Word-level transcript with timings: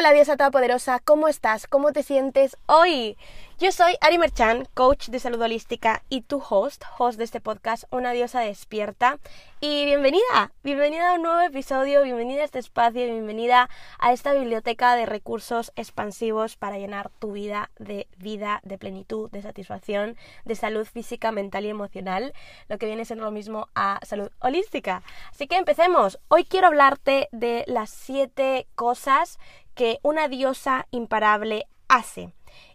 Hola 0.00 0.14
diosa 0.14 0.38
todopoderosa, 0.38 0.98
¿cómo 0.98 1.28
estás? 1.28 1.66
¿Cómo 1.66 1.92
te 1.92 2.02
sientes 2.02 2.56
hoy? 2.64 3.18
Yo 3.58 3.70
soy 3.70 3.98
Ari 4.00 4.16
Merchan, 4.16 4.66
coach 4.72 5.08
de 5.10 5.18
salud 5.18 5.42
holística 5.42 6.02
y 6.08 6.22
tu 6.22 6.42
host, 6.48 6.82
host 6.96 7.18
de 7.18 7.24
este 7.24 7.42
podcast, 7.42 7.84
Una 7.90 8.12
diosa 8.12 8.40
despierta. 8.40 9.18
Y 9.60 9.84
bienvenida, 9.84 10.52
bienvenida 10.64 11.10
a 11.10 11.14
un 11.16 11.22
nuevo 11.24 11.42
episodio, 11.42 12.02
bienvenida 12.02 12.40
a 12.40 12.44
este 12.46 12.58
espacio, 12.58 13.04
bienvenida 13.04 13.68
a 13.98 14.14
esta 14.14 14.32
biblioteca 14.32 14.96
de 14.96 15.04
recursos 15.04 15.70
expansivos 15.76 16.56
para 16.56 16.78
llenar 16.78 17.10
tu 17.18 17.32
vida 17.32 17.70
de 17.78 18.08
vida, 18.16 18.62
de 18.64 18.78
plenitud, 18.78 19.30
de 19.30 19.42
satisfacción, 19.42 20.16
de 20.46 20.54
salud 20.54 20.86
física, 20.86 21.30
mental 21.30 21.66
y 21.66 21.68
emocional, 21.68 22.32
lo 22.68 22.78
que 22.78 22.86
viene 22.86 23.04
siendo 23.04 23.26
lo 23.26 23.30
mismo 23.30 23.68
a 23.74 24.00
salud 24.06 24.30
holística. 24.38 25.02
Así 25.30 25.46
que 25.46 25.58
empecemos. 25.58 26.18
Hoy 26.28 26.44
quiero 26.44 26.68
hablarte 26.68 27.28
de 27.32 27.64
las 27.66 27.90
siete 27.90 28.66
cosas 28.74 29.38
que 29.80 29.98
una 30.02 30.28
diosa 30.28 30.86
imparable 30.90 31.66
hace. 31.88 32.34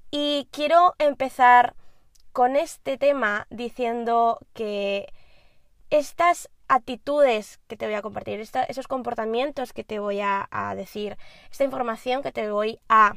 Y 0.10 0.48
quiero 0.50 0.96
empezar 0.98 1.76
con 2.32 2.56
este 2.56 2.98
tema 2.98 3.46
diciendo 3.52 4.40
que 4.56 5.14
estas 5.92 6.50
actitudes 6.68 7.60
que 7.68 7.78
te 7.78 7.86
voy 7.86 7.94
a 7.94 8.02
compartir, 8.02 8.40
esos 8.40 8.88
comportamientos 8.88 9.72
que 9.72 9.84
te 9.84 10.00
voy 10.00 10.20
a, 10.20 10.50
decir, 10.76 11.16
esta 11.52 11.64
información 11.64 12.24
que 12.24 12.32
te 12.32 12.50
voy 12.50 12.80
a 12.90 13.14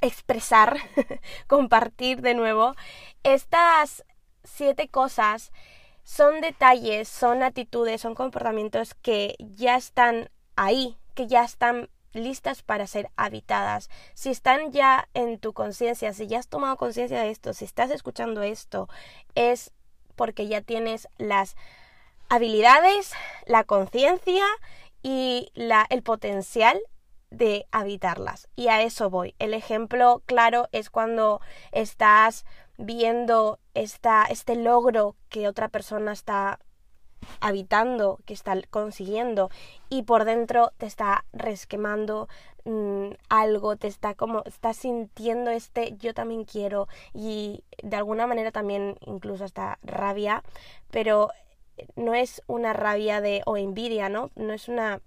expresar, 0.00 0.78
compartir 1.46 2.22
de 2.22 2.32
nuevo, 2.32 2.74
estas 3.22 4.02
siete 4.44 4.88
cosas 4.88 5.52
son 6.04 6.40
detalles, 6.40 7.06
son 7.06 7.42
actitudes, 7.42 8.00
son 8.00 8.14
comportamientos 8.14 8.94
que 8.94 9.36
ya 9.40 9.76
están 9.76 10.30
ahí, 10.56 10.96
que 11.14 11.26
ya 11.26 11.44
están 11.44 11.90
listas 12.12 12.62
para 12.62 12.86
ser 12.86 13.10
habitadas, 13.16 13.90
si 14.14 14.30
están 14.30 14.72
ya 14.72 15.08
en 15.14 15.38
tu 15.38 15.52
conciencia, 15.52 16.12
si 16.12 16.26
ya 16.26 16.38
has 16.38 16.48
tomado 16.48 16.76
conciencia 16.76 17.20
de 17.20 17.30
esto, 17.30 17.52
si 17.52 17.64
estás 17.64 17.90
escuchando 17.90 18.42
esto, 18.42 18.88
es 19.34 19.72
porque 20.16 20.48
ya 20.48 20.60
tienes 20.60 21.08
las 21.18 21.56
habilidades, 22.28 23.12
la 23.46 23.64
conciencia 23.64 24.44
y 25.02 25.50
la, 25.54 25.86
el 25.90 26.02
potencial 26.02 26.80
de 27.30 27.66
habitarlas. 27.70 28.48
Y 28.56 28.68
a 28.68 28.82
eso 28.82 29.08
voy. 29.08 29.34
El 29.38 29.54
ejemplo 29.54 30.22
claro 30.26 30.68
es 30.72 30.90
cuando 30.90 31.40
estás 31.72 32.44
viendo 32.76 33.58
esta, 33.74 34.24
este 34.24 34.56
logro 34.56 35.16
que 35.28 35.48
otra 35.48 35.68
persona 35.68 36.12
está 36.12 36.58
habitando, 37.40 38.18
que 38.26 38.34
está 38.34 38.60
consiguiendo 38.70 39.50
y 39.88 40.02
por 40.02 40.24
dentro 40.24 40.72
te 40.78 40.86
está 40.86 41.24
resquemando 41.32 42.28
mm, 42.64 43.10
algo, 43.28 43.76
te 43.76 43.88
está 43.88 44.14
como, 44.14 44.42
estás 44.44 44.76
sintiendo 44.76 45.50
este 45.50 45.96
yo 45.98 46.14
también 46.14 46.44
quiero 46.44 46.88
y 47.14 47.64
de 47.82 47.96
alguna 47.96 48.26
manera 48.26 48.50
también 48.50 48.96
incluso 49.06 49.44
hasta 49.44 49.78
rabia, 49.82 50.42
pero 50.90 51.30
no 51.96 52.14
es 52.14 52.42
una 52.46 52.72
rabia 52.72 53.20
de 53.20 53.42
o 53.46 53.56
envidia, 53.56 54.08
¿no? 54.08 54.30
No 54.36 54.52
es 54.52 54.68
una 54.68 55.00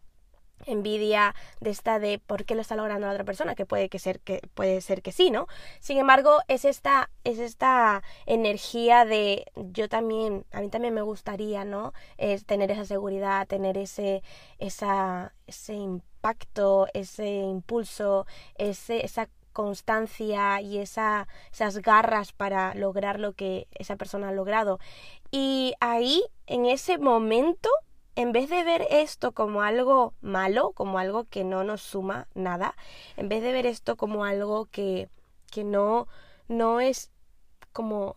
envidia 0.65 1.35
de 1.59 1.69
esta 1.69 1.99
de 1.99 2.19
por 2.19 2.45
qué 2.45 2.55
lo 2.55 2.61
está 2.61 2.75
logrando 2.75 3.07
la 3.07 3.13
otra 3.13 3.23
persona, 3.23 3.55
que 3.55 3.65
puede 3.65 3.89
que 3.89 3.99
ser 3.99 4.19
que 4.19 4.41
puede 4.53 4.81
ser 4.81 5.01
que 5.01 5.11
sí, 5.11 5.31
¿no? 5.31 5.47
Sin 5.79 5.97
embargo, 5.97 6.39
es 6.47 6.65
esta 6.65 7.09
es 7.23 7.39
esta 7.39 8.03
energía 8.25 9.05
de 9.05 9.45
yo 9.55 9.89
también, 9.89 10.45
a 10.51 10.61
mí 10.61 10.69
también 10.69 10.93
me 10.93 11.01
gustaría, 11.01 11.65
¿no? 11.65 11.93
Es 12.17 12.45
tener 12.45 12.71
esa 12.71 12.85
seguridad, 12.85 13.47
tener 13.47 13.77
ese 13.77 14.23
esa 14.59 15.33
ese 15.47 15.73
impacto, 15.73 16.87
ese 16.93 17.27
impulso, 17.27 18.25
ese 18.57 19.05
esa 19.05 19.29
constancia 19.53 20.59
y 20.61 20.79
esa, 20.79 21.27
esas 21.53 21.77
garras 21.81 22.33
para 22.33 22.73
lograr 22.75 23.19
lo 23.19 23.33
que 23.33 23.67
esa 23.75 23.95
persona 23.95 24.29
ha 24.29 24.31
logrado. 24.33 24.79
Y 25.31 25.73
ahí, 25.79 26.23
en 26.47 26.65
ese 26.65 26.97
momento, 26.97 27.69
en 28.15 28.31
vez 28.31 28.49
de 28.49 28.63
ver 28.63 28.85
esto 28.89 29.31
como 29.31 29.61
algo 29.61 30.13
malo, 30.21 30.71
como 30.71 30.99
algo 30.99 31.25
que 31.25 31.43
no 31.43 31.63
nos 31.63 31.81
suma 31.81 32.27
nada, 32.35 32.75
en 33.17 33.29
vez 33.29 33.41
de 33.41 33.51
ver 33.51 33.65
esto 33.65 33.95
como 33.95 34.25
algo 34.25 34.65
que, 34.65 35.09
que 35.51 35.63
no, 35.63 36.07
no 36.47 36.79
es 36.79 37.11
como, 37.71 38.15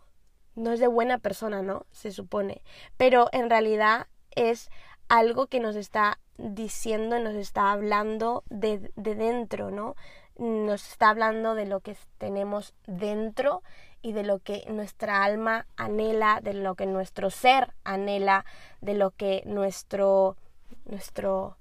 no 0.55 0.73
es 0.73 0.81
de 0.81 0.87
buena 0.87 1.19
persona, 1.19 1.63
¿no? 1.63 1.87
Se 1.93 2.13
supone. 2.13 2.63
Pero 2.97 3.29
en 3.33 3.49
realidad 3.49 4.07
es 4.35 4.71
algo 5.09 5.47
que 5.47 5.61
nos 5.61 5.77
está 5.77 6.19
diciendo, 6.37 7.19
nos 7.19 7.35
está 7.35 7.73
hablando 7.73 8.45
de, 8.51 8.93
de 8.97 9.15
dentro, 9.15 9.71
¿no? 9.71 9.97
Nos 10.37 10.87
está 10.89 11.09
hablando 11.09 11.55
de 11.55 11.65
lo 11.65 11.81
que 11.81 11.97
tenemos 12.19 12.75
dentro 12.87 13.63
y 14.07 14.13
de 14.13 14.23
lo 14.23 14.39
que 14.39 14.65
nuestra 14.71 15.25
alma 15.25 15.67
anhela, 15.77 16.39
de 16.41 16.55
lo 16.55 16.77
que 16.77 16.87
nuestro 16.87 17.29
ser 17.29 17.75
anhela, 17.83 18.45
de 18.81 18.95
lo 18.95 19.11
que 19.11 19.43
nuestro 19.47 20.37
nuestro 20.85 21.57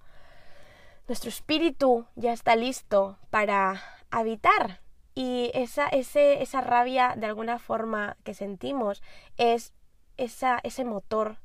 nuestro 1.07 1.29
espíritu 1.29 2.05
ya 2.15 2.33
está 2.33 2.55
listo 2.55 3.17
para 3.31 3.81
habitar. 4.11 4.79
Y 5.15 5.49
esa, 5.55 5.87
ese, 5.87 6.43
esa 6.43 6.61
rabia 6.61 7.15
de 7.17 7.25
alguna 7.25 7.57
forma 7.57 8.15
que 8.23 8.35
sentimos 8.35 9.01
es 9.37 9.73
esa, 10.17 10.59
ese 10.61 10.85
motor 10.85 11.37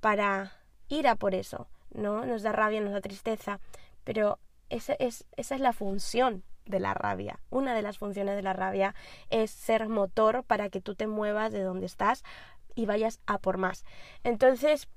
para 0.00 0.54
ir 0.88 1.06
a 1.06 1.14
por 1.14 1.36
eso, 1.36 1.68
¿no? 1.94 2.26
Nos 2.26 2.42
da 2.42 2.50
rabia, 2.50 2.80
nos 2.80 2.94
da 2.94 3.00
tristeza, 3.00 3.60
pero 4.02 4.40
esa 4.70 4.94
es, 4.94 5.24
esa 5.36 5.54
es 5.54 5.60
la 5.60 5.72
función 5.72 6.42
de 6.68 6.80
la 6.80 6.94
rabia. 6.94 7.40
Una 7.50 7.74
de 7.74 7.82
las 7.82 7.98
funciones 7.98 8.36
de 8.36 8.42
la 8.42 8.52
rabia 8.52 8.94
es 9.30 9.50
ser 9.50 9.88
motor 9.88 10.44
para 10.44 10.68
que 10.68 10.80
tú 10.80 10.94
te 10.94 11.06
muevas 11.06 11.52
de 11.52 11.62
donde 11.62 11.86
estás 11.86 12.22
y 12.74 12.86
vayas 12.86 13.20
a 13.26 13.38
por 13.38 13.58
más. 13.58 13.84
Entonces, 14.24 14.88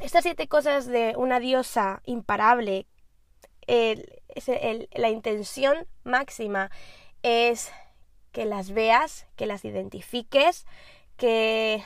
estas 0.00 0.24
siete 0.24 0.48
cosas 0.48 0.86
de 0.86 1.14
una 1.16 1.40
diosa 1.40 2.02
imparable, 2.04 2.86
la 3.66 5.08
intención 5.08 5.86
máxima 6.02 6.70
es 7.22 7.72
que 8.32 8.44
las 8.44 8.72
veas, 8.72 9.26
que 9.36 9.46
las 9.46 9.64
identifiques, 9.64 10.66
que 11.16 11.82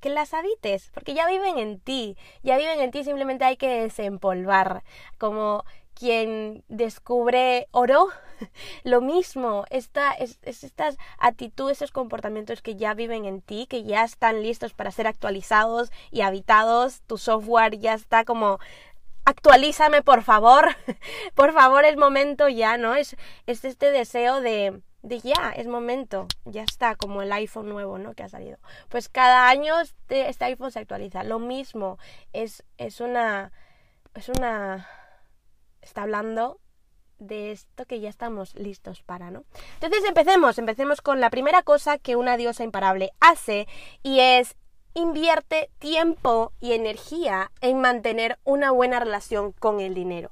que 0.00 0.10
las 0.10 0.34
habites, 0.34 0.90
porque 0.92 1.14
ya 1.14 1.26
viven 1.26 1.58
en 1.58 1.80
ti, 1.80 2.16
ya 2.42 2.56
viven 2.56 2.80
en 2.80 2.90
ti, 2.90 3.04
simplemente 3.04 3.44
hay 3.44 3.56
que 3.56 3.82
desempolvar, 3.82 4.84
como 5.18 5.64
quien 5.98 6.62
descubre 6.68 7.66
oro, 7.72 8.08
lo 8.84 9.00
mismo, 9.00 9.64
esta, 9.70 10.12
es, 10.12 10.38
estas 10.42 10.96
actitudes, 11.18 11.78
esos 11.78 11.90
comportamientos 11.90 12.62
que 12.62 12.76
ya 12.76 12.94
viven 12.94 13.24
en 13.24 13.40
ti, 13.40 13.66
que 13.68 13.82
ya 13.82 14.04
están 14.04 14.42
listos 14.42 14.74
para 14.74 14.92
ser 14.92 15.08
actualizados 15.08 15.90
y 16.10 16.20
habitados, 16.20 17.02
tu 17.06 17.18
software 17.18 17.78
ya 17.78 17.94
está 17.94 18.24
como 18.24 18.60
actualízame 19.24 20.02
por 20.02 20.22
favor, 20.22 20.68
por 21.34 21.52
favor 21.52 21.84
es 21.84 21.96
momento 21.96 22.48
ya, 22.48 22.78
¿no? 22.78 22.94
Es, 22.94 23.16
es 23.46 23.64
este 23.64 23.90
deseo 23.90 24.40
de, 24.40 24.80
de 25.02 25.20
ya, 25.20 25.52
es 25.56 25.66
momento, 25.66 26.28
ya 26.44 26.62
está, 26.62 26.94
como 26.94 27.22
el 27.22 27.32
iPhone 27.32 27.68
nuevo, 27.68 27.98
¿no? 27.98 28.14
Que 28.14 28.22
ha 28.22 28.28
salido. 28.28 28.58
Pues 28.88 29.08
cada 29.08 29.48
año 29.48 29.80
este, 29.80 30.28
este 30.28 30.44
iPhone 30.44 30.70
se 30.70 30.78
actualiza, 30.78 31.24
lo 31.24 31.40
mismo, 31.40 31.98
es, 32.32 32.64
es 32.78 33.00
una, 33.00 33.52
es 34.14 34.28
una 34.28 34.88
está 35.88 36.02
hablando 36.02 36.60
de 37.18 37.50
esto 37.50 37.84
que 37.86 38.00
ya 38.00 38.08
estamos 38.08 38.54
listos 38.54 39.02
para, 39.02 39.30
¿no? 39.30 39.44
Entonces 39.74 40.04
empecemos, 40.06 40.58
empecemos 40.58 41.00
con 41.00 41.20
la 41.20 41.30
primera 41.30 41.62
cosa 41.62 41.98
que 41.98 42.14
una 42.14 42.36
diosa 42.36 42.62
imparable 42.62 43.10
hace 43.20 43.66
y 44.02 44.20
es 44.20 44.56
invierte 44.94 45.70
tiempo 45.78 46.52
y 46.60 46.72
energía 46.72 47.50
en 47.60 47.80
mantener 47.80 48.38
una 48.44 48.70
buena 48.70 49.00
relación 49.00 49.52
con 49.52 49.80
el 49.80 49.94
dinero. 49.94 50.30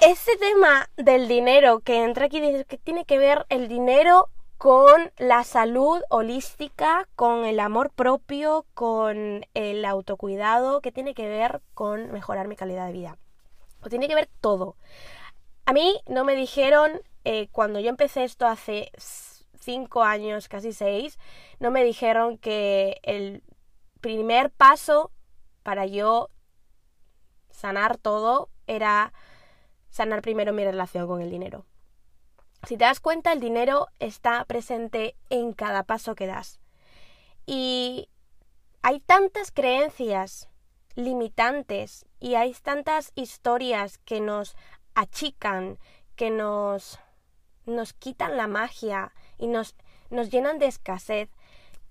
Ese 0.00 0.36
tema 0.36 0.90
del 0.96 1.28
dinero 1.28 1.80
que 1.80 2.02
entra 2.02 2.26
aquí 2.26 2.40
dice 2.40 2.64
que 2.64 2.78
tiene 2.78 3.04
que 3.04 3.18
ver 3.18 3.46
el 3.48 3.68
dinero 3.68 4.28
con 4.58 5.12
la 5.16 5.44
salud 5.44 6.02
holística, 6.08 7.08
con 7.14 7.44
el 7.44 7.60
amor 7.60 7.90
propio, 7.90 8.66
con 8.74 9.46
el 9.54 9.84
autocuidado, 9.84 10.80
que 10.80 10.92
tiene 10.92 11.14
que 11.14 11.28
ver 11.28 11.62
con 11.74 12.10
mejorar 12.12 12.48
mi 12.48 12.56
calidad 12.56 12.86
de 12.86 12.92
vida 12.92 13.18
o 13.82 13.88
tiene 13.88 14.08
que 14.08 14.14
ver 14.14 14.28
todo. 14.40 14.76
A 15.64 15.72
mí 15.72 16.00
no 16.06 16.24
me 16.24 16.34
dijeron, 16.34 17.00
eh, 17.24 17.48
cuando 17.52 17.80
yo 17.80 17.88
empecé 17.88 18.24
esto 18.24 18.46
hace 18.46 18.90
cinco 19.60 20.02
años, 20.02 20.48
casi 20.48 20.72
seis, 20.72 21.18
no 21.60 21.70
me 21.70 21.84
dijeron 21.84 22.38
que 22.38 23.00
el 23.02 23.42
primer 24.00 24.50
paso 24.50 25.12
para 25.62 25.86
yo 25.86 26.28
sanar 27.50 27.96
todo 27.96 28.48
era 28.66 29.12
sanar 29.90 30.22
primero 30.22 30.52
mi 30.52 30.64
relación 30.64 31.06
con 31.06 31.22
el 31.22 31.30
dinero. 31.30 31.64
Si 32.66 32.76
te 32.76 32.84
das 32.84 33.00
cuenta, 33.00 33.32
el 33.32 33.40
dinero 33.40 33.88
está 33.98 34.44
presente 34.44 35.16
en 35.30 35.52
cada 35.52 35.82
paso 35.82 36.14
que 36.14 36.26
das. 36.26 36.60
Y 37.44 38.08
hay 38.82 39.00
tantas 39.00 39.50
creencias 39.50 40.48
limitantes 40.94 42.06
y 42.22 42.36
hay 42.36 42.54
tantas 42.54 43.10
historias 43.16 43.98
que 43.98 44.20
nos 44.20 44.54
achican, 44.94 45.76
que 46.14 46.30
nos, 46.30 47.00
nos 47.66 47.94
quitan 47.94 48.36
la 48.36 48.46
magia 48.46 49.12
y 49.38 49.48
nos, 49.48 49.74
nos 50.08 50.30
llenan 50.30 50.60
de 50.60 50.66
escasez, 50.66 51.28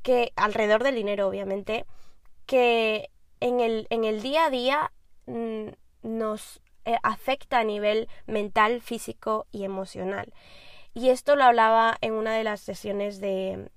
que 0.03 0.31
alrededor 0.37 0.83
del 0.83 0.95
dinero 0.95 1.27
obviamente, 1.27 1.85
que 2.45 3.09
en 3.41 3.59
el, 3.59 3.87
en 3.89 4.05
el 4.05 4.21
día 4.21 4.45
a 4.45 4.49
día 4.49 4.93
mm, 5.25 5.67
nos 6.03 6.61
eh, 6.85 6.95
afecta 7.03 7.59
a 7.59 7.65
nivel 7.65 8.07
mental, 8.25 8.79
físico 8.79 9.47
y 9.51 9.65
emocional. 9.65 10.33
Y 10.93 11.09
esto 11.09 11.35
lo 11.35 11.43
hablaba 11.43 11.97
en 11.99 12.13
una 12.13 12.33
de 12.35 12.45
las 12.45 12.61
sesiones 12.61 13.19
de, 13.19 13.69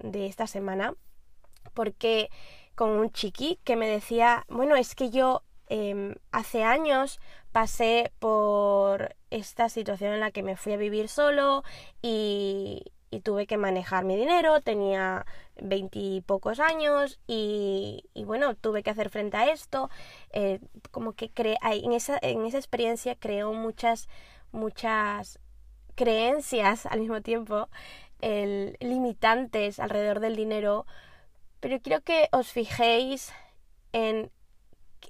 de 0.00 0.26
esta 0.26 0.46
semana, 0.46 0.92
porque 1.72 2.28
con 2.74 2.90
un 2.90 3.10
chiqui 3.10 3.58
que 3.64 3.76
me 3.76 3.88
decía, 3.88 4.44
bueno, 4.48 4.76
es 4.76 4.94
que 4.94 5.08
yo 5.08 5.42
em, 5.74 6.14
hace 6.30 6.62
años 6.62 7.18
pasé 7.50 8.12
por 8.20 9.16
esta 9.30 9.68
situación 9.68 10.12
en 10.12 10.20
la 10.20 10.30
que 10.30 10.44
me 10.44 10.56
fui 10.56 10.72
a 10.72 10.76
vivir 10.76 11.08
solo 11.08 11.64
y, 12.02 12.84
tuve 13.22 13.46
que 13.46 13.56
manejar 13.56 14.04
mi 14.04 14.16
dinero, 14.16 14.60
tenía 14.60 15.24
veintipocos 15.60 16.58
años 16.58 17.20
y, 17.28 18.02
bueno, 18.26 18.56
tuve 18.56 18.82
que 18.82 18.90
hacer 18.90 19.08
frente 19.08 19.36
a 19.36 19.52
esto. 19.52 19.88
Eh, 20.30 20.58
como 20.90 21.12
que 21.12 21.30
cre 21.30 21.56
en, 21.62 21.92
esa, 21.92 22.18
en 22.22 22.44
esa 22.44 22.58
experiencia 22.58 23.14
creo 23.14 23.52
muchas, 23.52 24.08
muchas 24.50 25.38
creencias 25.94 26.86
al 26.86 27.00
mismo 27.00 27.20
tiempo, 27.22 27.68
limitantes 28.80 29.78
alrededor 29.78 30.20
del 30.20 30.36
dinero, 30.36 30.86
pero 31.60 31.80
quiero 31.80 32.02
que 32.02 32.28
os 32.32 32.48
fijéis 32.50 33.32
en 33.92 34.30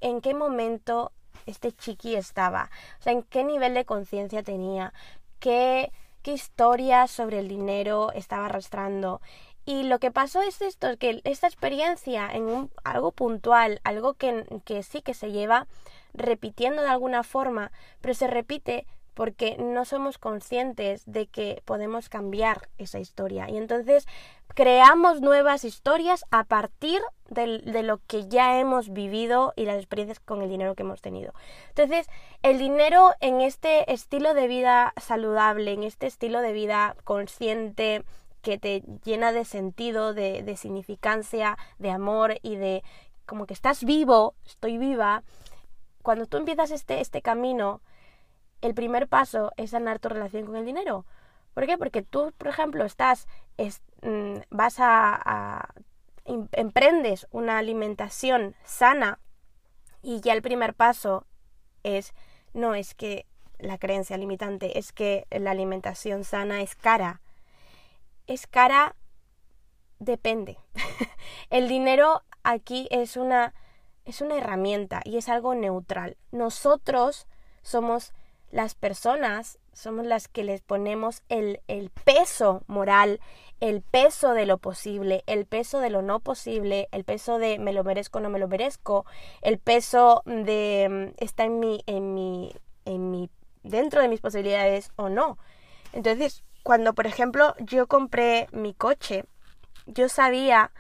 en 0.01 0.21
qué 0.21 0.35
momento 0.35 1.13
este 1.47 1.73
chiqui 1.73 2.17
estaba, 2.17 2.71
o 3.01 3.03
sea, 3.03 3.13
en 3.13 3.23
qué 3.23 3.45
nivel 3.45 3.75
de 3.75 3.85
conciencia 3.85 4.43
tenía, 4.43 4.93
qué 5.41 5.93
qué 6.25 6.33
historias 6.33 7.11
sobre 7.11 7.39
el 7.39 7.49
dinero 7.49 8.11
estaba 8.13 8.47
arrastrando. 8.47 9.21
Y 9.67 9.85
lo 9.85 9.99
que 9.99 10.11
pasó 10.11 10.43
es 10.43 10.63
esto, 10.63 10.97
que 10.99 11.21
esta 11.25 11.47
experiencia 11.47 12.29
en 12.33 12.45
un, 12.45 12.73
algo 12.83 13.13
puntual, 13.13 13.81
algo 13.85 14.15
que, 14.15 14.45
que 14.65 14.83
sí 14.83 15.03
que 15.03 15.15
se 15.15 15.33
lleva 15.33 15.67
repitiendo 16.15 16.83
de 16.83 16.89
alguna 16.89 17.23
forma, 17.23 17.71
pero 18.01 18.15
se 18.15 18.27
repite 18.27 18.87
porque 19.15 19.57
no 19.59 19.85
somos 19.85 20.19
conscientes 20.19 21.03
de 21.07 21.27
que 21.27 21.63
podemos 21.65 22.09
cambiar 22.09 22.69
esa 22.79 22.99
historia. 22.99 23.49
Y 23.49 23.57
entonces 23.57 24.07
creamos 24.49 25.21
nuevas 25.21 25.65
historias 25.65 26.25
a 26.31 26.45
partir 26.45 27.01
de, 27.29 27.83
lo 27.83 28.01
que 28.07 28.29
ya 28.29 28.59
hemos 28.59 28.93
vivido 28.93 29.53
y 29.57 29.65
las 29.65 29.77
experiencias 29.77 30.21
con 30.21 30.43
el 30.43 30.49
dinero 30.49 30.75
que 30.75 30.83
hemos 30.83 31.01
tenido. 31.01 31.33
Entonces, 31.71 32.07
el 32.43 32.59
dinero 32.59 33.13
en 33.21 33.41
este 33.41 33.93
estilo 33.93 34.35
de 34.35 34.47
vida 34.47 34.93
saludable, 35.01 35.73
en 35.73 35.83
este 35.83 36.07
estilo 36.07 36.41
de 36.41 36.53
vida 36.53 36.97
consciente, 37.05 38.05
que 38.43 38.59
te 38.59 38.83
llena 39.05 39.33
de 39.33 39.45
sentido, 39.45 40.13
de, 40.13 40.43
de 40.43 40.57
significancia, 40.57 41.57
de 41.79 41.91
amor 41.91 42.39
y 42.43 42.57
de 42.57 42.83
como 43.27 43.47
que 43.47 43.55
estás 43.55 43.85
vivo, 43.85 44.35
estoy 44.45 44.77
viva, 44.77 45.23
cuando 46.03 46.27
tú 46.27 46.37
empiezas 46.37 46.71
este, 46.71 47.01
este 47.01 47.23
camino, 47.23 47.81
el 48.65 48.75
primer 48.75 49.09
paso 49.09 49.53
es 49.59 49.73
sanar 49.73 49.99
tu 49.99 50.09
relación 50.09 50.47
con 50.47 50.57
el 50.57 50.65
dinero. 50.65 51.05
¿Por 51.53 51.67
qué? 51.67 51.77
Porque 51.77 52.01
tú, 52.01 52.33
por 52.39 52.49
ejemplo, 52.49 52.87
estás, 52.87 53.29
mm, 54.01 54.37
vas 54.49 54.77
a, 54.79 55.69
em, 56.25 56.49
emprendes 56.53 57.27
una 57.31 57.59
alimentación 57.59 58.57
sana 58.65 59.21
y 60.03 60.23
ya 60.23 60.33
el 60.33 60.41
primer 60.41 60.73
paso 60.73 61.27
es, 61.83 62.15
no 62.55 62.75
es 62.75 62.95
que 62.95 63.27
la 63.59 63.77
creencia 63.77 64.17
limitante, 64.17 64.79
es 64.79 64.95
que 64.95 65.27
la 65.31 65.51
alimentación 65.51 66.25
sana 66.25 66.63
es 66.63 66.75
cara. 66.75 67.21
Es 68.27 68.47
cara, 68.47 68.97
depende. 69.99 70.59
el 71.51 71.69
dinero 71.69 72.23
aquí 72.43 72.89
es 72.91 73.19
una, 73.19 73.53
es 74.07 74.23
una 74.23 74.37
herramienta 74.37 75.03
y 75.05 75.19
es 75.19 75.29
algo 75.29 75.55
neutral. 75.55 76.17
Nosotros 76.33 77.27
somos 77.61 78.15
las 78.55 78.77
personas 78.77 79.59
somos 79.73 80.07
las 80.07 80.29
que 80.29 80.45
les 80.45 80.63
ponemos 80.63 81.25
el, 81.29 81.61
el, 81.67 81.91
peso 81.91 82.63
moral, 82.69 83.19
el 83.59 83.83
peso 83.83 84.33
de 84.33 84.47
lo 84.47 84.59
posible, 84.59 85.25
el 85.27 85.45
peso 85.45 85.81
de 85.81 85.91
lo 85.91 86.03
no 86.03 86.21
posible, 86.21 86.89
el 86.93 87.03
peso 87.03 87.39
de 87.39 87.59
me 87.59 87.73
lo 87.73 87.83
merezco 87.83 88.19
o 88.19 88.21
no 88.21 88.31
me 88.31 88.39
lo 88.39 88.47
merezco, 88.47 89.07
el 89.43 89.59
peso 89.59 90.23
de 90.25 90.87
mm, 90.89 91.25
está 91.25 91.43
en 91.43 91.59
mi, 91.59 91.83
en 91.87 92.15
mi, 92.15 92.55
en 92.85 93.11
mi, 93.11 93.29
dentro 93.65 94.01
de 94.01 94.07
mis 94.07 94.21
posibilidades 94.21 94.93
o 94.95 95.09
no. 95.09 95.37
Entonces, 95.93 96.45
cuando 96.63 96.95
por 96.95 97.09
ejemplo 97.09 97.57
yo 97.59 97.89
compré 97.89 98.47
mi 98.53 98.73
coche, 98.73 99.25
yo 99.87 100.09
sabía 100.09 100.71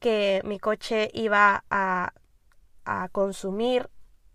que 0.00 0.42
mi 0.44 0.58
coche 0.58 1.10
iba 1.14 1.64
a, 1.70 2.12
a 2.84 3.08
consumir 3.08 3.88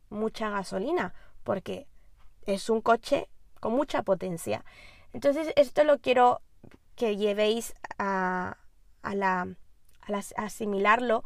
mucha 0.10 0.50
gasolina, 0.50 1.14
porque 1.44 1.86
es 2.48 2.70
un 2.70 2.82
coche 2.82 3.30
con 3.60 3.74
mucha 3.74 4.02
potencia. 4.02 4.66
Entonces 5.14 5.54
esto 5.56 5.84
lo 5.84 6.00
quiero 6.00 6.42
que 6.96 7.16
llevéis 7.16 7.76
a, 8.00 8.58
a, 9.04 9.16
la, 9.16 9.48
a, 10.02 10.44
asimilarlo 10.44 11.24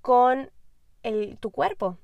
con 0.00 0.50
el, 1.04 1.38
tu 1.38 1.50
cuerpo. 1.50 1.96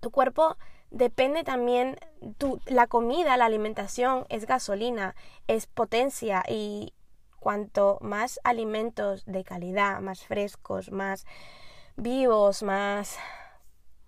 Tu 0.00 0.10
cuerpo 0.10 0.56
depende 0.90 1.42
también, 1.42 1.98
tu, 2.38 2.60
la 2.66 2.86
comida, 2.86 3.36
la 3.36 3.46
alimentación 3.46 4.26
es 4.28 4.46
gasolina, 4.46 5.16
es 5.48 5.66
potencia 5.66 6.44
y 6.48 6.94
cuanto 7.40 7.98
más 8.00 8.40
alimentos 8.44 9.24
de 9.24 9.44
calidad, 9.44 10.00
más 10.00 10.24
frescos, 10.24 10.90
más 10.90 11.26
vivos, 11.96 12.62
más 12.62 13.18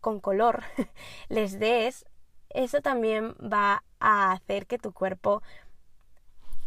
con 0.01 0.21
color 0.21 0.63
les 1.29 1.59
des, 1.59 2.05
eso 2.51 2.81
también 2.81 3.35
va 3.35 3.85
a 4.01 4.33
hacer 4.33 4.67
que 4.67 4.79
tu 4.79 4.93
cuerpo 4.93 5.43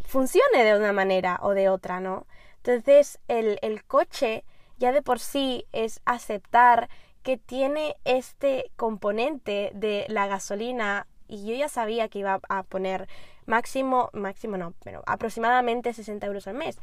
funcione 0.02 0.64
de 0.64 0.78
una 0.78 0.94
manera 0.94 1.40
o 1.42 1.52
de 1.52 1.70
otra, 1.70 2.00
¿no? 2.00 2.28
Entonces 2.58 3.20
el, 3.28 3.58
el 3.62 3.84
coche 3.84 4.44
ya 4.78 4.92
de 4.92 5.02
por 5.02 5.20
sí 5.20 5.66
es 5.72 6.02
aceptar 6.06 6.90
que 7.24 7.38
tiene 7.38 7.96
este 8.04 8.72
componente 8.76 9.72
de 9.74 10.06
la 10.10 10.28
gasolina 10.28 11.08
y 11.28 11.46
yo 11.46 11.56
ya 11.56 11.70
sabía 11.70 12.10
que 12.10 12.20
iba 12.20 12.40
a 12.50 12.64
poner 12.64 13.08
máximo, 13.46 14.10
máximo 14.14 14.58
no, 14.58 14.74
pero 14.84 15.04
aproximadamente 15.06 15.94
60 15.94 16.26
euros 16.28 16.48
al 16.48 16.56
mes. 16.56 16.80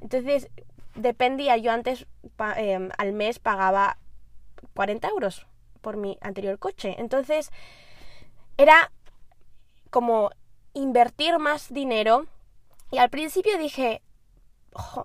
Entonces 0.00 0.48
dependía, 0.94 1.56
yo 1.56 1.72
antes 1.72 2.06
eh, 2.56 2.88
al 2.98 3.12
mes 3.12 3.38
pagaba 3.38 3.98
40 4.74 5.08
euros 5.08 5.46
por 5.80 5.96
mi 5.96 6.18
anterior 6.20 6.58
coche. 6.58 6.96
Entonces 6.98 7.50
era 8.62 8.92
como 9.90 10.30
invertir 10.74 11.38
más 11.38 11.72
dinero 11.72 12.26
y 12.90 12.98
al 12.98 13.10
principio 13.10 13.58
dije, 13.58 14.02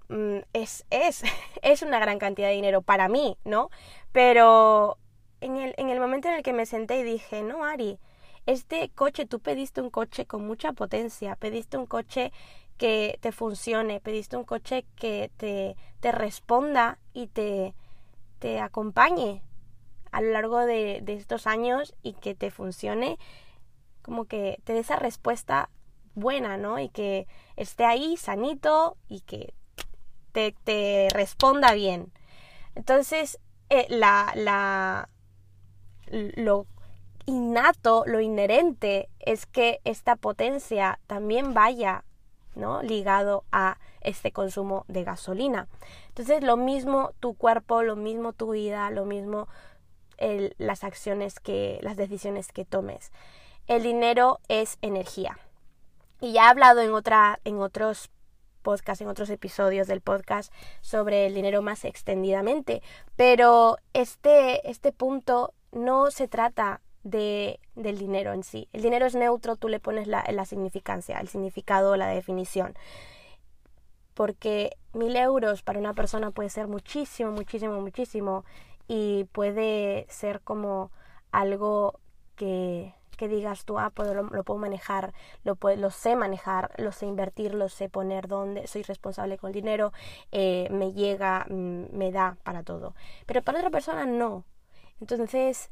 mm, 0.10 0.40
es, 0.54 0.86
es, 0.90 1.24
es 1.62 1.82
una 1.82 2.00
gran 2.00 2.20
cantidad 2.20 2.50
de 2.50 2.56
dinero 2.56 2.82
para 2.82 3.08
mí, 3.08 3.38
¿no? 3.44 3.70
Pero 4.12 4.98
en 5.42 5.58
el, 5.58 5.74
en 5.78 5.90
el 5.90 6.00
momento 6.00 6.28
en 6.28 6.36
el 6.36 6.44
que 6.44 6.54
me 6.54 6.66
senté 6.66 7.00
y 7.00 7.04
dije, 7.04 7.44
no, 7.44 7.64
Ari, 7.64 8.00
este 8.46 8.90
coche, 8.90 9.26
tú 9.26 9.40
pediste 9.40 9.82
un 9.82 9.90
coche 9.90 10.26
con 10.26 10.46
mucha 10.46 10.74
potencia, 10.74 11.36
pediste 11.36 11.78
un 11.78 11.86
coche 11.86 12.32
que 12.78 13.18
te 13.22 13.32
funcione, 13.32 14.00
pediste 14.00 14.38
un 14.38 14.44
coche 14.44 14.86
que 14.96 15.32
te, 15.38 15.76
te 16.00 16.12
responda 16.12 17.00
y 17.14 17.28
te, 17.28 17.74
te 18.40 18.60
acompañe 18.60 19.42
a 20.12 20.22
lo 20.22 20.32
largo 20.32 20.60
de, 20.60 21.00
de 21.02 21.16
estos 21.16 21.48
años 21.48 21.94
y 22.04 22.14
que 22.14 22.36
te 22.36 22.52
funcione, 22.52 23.18
como 24.08 24.24
que 24.24 24.62
te 24.64 24.72
dé 24.72 24.80
esa 24.80 24.96
respuesta 24.96 25.70
buena, 26.16 26.56
¿no? 26.56 26.80
Y 26.80 26.88
que 26.88 27.28
esté 27.58 27.84
ahí 27.84 28.16
sanito 28.16 28.96
y 29.10 29.20
que 29.20 29.54
te, 30.32 30.56
te 30.64 31.10
responda 31.12 31.74
bien. 31.74 32.14
Entonces, 32.76 33.38
eh, 33.70 33.86
la, 33.90 34.32
la, 34.34 35.10
lo 36.10 36.68
innato, 37.26 38.06
lo 38.08 38.22
inherente 38.22 39.10
es 39.20 39.46
que 39.46 39.82
esta 39.84 40.16
potencia 40.16 41.02
también 41.06 41.54
vaya 41.54 42.06
¿no? 42.56 42.82
ligado 42.82 43.44
a 43.52 43.78
este 44.00 44.32
consumo 44.32 44.86
de 44.88 45.04
gasolina. 45.04 45.68
Entonces, 46.08 46.42
lo 46.46 46.56
mismo 46.56 47.12
tu 47.20 47.34
cuerpo, 47.34 47.84
lo 47.84 47.98
mismo 47.98 48.32
tu 48.32 48.52
vida, 48.52 48.90
lo 48.90 49.04
mismo 49.04 49.50
las 50.58 50.86
acciones 50.86 51.42
que, 51.42 51.80
las 51.82 51.98
decisiones 51.98 52.54
que 52.54 52.64
tomes. 52.64 53.12
El 53.68 53.84
dinero 53.84 54.40
es 54.48 54.78
energía. 54.82 55.38
Y 56.22 56.32
ya 56.32 56.46
he 56.46 56.48
hablado 56.48 56.82
en, 56.82 56.94
otra, 56.94 57.40
en 57.44 57.60
otros 57.60 58.10
podcasts, 58.62 59.02
en 59.02 59.10
otros 59.10 59.30
episodios 59.30 59.88
del 59.88 60.02
podcast 60.02 60.54
sobre 60.82 61.26
el 61.26 61.34
dinero 61.34 61.62
más 61.62 61.84
extendidamente, 61.84 62.82
pero 63.16 63.78
este, 63.94 64.70
este 64.70 64.92
punto 64.92 65.54
no 65.72 66.12
se 66.12 66.28
trata 66.28 66.82
de, 67.04 67.60
del 67.76 67.98
dinero 67.98 68.34
en 68.34 68.44
sí. 68.44 68.70
El 68.72 68.82
dinero 68.82 69.06
es 69.06 69.16
neutro, 69.16 69.58
tú 69.58 69.68
le 69.68 69.80
pones 69.82 70.08
la, 70.08 70.26
la 70.32 70.46
significancia, 70.46 71.20
el 71.20 71.28
significado, 71.28 71.98
la 71.98 72.08
definición. 72.08 72.74
Porque 74.14 74.78
mil 74.94 75.16
euros 75.16 75.62
para 75.62 75.80
una 75.80 75.94
persona 75.94 76.32
puede 76.32 76.50
ser 76.50 76.68
muchísimo, 76.68 77.32
muchísimo, 77.32 77.82
muchísimo 77.82 78.46
y 78.88 79.26
puede 79.34 80.08
ser 80.10 80.42
como 80.42 80.92
algo 81.32 82.00
que, 82.36 82.94
que 83.18 83.28
digas 83.28 83.66
tú, 83.66 83.80
ah, 83.80 83.92
pues 83.94 84.10
lo, 84.14 84.44
puedo 84.44 84.60
manejar, 84.60 85.14
lo, 85.44 85.58
lo 85.76 85.92
sé 85.92 86.16
manejar, 86.16 86.72
lo 86.78 86.92
sé 86.92 87.06
invertir, 87.06 87.54
lo 87.54 87.68
sé 87.68 87.90
poner 87.90 88.28
donde, 88.28 88.68
soy 88.68 88.84
responsable 88.84 89.38
con 89.38 89.50
el 89.50 89.54
dinero, 89.54 89.92
eh, 90.32 90.68
me 90.72 90.94
llega, 90.94 91.46
mm, 91.50 91.86
me 91.92 92.12
da 92.12 92.38
para 92.44 92.64
todo. 92.64 92.94
Pero 93.26 93.42
para 93.42 93.60
otra 93.60 93.72
persona 93.72 94.06
no. 94.06 94.46
Entonces, 95.02 95.70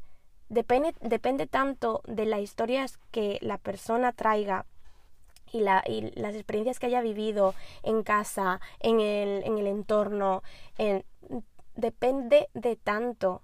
depende, 0.48 0.94
depende 1.00 1.46
tanto 1.46 2.02
de 2.06 2.26
las 2.26 2.40
historias 2.40 2.98
que 3.10 3.38
la 3.40 3.58
persona 3.58 4.12
traiga 4.12 4.66
y, 5.52 5.60
la, 5.60 5.82
y, 5.86 6.10
las 6.20 6.34
experiencias 6.34 6.78
que 6.78 6.86
haya 6.86 7.00
vivido 7.00 7.54
en 7.82 8.02
casa, 8.02 8.60
en 8.80 9.00
el, 9.00 9.44
en 9.44 9.58
el 9.58 9.66
entorno, 9.66 10.42
en, 10.78 11.04
depende 11.74 12.48
de 12.54 12.76
tanto 12.76 13.42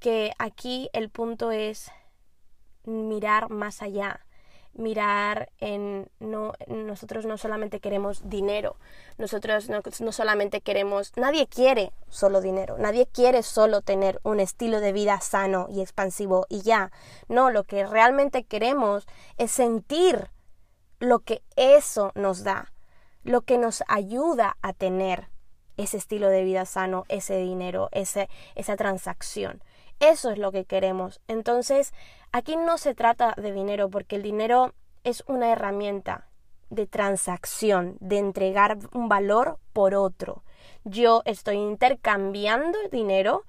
que 0.00 0.32
aquí 0.38 0.90
el 0.92 1.10
punto 1.10 1.50
es 1.50 1.90
mirar 2.86 3.50
más 3.50 3.82
allá, 3.82 4.26
mirar 4.72 5.50
en 5.58 6.10
no 6.20 6.52
nosotros 6.66 7.24
no 7.26 7.38
solamente 7.38 7.80
queremos 7.80 8.28
dinero, 8.28 8.76
nosotros 9.18 9.68
no, 9.68 9.82
no, 10.00 10.12
solamente 10.12 10.60
queremos, 10.60 11.12
nadie 11.16 11.46
quiere 11.46 11.92
solo 12.08 12.40
dinero, 12.40 12.76
nadie 12.78 13.06
quiere 13.06 13.42
solo 13.42 13.80
tener 13.82 14.20
un 14.22 14.40
estilo 14.40 14.80
de 14.80 14.92
vida 14.92 15.20
sano 15.20 15.66
y 15.70 15.80
expansivo 15.80 16.46
y 16.48 16.62
ya. 16.62 16.90
No, 17.28 17.50
lo 17.50 17.64
que 17.64 17.86
realmente 17.86 18.44
queremos 18.44 19.06
es 19.38 19.50
sentir 19.50 20.30
lo 20.98 21.20
que 21.20 21.42
eso 21.56 22.12
nos 22.14 22.44
da, 22.44 22.72
lo 23.22 23.42
que 23.42 23.58
nos 23.58 23.82
ayuda 23.88 24.56
a 24.62 24.72
tener 24.72 25.28
ese 25.76 25.98
estilo 25.98 26.28
de 26.28 26.44
vida 26.44 26.64
sano, 26.64 27.04
ese 27.08 27.36
dinero, 27.36 27.88
ese, 27.92 28.28
esa 28.54 28.76
transacción. 28.76 29.62
Eso 30.00 30.30
es 30.30 30.38
lo 30.38 30.52
que 30.52 30.64
queremos. 30.64 31.20
Entonces, 31.28 31.92
aquí 32.32 32.56
no 32.56 32.78
se 32.78 32.94
trata 32.94 33.34
de 33.36 33.52
dinero 33.52 33.88
porque 33.88 34.16
el 34.16 34.22
dinero 34.22 34.74
es 35.04 35.24
una 35.26 35.50
herramienta 35.52 36.28
de 36.70 36.86
transacción, 36.86 37.96
de 38.00 38.18
entregar 38.18 38.78
un 38.92 39.08
valor 39.08 39.58
por 39.72 39.94
otro. 39.94 40.42
Yo 40.84 41.22
estoy 41.24 41.56
intercambiando 41.56 42.78
dinero 42.90 43.44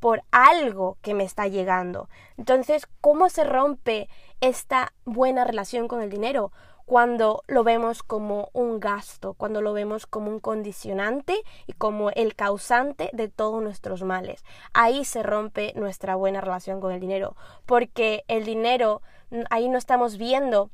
por 0.00 0.24
algo 0.32 0.96
que 1.00 1.14
me 1.14 1.22
está 1.22 1.46
llegando. 1.46 2.08
Entonces, 2.36 2.88
¿cómo 3.00 3.28
se 3.28 3.44
rompe 3.44 4.08
esta 4.40 4.92
buena 5.04 5.44
relación 5.44 5.86
con 5.86 6.02
el 6.02 6.10
dinero? 6.10 6.50
Cuando 6.92 7.42
lo 7.46 7.64
vemos 7.64 8.02
como 8.02 8.50
un 8.52 8.78
gasto, 8.78 9.32
cuando 9.32 9.62
lo 9.62 9.72
vemos 9.72 10.04
como 10.04 10.30
un 10.30 10.40
condicionante 10.40 11.40
y 11.66 11.72
como 11.72 12.10
el 12.10 12.34
causante 12.34 13.08
de 13.14 13.28
todos 13.28 13.62
nuestros 13.62 14.02
males. 14.02 14.44
Ahí 14.74 15.06
se 15.06 15.22
rompe 15.22 15.72
nuestra 15.74 16.16
buena 16.16 16.42
relación 16.42 16.82
con 16.82 16.92
el 16.92 17.00
dinero, 17.00 17.34
porque 17.64 18.24
el 18.28 18.44
dinero, 18.44 19.00
ahí 19.48 19.70
no 19.70 19.78
estamos 19.78 20.18
viendo 20.18 20.68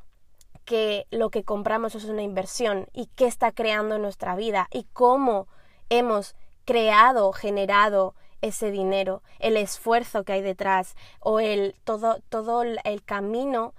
que 0.64 1.06
lo 1.12 1.30
que 1.30 1.44
compramos 1.44 1.94
es 1.94 2.06
una 2.06 2.22
inversión 2.22 2.88
y 2.92 3.06
qué 3.14 3.26
está 3.26 3.52
creando 3.52 3.96
nuestra 3.98 4.34
vida 4.34 4.66
y 4.72 4.88
cómo 4.92 5.46
hemos 5.88 6.34
creado, 6.64 7.32
generado 7.32 8.16
ese 8.40 8.72
dinero, 8.72 9.22
el 9.38 9.56
esfuerzo 9.56 10.24
que 10.24 10.32
hay 10.32 10.42
detrás 10.42 10.96
o 11.20 11.38
el 11.38 11.76
todo, 11.84 12.18
todo 12.28 12.62
el 12.62 13.04
camino 13.04 13.72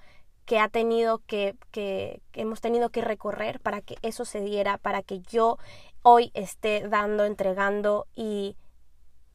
que 0.49 0.57
ha 0.57 0.67
tenido 0.67 1.19
que, 1.27 1.55
que, 1.69 2.23
hemos 2.33 2.59
tenido 2.59 2.89
que 2.89 3.01
recorrer 3.01 3.59
para 3.59 3.83
que 3.83 3.97
eso 4.01 4.25
se 4.25 4.41
diera, 4.41 4.79
para 4.79 5.03
que 5.03 5.19
yo 5.19 5.59
hoy 6.01 6.31
esté 6.33 6.89
dando, 6.89 7.23
entregando 7.23 8.07
y 8.15 8.57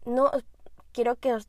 no 0.05 0.33
quiero 0.91 1.15
que 1.15 1.35
os 1.35 1.47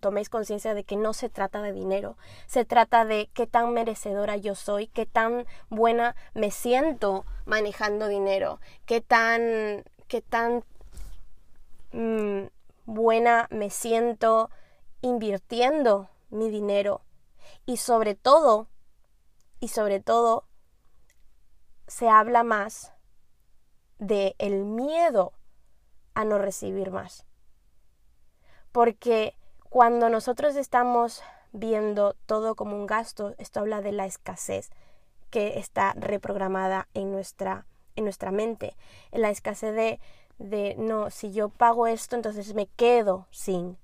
toméis 0.00 0.28
conciencia 0.28 0.72
de 0.72 0.84
que 0.84 0.94
no 0.94 1.14
se 1.14 1.28
trata 1.28 1.62
de 1.62 1.72
dinero, 1.72 2.16
se 2.46 2.64
trata 2.64 3.04
de 3.04 3.28
qué 3.34 3.48
tan 3.48 3.74
merecedora 3.74 4.36
yo 4.36 4.54
soy, 4.54 4.86
qué 4.86 5.04
tan 5.04 5.46
buena 5.68 6.14
me 6.34 6.52
siento 6.52 7.24
manejando 7.44 8.06
dinero, 8.06 8.60
qué 8.86 9.00
tan, 9.00 9.82
qué 10.06 10.22
tan 10.22 10.62
mm, 11.90 12.46
buena 12.86 13.48
me 13.50 13.70
siento 13.70 14.48
invirtiendo 15.02 16.08
mi 16.30 16.50
dinero 16.50 17.00
y 17.66 17.78
sobre 17.78 18.14
todo 18.14 18.68
y 19.60 19.68
sobre 19.68 20.00
todo 20.00 20.44
se 21.86 22.08
habla 22.08 22.44
más 22.44 22.92
de 23.98 24.34
el 24.38 24.64
miedo 24.64 25.32
a 26.14 26.24
no 26.24 26.38
recibir 26.38 26.90
más. 26.90 27.24
Porque 28.72 29.34
cuando 29.68 30.08
nosotros 30.08 30.56
estamos 30.56 31.22
viendo 31.52 32.14
todo 32.26 32.54
como 32.54 32.76
un 32.76 32.86
gasto, 32.86 33.34
esto 33.38 33.60
habla 33.60 33.80
de 33.80 33.92
la 33.92 34.06
escasez 34.06 34.70
que 35.30 35.58
está 35.58 35.94
reprogramada 35.94 36.88
en 36.94 37.10
nuestra, 37.10 37.66
en 37.96 38.04
nuestra 38.04 38.30
mente, 38.30 38.76
en 39.10 39.22
la 39.22 39.30
escasez 39.30 39.74
de, 39.74 40.00
de 40.38 40.74
no, 40.78 41.10
si 41.10 41.32
yo 41.32 41.48
pago 41.48 41.86
esto, 41.86 42.16
entonces 42.16 42.54
me 42.54 42.66
quedo 42.66 43.26
sin. 43.30 43.78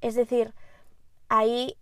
Es 0.00 0.14
decir, 0.14 0.54
ahí 1.28 1.78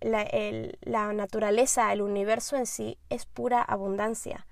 la, 0.00 1.12
naturaleza, 1.12 1.92
el 1.92 2.02
universo 2.02 2.56
en 2.56 2.66
sí 2.66 2.98
es 3.10 3.26
pura 3.26 3.62
abundancia. 3.62 4.46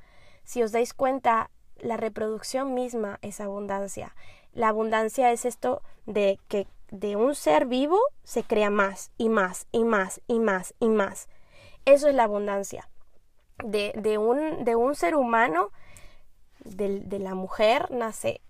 Si 0.45 0.62
os 0.62 0.73
dais 0.73 0.95
cuenta, 0.95 1.50
la 1.79 1.97
reproducción 1.97 2.75
misma 2.75 3.19
es 3.23 3.41
abundancia. 3.41 4.14
La 4.53 4.69
abundancia 4.69 5.33
es 5.33 5.45
esto 5.45 5.83
de 6.07 6.38
que 6.49 6.67
de 6.91 7.17
un 7.17 7.35
ser 7.35 7.67
vivo 7.67 7.99
se 8.23 8.45
crea 8.45 8.71
más 8.71 9.11
y 9.19 9.29
más 9.29 9.67
y 9.73 9.85
más 9.85 10.21
y 10.29 10.38
más 10.38 10.75
y 10.79 10.88
más. 10.88 11.29
Eso 11.85 12.09
es 12.09 12.14
la 12.14 12.25
abundancia. 12.25 12.88
De, 13.64 13.93
de, 13.97 14.19
un, 14.19 14.64
de 14.64 14.76
un, 14.76 14.95
ser 14.95 15.17
humano, 15.17 15.71
de, 16.64 17.00
de, 17.00 17.19
la 17.19 17.35
mujer, 17.35 17.91
nace 17.91 18.41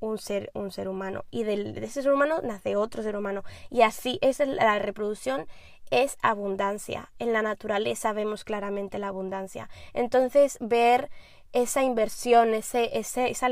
un 0.00 0.18
ser, 0.18 0.50
un 0.54 0.70
ser 0.70 0.88
humano. 0.88 1.24
Y 1.30 1.44
de, 1.44 1.74
ese 1.82 2.02
ser 2.02 2.12
humano 2.12 2.40
nace 2.42 2.76
otro 2.76 3.02
ser 3.02 3.16
humano. 3.16 3.42
Y 3.70 3.82
así, 3.82 4.18
es 4.22 4.38
la 4.40 4.78
reproducción 4.78 5.46
es 5.90 6.18
abundancia. 6.22 7.12
En 7.18 7.32
la 7.32 7.42
naturaleza 7.42 8.12
vemos 8.12 8.44
claramente 8.44 8.98
la 8.98 9.08
abundancia. 9.08 9.68
Entonces, 9.92 10.58
ver 10.60 11.10
esa 11.52 11.82
inversión, 11.82 12.54
ese, 12.54 12.98
ese, 12.98 13.30
esa, 13.30 13.48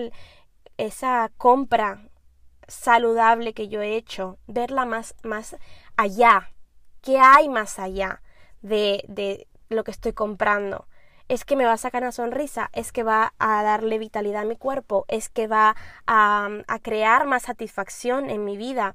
esa 0.77 1.31
compra 1.37 2.09
saludable 2.67 3.53
que 3.53 3.69
yo 3.69 3.83
he 3.83 3.97
hecho, 3.97 4.39
verla 4.47 4.85
más, 4.85 5.15
más 5.23 5.57
allá. 5.97 6.51
¿Qué 7.01 7.19
hay 7.19 7.49
más 7.49 7.79
allá 7.79 8.23
de, 8.63 9.05
de 9.09 9.47
lo 9.69 9.85
que 9.85 9.91
estoy 9.91 10.13
comprando? 10.13 10.89
Es 11.29 11.45
que 11.45 11.57
me 11.57 11.65
va 11.65 11.73
a 11.73 11.79
sacar 11.79 12.03
una 12.03 12.13
sonrisa, 12.13 12.71
es 12.73 12.93
que 12.93 13.03
va 13.03 13.35
a 13.39 13.63
darle 13.63 13.99
vitalidad 13.99 14.43
a 14.43 14.47
mi 14.47 14.57
cuerpo, 14.57 15.05
es 15.09 15.29
que 15.29 15.47
va 15.47 15.77
a, 16.07 16.49
a 16.67 16.79
crear 16.81 17.27
más 17.27 17.45
satisfacción 17.45 18.31
en 18.31 18.45
mi 18.45 18.57
vida, 18.57 18.95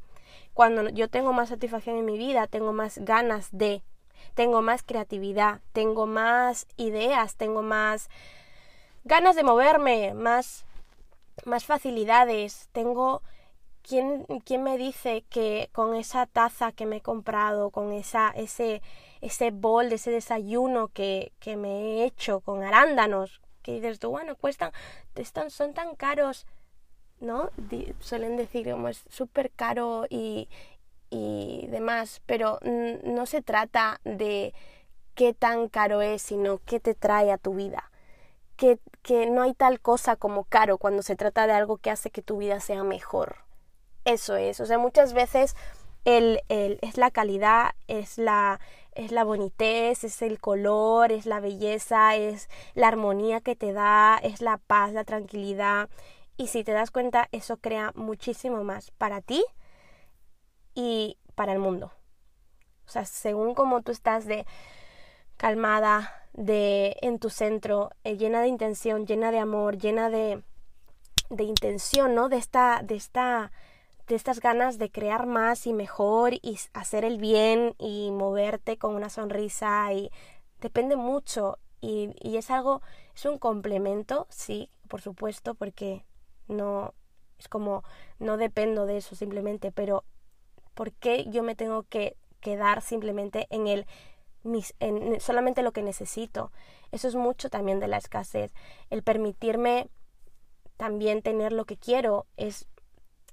cuando 0.53 0.89
yo 0.89 1.09
tengo 1.09 1.33
más 1.33 1.49
satisfacción 1.49 1.95
en 1.95 2.05
mi 2.05 2.17
vida, 2.17 2.47
tengo 2.47 2.73
más 2.73 2.97
ganas 2.99 3.47
de, 3.51 3.81
tengo 4.33 4.61
más 4.61 4.83
creatividad, 4.83 5.61
tengo 5.73 6.05
más 6.05 6.67
ideas, 6.75 7.35
tengo 7.35 7.61
más 7.61 8.09
ganas 9.03 9.35
de 9.35 9.43
moverme, 9.43 10.13
más, 10.13 10.65
más 11.45 11.65
facilidades, 11.65 12.69
tengo 12.71 13.21
¿Quién, 13.81 14.25
¿quién, 14.45 14.61
me 14.61 14.77
dice 14.77 15.23
que 15.29 15.69
con 15.71 15.95
esa 15.95 16.25
taza 16.27 16.71
que 16.71 16.85
me 16.85 16.97
he 16.97 17.01
comprado, 17.01 17.71
con 17.71 17.91
esa, 17.91 18.29
ese, 18.29 18.81
ese 19.21 19.51
bol, 19.51 19.91
ese 19.91 20.11
desayuno 20.11 20.89
que, 20.89 21.31
que 21.39 21.55
me 21.55 21.69
he 21.69 22.05
hecho 22.05 22.39
con 22.41 22.63
arándanos, 22.63 23.41
que 23.61 23.73
dices 23.73 23.99
tú, 23.99 24.09
bueno, 24.09 24.35
cuestan, 24.35 24.71
están, 25.15 25.49
son 25.49 25.73
tan 25.73 25.95
caros, 25.95 26.45
¿no? 27.19 27.49
suelen 27.99 28.37
decir 28.37 28.69
como 28.69 28.87
es 28.87 29.03
súper 29.09 29.51
caro 29.51 30.05
y, 30.09 30.47
y 31.09 31.67
demás, 31.67 32.21
pero 32.25 32.59
no 32.63 33.25
se 33.25 33.41
trata 33.41 33.99
de 34.03 34.53
qué 35.15 35.33
tan 35.33 35.67
caro 35.67 36.01
es, 36.01 36.21
sino 36.21 36.59
qué 36.65 36.79
te 36.79 36.95
trae 36.95 37.31
a 37.31 37.37
tu 37.37 37.55
vida. 37.55 37.91
Que, 38.55 38.79
que 39.03 39.25
no 39.25 39.41
hay 39.41 39.53
tal 39.53 39.79
cosa 39.79 40.17
como 40.17 40.43
caro 40.43 40.77
cuando 40.77 41.01
se 41.01 41.15
trata 41.15 41.47
de 41.47 41.53
algo 41.53 41.77
que 41.77 41.91
hace 41.91 42.09
que 42.09 42.21
tu 42.21 42.37
vida 42.37 42.59
sea 42.59 42.83
mejor. 42.83 43.37
Eso 44.05 44.35
es, 44.35 44.59
o 44.59 44.65
sea, 44.65 44.77
muchas 44.77 45.13
veces 45.13 45.55
el, 46.05 46.41
el, 46.49 46.79
es 46.81 46.97
la 46.97 47.11
calidad, 47.11 47.71
es 47.87 48.17
la, 48.17 48.59
es 48.93 49.11
la 49.11 49.23
bonitez, 49.23 50.03
es 50.03 50.21
el 50.21 50.39
color, 50.39 51.11
es 51.11 51.25
la 51.25 51.39
belleza, 51.39 52.15
es 52.15 52.49
la 52.73 52.87
armonía 52.87 53.41
que 53.41 53.55
te 53.55 53.73
da, 53.73 54.19
es 54.21 54.41
la 54.41 54.57
paz, 54.57 54.93
la 54.93 55.03
tranquilidad, 55.03 55.89
y 56.37 56.47
si 56.47 56.63
te 56.63 56.71
das 56.71 56.89
cuenta, 56.89 57.27
eso 57.33 57.57
crea 57.57 57.91
muchísimo 57.95 58.63
más 58.63 58.91
para 58.91 59.21
ti 59.21 59.43
y 60.73 61.17
para 61.35 61.51
el 61.51 61.59
mundo. 61.59 61.91
O 62.87 62.89
sea, 62.89 63.05
según 63.05 63.53
como 63.53 63.81
tú 63.81 63.91
estás 63.91 64.25
de 64.25 64.45
calmada, 65.35 66.13
de 66.31 66.95
en 67.01 67.19
tu 67.19 67.29
centro, 67.29 67.91
eh, 68.05 68.15
llena 68.15 68.41
de 68.41 68.47
intención, 68.47 69.05
llena 69.05 69.31
de 69.31 69.39
amor, 69.39 69.77
llena 69.77 70.09
de, 70.09 70.41
de 71.29 71.43
intención, 71.43 72.15
¿no? 72.15 72.29
De 72.29 72.37
esta, 72.37 72.81
de 72.83 72.95
esta, 72.95 73.51
de 74.09 74.15
estas 74.15 74.39
ganas 74.39 74.79
de 74.79 74.89
crear 74.89 75.27
más 75.27 75.67
y 75.67 75.73
mejor 75.73 76.33
y 76.33 76.57
hacer 76.73 77.05
el 77.05 77.19
bien 77.19 77.75
y 77.77 78.09
moverte 78.11 78.77
con 78.77 78.95
una 78.95 79.09
sonrisa 79.09 79.93
y 79.93 80.09
depende 80.59 80.95
mucho 80.95 81.59
y, 81.79 82.09
y 82.19 82.37
es 82.37 82.49
algo, 82.49 82.81
es 83.15 83.23
un 83.25 83.37
complemento, 83.37 84.25
sí, 84.29 84.71
por 84.87 85.01
supuesto, 85.01 85.53
porque 85.53 86.03
no, 86.47 86.95
es 87.37 87.47
como, 87.47 87.83
no 88.17 88.37
dependo 88.37 88.87
de 88.87 88.97
eso 88.97 89.15
simplemente, 89.15 89.71
pero 89.71 90.03
¿por 90.73 90.91
qué 90.91 91.25
yo 91.29 91.43
me 91.43 91.55
tengo 91.55 91.83
que 91.83 92.17
quedar 92.41 92.81
simplemente 92.81 93.45
en 93.51 93.67
el 93.67 93.85
en 94.79 95.19
solamente 95.19 95.61
lo 95.63 95.73
que 95.73 95.83
necesito. 95.83 96.53
Eso 96.93 97.09
es 97.09 97.15
mucho 97.15 97.49
también 97.49 97.81
de 97.81 97.89
la 97.89 97.97
escasez. 97.97 98.53
El 98.89 99.03
permitirme 99.03 99.89
también 100.77 101.21
tener 101.21 101.51
lo 101.51 101.65
que 101.65 101.75
quiero 101.75 102.25
es 102.37 102.65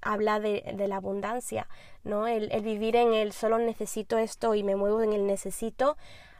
habla 0.02 0.40
de, 0.40 0.62
la 0.88 0.96
abundancia, 0.96 1.68
¿no? 2.04 2.26
El, 2.26 2.50
el, 2.52 2.62
vivir 2.62 2.96
en 2.96 3.14
el 3.14 3.32
solo 3.32 3.58
necesito 3.58 4.18
esto 4.18 4.54
y 4.54 4.62
me 4.62 4.76
muevo 4.76 5.02
en 5.02 5.12
el 5.12 5.26
necesito 5.26 5.96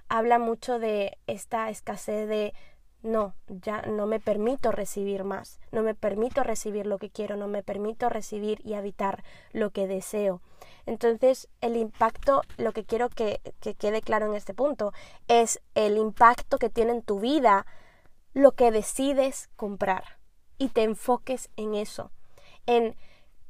habla 0.09 0.39
mucho 0.39 0.79
de 0.79 1.19
esta 1.27 1.69
escasez 1.71 2.29
de 2.29 2.55
no, 3.03 3.35
ya 3.47 3.83
no 3.83 4.07
me 4.07 4.19
permito 4.19 4.73
recibir 4.73 5.23
más, 5.23 5.61
no 5.71 5.83
me 5.83 5.95
permito 5.95 6.43
recibir 6.43 6.87
lo 6.87 6.99
que 6.99 7.11
quiero, 7.11 7.37
no 7.37 7.47
me 7.47 7.63
permito 7.63 8.09
recibir 8.09 8.61
y 8.65 8.75
habitar 8.75 9.23
lo 9.53 9.71
que 9.71 9.87
deseo. 9.87 10.41
Entonces, 10.87 11.49
el 11.61 11.77
impacto, 11.77 12.43
lo 12.57 12.73
que 12.73 12.85
quiero 12.85 13.09
que, 13.09 13.41
que 13.61 13.75
quede 13.75 14.03
claro 14.03 14.27
en 14.27 14.35
este 14.35 14.55
punto, 14.55 14.93
es 15.29 15.61
el 15.75 15.99
impacto 15.99 16.59
que 16.59 16.71
tiene 16.71 16.93
en 16.93 17.03
tu 17.03 17.21
vida 17.21 17.67
lo 18.35 18.53
que 18.53 18.71
decides 18.71 19.51
comprar 19.57 20.19
y 20.59 20.69
te 20.69 20.83
enfoques 20.83 21.49
en 21.57 21.75
eso, 21.75 22.11
en 22.67 22.97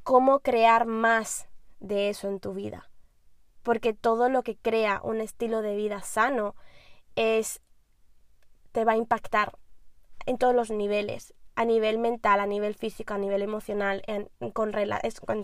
cómo 0.06 0.38
crear 0.38 0.86
más 0.86 1.48
de 1.80 2.10
eso 2.10 2.28
en 2.28 2.38
tu 2.38 2.54
vida. 2.54 2.88
Porque 3.64 3.92
todo 3.92 4.28
lo 4.28 4.44
que 4.44 4.56
crea 4.56 5.00
un 5.02 5.20
estilo 5.20 5.62
de 5.62 5.75
vida 5.75 6.00
sano 6.00 6.54
es 7.16 7.60
te 8.70 8.84
va 8.84 8.92
a 8.92 8.96
impactar 8.96 9.58
en 10.25 10.38
todos 10.38 10.54
los 10.54 10.70
niveles, 10.70 11.34
a 11.56 11.64
nivel 11.64 11.98
mental, 11.98 12.38
a 12.38 12.46
nivel 12.46 12.76
físico, 12.76 13.14
a 13.14 13.18
nivel 13.18 13.42
emocional, 13.42 14.04
en, 14.06 14.30
con, 14.52 14.70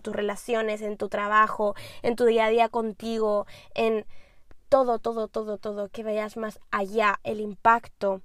tus 0.00 0.14
relaciones, 0.14 0.80
en 0.80 0.96
tu 0.96 1.08
trabajo, 1.08 1.74
en 2.02 2.14
tu 2.14 2.24
día 2.24 2.44
a 2.44 2.50
día 2.50 2.68
contigo, 2.68 3.48
en 3.74 4.06
todo, 4.68 5.00
todo, 5.00 5.26
todo, 5.26 5.58
todo, 5.58 5.88
que 5.88 6.04
veas 6.04 6.36
más 6.36 6.60
allá 6.70 7.18
el 7.24 7.40
impacto. 7.40 8.22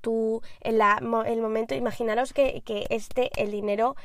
Tú, 0.00 0.40
en 0.60 0.80
el 0.80 1.42
momento, 1.42 1.74
imaginaros 1.74 2.32
que 2.32 2.62
este, 2.88 3.30
el 3.36 3.50
dinero 3.50 3.96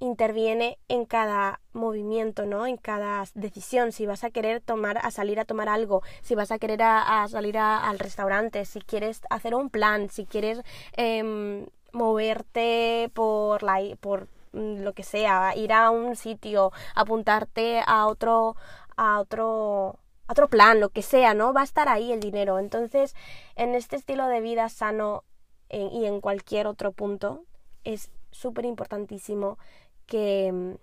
interviene 0.00 0.78
en 0.88 1.04
cada 1.04 1.60
movimiento, 1.72 2.46
¿no? 2.46 2.66
En 2.66 2.76
cada 2.76 3.24
decisión. 3.34 3.92
Si 3.92 4.06
vas 4.06 4.24
a 4.24 4.30
querer 4.30 4.60
tomar, 4.60 4.98
a 4.98 5.10
salir 5.10 5.40
a 5.40 5.44
tomar 5.44 5.68
algo, 5.68 6.02
si 6.22 6.34
vas 6.34 6.50
a 6.50 6.58
querer 6.58 6.82
a, 6.82 7.26
salir 7.28 7.58
al 7.58 7.98
restaurante, 7.98 8.64
si 8.64 8.80
quieres 8.80 9.22
hacer 9.30 9.54
un 9.54 9.70
plan, 9.70 10.08
si 10.08 10.24
quieres 10.24 10.62
em, 10.96 11.66
moverte 11.92 13.10
por 13.14 13.62
la, 13.62 13.80
por 14.00 14.28
mm, 14.52 14.82
lo 14.82 14.92
que 14.92 15.02
sea, 15.02 15.54
ir 15.56 15.72
a 15.72 15.90
un 15.90 16.16
sitio, 16.16 16.72
apuntarte 16.94 17.82
a 17.86 18.06
otro, 18.06 18.56
a 18.96 19.20
otro, 19.20 19.98
otro 20.28 20.48
plan, 20.48 20.80
lo 20.80 20.90
que 20.90 21.02
sea, 21.02 21.34
¿no? 21.34 21.52
Va 21.52 21.62
a 21.62 21.64
estar 21.64 21.88
ahí 21.88 22.12
el 22.12 22.20
dinero. 22.20 22.58
Entonces, 22.58 23.14
en 23.56 23.74
este 23.74 23.96
estilo 23.96 24.26
de 24.28 24.40
vida 24.40 24.68
sano 24.68 25.24
eh, 25.70 25.88
y 25.92 26.06
en 26.06 26.20
cualquier 26.20 26.66
otro 26.66 26.92
punto, 26.92 27.44
es 27.84 28.10
súper 28.30 28.64
importantísimo 28.64 29.58
que, 30.08 30.76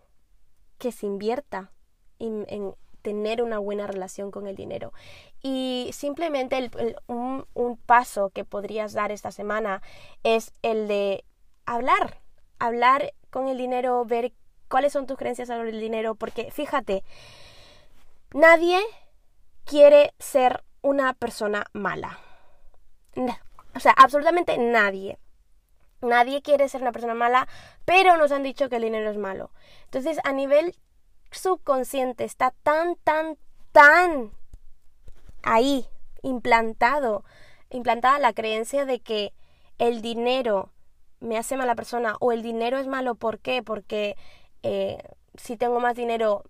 que 0.77 0.93
se 0.93 1.05
invierta 1.05 1.71
en, 2.19 2.73
tener 3.01 3.43
una 3.43 3.59
buena 3.59 3.85
relación 3.85 4.31
con 4.31 4.47
el 4.47 4.55
dinero. 4.55 4.93
Y 5.43 5.91
simplemente 5.93 6.71
un, 7.07 7.45
un, 7.53 7.77
paso 7.77 8.29
que 8.31 8.45
podrías 8.45 8.93
dar 8.93 9.11
esta 9.11 9.31
semana 9.31 9.83
es 10.23 10.53
el 10.63 10.88
de 10.88 11.23
hablar, 11.65 12.21
hablar 12.57 13.13
con 13.29 13.47
el 13.47 13.57
dinero, 13.57 14.05
ver 14.05 14.33
cuáles 14.69 14.93
son 14.93 15.05
tus 15.05 15.17
creencias 15.17 15.49
sobre 15.49 15.69
el 15.69 15.79
dinero, 15.79 16.15
porque 16.15 16.49
fíjate, 16.49 17.03
nadie 18.33 18.79
quiere 19.65 20.13
ser 20.17 20.63
una 20.81 21.13
persona 21.13 21.65
mala. 21.73 22.19
O 23.75 23.79
sea, 23.79 23.91
absolutamente 23.91 24.57
nadie. 24.57 25.19
Nadie 26.06 26.41
quiere 26.41 26.70
ser 26.70 26.82
una 26.82 26.91
persona 26.91 27.13
mala, 27.13 27.48
pero 27.84 28.18
nos 28.18 28.32
han 28.32 28.44
dicho 28.44 28.70
que 28.70 28.78
el 28.78 28.84
dinero 28.84 29.10
es 29.10 29.18
malo. 29.18 29.52
Entonces, 29.86 30.20
a 30.24 30.32
nivel 30.32 30.76
subconsciente 31.32 32.24
está 32.24 32.54
tan, 32.63 32.96
tan, 33.04 33.38
tan 33.72 34.32
ahí, 35.44 35.86
implantado, 36.22 37.24
implantada 37.70 38.20
la 38.20 38.34
creencia 38.34 38.86
de 38.86 39.00
que 39.00 39.34
el 39.78 40.02
dinero 40.02 40.72
me 41.20 41.38
hace 41.38 41.58
mala 41.58 41.76
persona 41.76 42.15
o 42.20 42.32
el 42.32 42.41
dinero 42.41 42.78
es 42.78 42.88
malo. 42.88 43.15
¿Por 43.15 43.39
qué? 43.39 43.63
Porque 43.63 44.15
eh, 44.63 44.98
si 45.36 45.58
tengo 45.58 45.80
más 45.80 45.96
dinero 45.96 46.44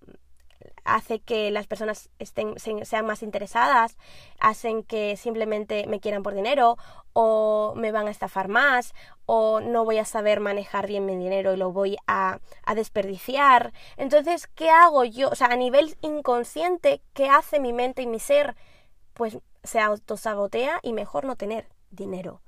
hace 0.86 1.19
que 1.19 1.52
las 1.52 1.67
personas 1.67 2.10
estén, 2.19 2.56
sean 2.60 3.06
más 3.06 3.24
interesadas, 3.24 3.98
hacen 4.39 4.84
que 4.84 5.17
simplemente 5.17 5.86
me 5.88 6.00
quieran 6.00 6.24
por 6.24 6.34
dinero 6.34 6.78
o 7.13 7.74
me 7.76 7.91
van 7.91 8.08
a 8.08 8.12
estafar 8.12 8.48
más 8.48 8.93
o 9.26 9.60
no 9.60 9.84
voy 9.84 9.98
a 9.98 10.06
saber 10.06 10.39
manejar 10.39 10.88
bien 10.88 11.06
mi 11.06 11.15
dinero 11.15 11.54
y 11.54 11.58
lo 11.58 11.71
voy 11.71 11.98
a, 12.08 12.39
a 12.65 12.76
desperdiciar. 12.76 13.74
Entonces, 13.98 14.48
¿qué 14.48 14.69
hago 14.69 15.04
yo? 15.04 15.30
O 15.30 15.36
sea, 15.36 15.48
a 15.48 15.56
nivel 15.56 15.98
inconsciente, 16.02 17.02
¿qué 17.13 17.28
hace 17.28 17.60
mi 17.60 17.74
mente 17.74 18.04
y 18.04 18.08
mi 18.08 18.19
ser? 18.19 18.56
Pues 19.13 19.39
se 19.63 19.80
autosabotea 19.80 20.80
y 20.84 20.93
mejor 20.93 21.26
no 21.26 21.36
tener 21.36 21.67
dinero. 21.89 22.41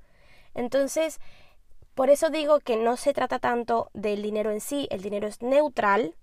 Entonces, 0.53 1.19
por 1.97 2.11
eso 2.11 2.29
digo 2.29 2.59
que 2.59 2.77
no 2.77 2.95
se 2.95 3.13
trata 3.13 3.39
tanto 3.39 3.89
del 3.93 4.21
dinero 4.21 4.51
en 4.51 4.61
sí, 4.61 4.87
el 4.91 5.01
dinero 5.01 5.27
es 5.27 5.41
neutral, 5.41 6.15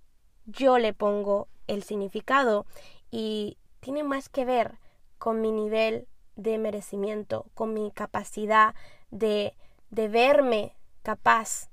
yo 0.47 0.79
le 0.79 0.93
pongo 0.93 1.49
el 1.67 1.83
significado 1.83 2.67
y 3.11 3.59
tiene 3.81 4.03
más 4.03 4.29
que 4.29 4.45
ver 4.45 4.79
con 5.19 5.41
mi 5.41 5.53
nivel 5.53 6.07
de 6.37 6.59
merecimiento, 6.59 7.47
con 7.55 7.73
mi 7.73 7.91
capacidad 7.93 8.75
de, 9.11 9.55
de 9.91 10.09
verme 10.09 10.75
capaz, 11.03 11.71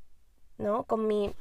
¿no? 0.57 0.83
Con 0.83 1.07
mi 1.07 1.33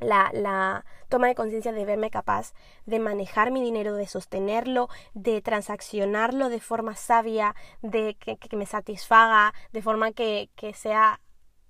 la, 0.00 0.30
la, 0.32 0.84
toma 1.08 1.26
de 1.26 1.34
conciencia 1.34 1.72
de 1.72 1.84
verme 1.84 2.10
capaz 2.10 2.52
de 2.86 2.98
manejar 3.00 3.50
mi 3.50 3.62
dinero, 3.62 3.94
de 3.94 4.06
sostenerlo, 4.06 4.88
de 5.14 5.40
transaccionarlo 5.42 6.48
de 6.48 6.60
forma 6.60 6.94
sabia, 6.94 7.54
de 7.82 8.14
que, 8.14 8.36
que 8.36 8.56
me 8.56 8.66
satisfaga, 8.66 9.54
de 9.72 9.82
forma 9.82 10.12
que, 10.12 10.50
que 10.54 10.74
sea 10.74 11.20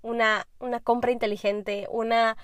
una, 0.03 0.47
una 0.59 0.81
compra 0.81 1.11
inteligente, 1.11 1.87
una, 1.91 2.37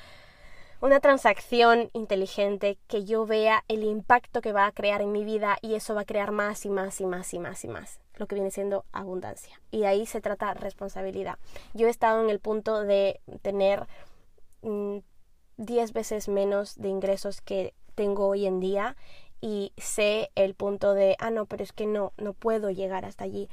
una 0.85 1.01
transacción 1.01 1.89
inteligente 1.95 2.77
que 2.89 3.07
yo 3.07 3.25
vea 3.25 3.65
el 3.69 3.85
impacto 3.85 4.43
que 4.43 4.53
va 4.53 4.67
a 4.67 4.73
crear 4.73 5.01
en 5.01 5.13
mi 5.13 5.25
vida 5.25 5.57
y 5.63 5.77
eso 5.77 5.95
va 5.95 6.03
a 6.03 6.05
crear 6.05 6.31
más 6.31 6.67
y 6.67 6.69
más 6.69 7.01
y 7.01 7.07
más 7.07 7.33
y 7.33 7.39
más 7.39 7.65
y 7.65 7.69
más, 7.69 8.01
lo 8.17 8.27
que 8.27 8.35
viene 8.35 8.51
siendo 8.51 8.85
abundancia. 8.93 9.59
Y 9.71 9.85
ahí 9.85 10.05
se 10.05 10.21
trata 10.21 10.53
responsabilidad. 10.53 11.39
Yo 11.73 11.87
he 11.87 11.91
estado 11.91 12.23
en 12.23 12.29
el 12.29 12.39
punto 12.39 12.83
de 12.83 13.19
tener 13.41 13.87
10 14.61 15.91
mm, 15.91 15.95
veces 15.95 16.29
menos 16.29 16.77
de 16.77 16.91
ingresos 16.91 17.41
que 17.41 17.73
tengo 17.95 18.27
hoy 18.27 18.45
en 18.45 18.61
día 18.61 18.95
y 19.41 19.73
sé 19.79 20.31
el 20.35 20.53
punto 20.55 20.93
de, 20.93 21.17
ah, 21.19 21.31
no, 21.31 21.47
pero 21.47 21.63
es 21.63 21.73
que 21.73 21.87
no, 21.87 22.13
no 22.19 22.35
puedo 22.35 22.69
llegar 22.69 23.07
hasta 23.07 23.25
allí. 23.25 23.49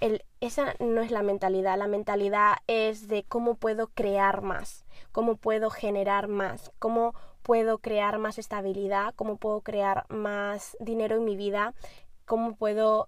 El, 0.00 0.24
esa 0.40 0.74
no 0.80 1.00
es 1.00 1.10
la 1.10 1.22
mentalidad, 1.22 1.78
la 1.78 1.88
mentalidad 1.88 2.56
es 2.66 3.08
de 3.08 3.24
cómo 3.24 3.54
puedo 3.54 3.88
crear 3.88 4.42
más 4.42 4.84
cómo 5.14 5.36
puedo 5.36 5.70
generar 5.70 6.26
más, 6.26 6.72
cómo 6.80 7.14
puedo 7.42 7.78
crear 7.78 8.18
más 8.18 8.36
estabilidad, 8.36 9.14
cómo 9.14 9.36
puedo 9.36 9.60
crear 9.60 10.06
más 10.08 10.76
dinero 10.80 11.14
en 11.14 11.24
mi 11.24 11.36
vida, 11.36 11.72
cómo 12.24 12.56
puedo 12.56 13.06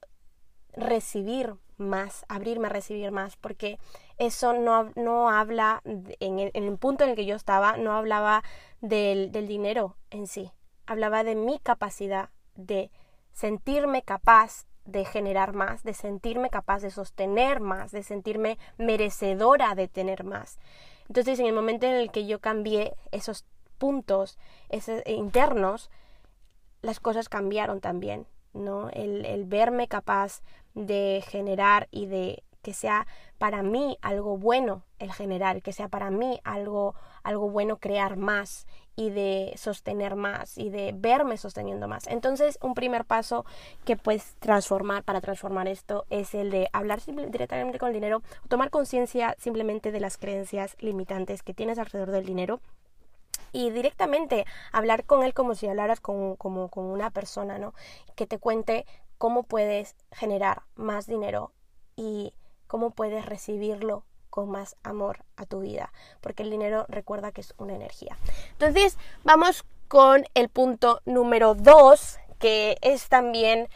recibir 0.73 1.57
más, 1.79 2.25
abrirme 2.29 2.69
a 2.69 2.71
recibir 2.71 3.11
más, 3.11 3.35
porque 3.37 3.81
eso 4.19 4.53
no, 4.53 4.93
no 4.95 5.31
habla, 5.31 5.83
en 5.85 6.39
el, 6.39 6.79
punto 6.79 7.03
en 7.03 7.11
el 7.11 7.17
que 7.17 7.27
yo 7.27 7.35
estaba, 7.35 7.77
no 7.77 7.91
hablaba 7.93 8.45
del, 8.81 9.33
del 9.33 9.49
dinero 9.49 9.97
en 10.11 10.29
sí, 10.29 10.53
hablaba 10.87 11.25
de 11.25 11.35
mi 11.35 11.59
capacidad 11.59 12.31
de 12.55 12.93
sentirme 13.33 14.03
capaz 14.03 14.65
de 14.87 15.05
generar 15.05 15.53
más, 15.53 15.83
de 15.83 15.95
sentirme 15.95 16.51
capaz 16.51 16.81
de 16.81 16.91
sostener 16.91 17.61
más, 17.61 17.93
de 17.93 18.03
sentirme 18.03 18.59
merecedora 18.79 19.75
de 19.75 19.89
tener 19.89 20.25
más. 20.25 20.59
Entonces, 21.09 21.39
en 21.39 21.47
el 21.47 21.53
momento 21.53 21.87
en 21.87 21.95
el 21.95 22.11
que 22.11 22.27
yo 22.27 22.41
cambié 22.41 22.95
esos 23.13 23.45
puntos 23.79 24.39
esos 24.69 25.03
internos, 25.07 25.91
las 26.83 27.01
cosas 27.01 27.29
cambiaron 27.29 27.81
también. 27.81 28.27
¿no? 28.55 28.89
El, 28.91 29.27
el 29.27 29.45
verme 29.45 29.87
capaz 29.87 30.41
de 30.75 31.23
generar 31.27 31.89
y 31.91 32.07
de 32.07 32.43
que 32.63 32.75
sea 32.75 33.07
para 33.39 33.63
mí 33.63 33.99
algo 34.03 34.39
bueno 34.39 34.83
el 34.99 35.13
generar, 35.13 35.63
que 35.63 35.73
sea 35.73 35.89
para 35.89 36.11
mí 36.11 36.41
algo, 36.43 36.95
algo 37.27 37.51
bueno 37.51 37.79
crear 37.79 38.17
más 38.17 38.67
y 38.95 39.11
de 39.11 39.53
sostener 39.57 40.17
más 40.17 40.57
y 40.57 40.71
de 40.71 40.95
verme 40.97 41.37
sosteniendo 41.37 41.89
más. 41.89 42.07
Entonces, 42.07 42.59
un 42.63 42.75
primer 42.75 43.05
paso 43.05 43.45
que 43.85 43.97
puedes 43.97 44.37
transformar 44.37 45.03
para 45.03 45.21
transformar 45.21 45.69
esto 45.69 46.07
es 46.09 46.35
el 46.35 46.51
de 46.51 46.69
hablar 46.73 47.01
directamente 47.05 47.79
con 47.79 47.89
el 47.89 47.95
dinero, 47.95 48.23
tomar 48.49 48.71
conciencia 48.71 49.35
simplemente 49.39 49.93
de 49.93 50.01
las 50.01 50.17
creencias 50.17 50.77
limitantes 50.79 51.43
que 51.43 51.53
tienes 51.53 51.79
alrededor 51.79 52.13
del 52.13 52.25
dinero 52.25 52.61
y 53.53 53.71
directamente 53.71 54.47
hablar 54.73 55.05
con 55.05 55.25
él 55.25 55.35
como 55.35 55.55
si 55.55 55.67
hablaras 55.67 56.01
con, 56.01 56.37
como, 56.37 56.69
con 56.69 56.85
una 56.85 57.11
persona, 57.11 57.59
¿no? 57.59 57.75
Que 58.15 58.27
te 58.27 58.39
cuente 58.39 58.87
cómo 59.19 59.43
puedes 59.43 59.97
generar 60.13 60.63
más 60.77 61.07
dinero 61.07 61.53
y 61.97 62.35
cómo 62.67 62.93
puedes 62.93 63.27
recibirlo 63.27 64.05
con 64.37 64.51
más 64.51 64.77
amor 64.83 65.25
a 65.39 65.47
tu 65.47 65.61
vida, 65.61 65.95
porque 66.21 66.43
el 66.43 66.51
dinero 66.51 66.85
recuerda 66.91 67.33
que 67.33 67.41
es 67.41 67.55
una 67.57 67.75
energía. 67.75 68.19
Entonces, 68.53 68.99
vamos 69.25 69.65
con 69.89 70.27
el 70.35 70.51
punto 70.51 71.01
número 71.07 71.55
dos, 71.55 72.19
que 72.39 72.77
es 72.83 73.09
también, 73.09 73.67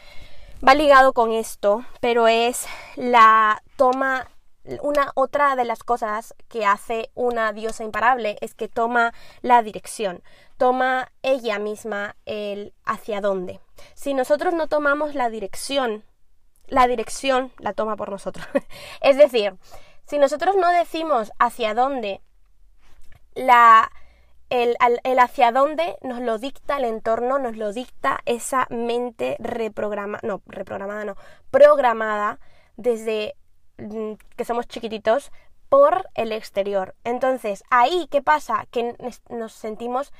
va 0.65 0.75
ligado 0.75 1.13
con 1.13 1.31
esto, 1.31 1.83
pero 1.99 2.27
es 2.27 2.67
la 2.95 3.63
toma 3.75 4.27
una 4.83 5.11
otra 5.15 5.55
de 5.55 5.65
las 5.65 5.81
cosas 5.81 6.35
que 6.47 6.63
hace 6.63 7.09
una 7.15 7.53
diosa 7.53 7.83
imparable 7.83 8.37
es 8.41 8.53
que 8.53 8.67
toma 8.67 9.15
la 9.41 9.63
dirección, 9.63 10.21
toma 10.57 11.11
ella 11.23 11.57
misma 11.57 12.15
el 12.27 12.75
hacia 12.85 13.19
dónde. 13.19 13.59
Si 13.95 14.13
nosotros 14.13 14.53
no 14.53 14.67
tomamos 14.67 15.15
la 15.15 15.31
dirección, 15.31 16.03
la 16.67 16.87
dirección 16.87 17.51
la 17.57 17.73
toma 17.73 17.95
por 17.95 18.11
nosotros. 18.11 18.45
es 19.01 19.17
decir, 19.17 19.55
si 20.11 20.19
nosotros 20.19 20.57
no 20.57 20.69
decimos 20.71 21.31
hacia 21.39 21.73
dónde, 21.73 22.19
la, 23.33 23.89
el, 24.49 24.75
el, 25.05 25.19
hacia 25.19 25.53
dónde 25.53 25.95
nos 26.01 26.19
lo 26.19 26.37
dicta 26.37 26.75
el 26.75 26.83
entorno, 26.83 27.39
nos 27.39 27.55
lo 27.55 27.71
dicta 27.71 28.19
esa 28.25 28.67
mente 28.69 29.37
reprogramada, 29.39 30.19
no, 30.27 30.41
reprogramada 30.47 31.05
no, 31.05 31.15
programada 31.49 32.41
desde 32.75 33.35
mm, 33.77 34.15
que 34.35 34.43
somos 34.43 34.67
chiquititos 34.67 35.31
por 35.69 36.09
el 36.15 36.33
exterior. 36.33 36.93
Entonces, 37.05 37.63
ahí, 37.69 38.09
¿qué 38.11 38.21
pasa? 38.21 38.67
Que 38.69 38.93
nos 39.29 39.53
sentimos 39.53 40.11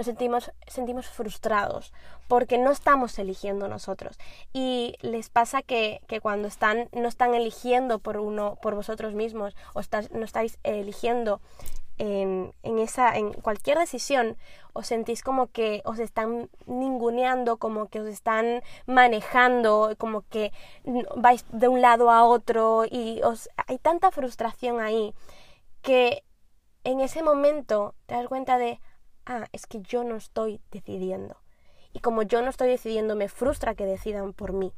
nos 0.00 0.06
sentimos, 0.06 0.50
sentimos 0.66 1.08
frustrados 1.08 1.92
porque 2.26 2.56
no 2.56 2.70
estamos 2.70 3.18
eligiendo 3.18 3.68
nosotros. 3.68 4.18
Y 4.54 4.94
les 5.02 5.28
pasa 5.28 5.60
que, 5.60 6.00
que 6.06 6.22
cuando 6.22 6.48
están, 6.48 6.88
no 6.92 7.06
están 7.06 7.34
eligiendo 7.34 7.98
por 7.98 8.16
uno, 8.16 8.56
por 8.62 8.74
vosotros 8.74 9.12
mismos, 9.12 9.54
o 9.74 9.82
no 10.12 10.24
estáis 10.24 10.58
eligiendo 10.62 11.42
en, 11.98 12.54
en, 12.62 12.78
esa, 12.78 13.14
en 13.18 13.34
cualquier 13.34 13.76
decisión, 13.76 14.38
os 14.72 14.86
sentís 14.86 15.22
como 15.22 15.48
que 15.48 15.82
os 15.84 15.98
están 15.98 16.48
ninguneando, 16.64 17.58
como 17.58 17.88
que 17.88 18.00
os 18.00 18.08
están 18.08 18.62
manejando, 18.86 19.94
como 19.98 20.22
que 20.22 20.50
vais 21.14 21.44
de 21.52 21.68
un 21.68 21.82
lado 21.82 22.10
a 22.10 22.24
otro 22.24 22.86
y 22.90 23.20
os, 23.22 23.50
hay 23.66 23.76
tanta 23.76 24.10
frustración 24.10 24.80
ahí 24.80 25.12
que 25.82 26.24
en 26.84 27.00
ese 27.00 27.22
momento 27.22 27.94
te 28.06 28.14
das 28.14 28.28
cuenta 28.28 28.56
de, 28.56 28.80
ah, 29.26 29.46
es 29.52 29.66
que 29.66 29.80
yo 29.80 30.04
no 30.04 30.16
estoy 30.16 30.60
decidiendo. 30.70 31.36
Y 31.92 32.00
como 32.00 32.22
yo 32.22 32.42
no 32.42 32.50
estoy 32.50 32.68
decidiendo, 32.68 33.16
me 33.16 33.28
frustra 33.28 33.74
que 33.74 33.84
decidan 33.84 34.32
por 34.32 34.52
mí. 34.52 34.72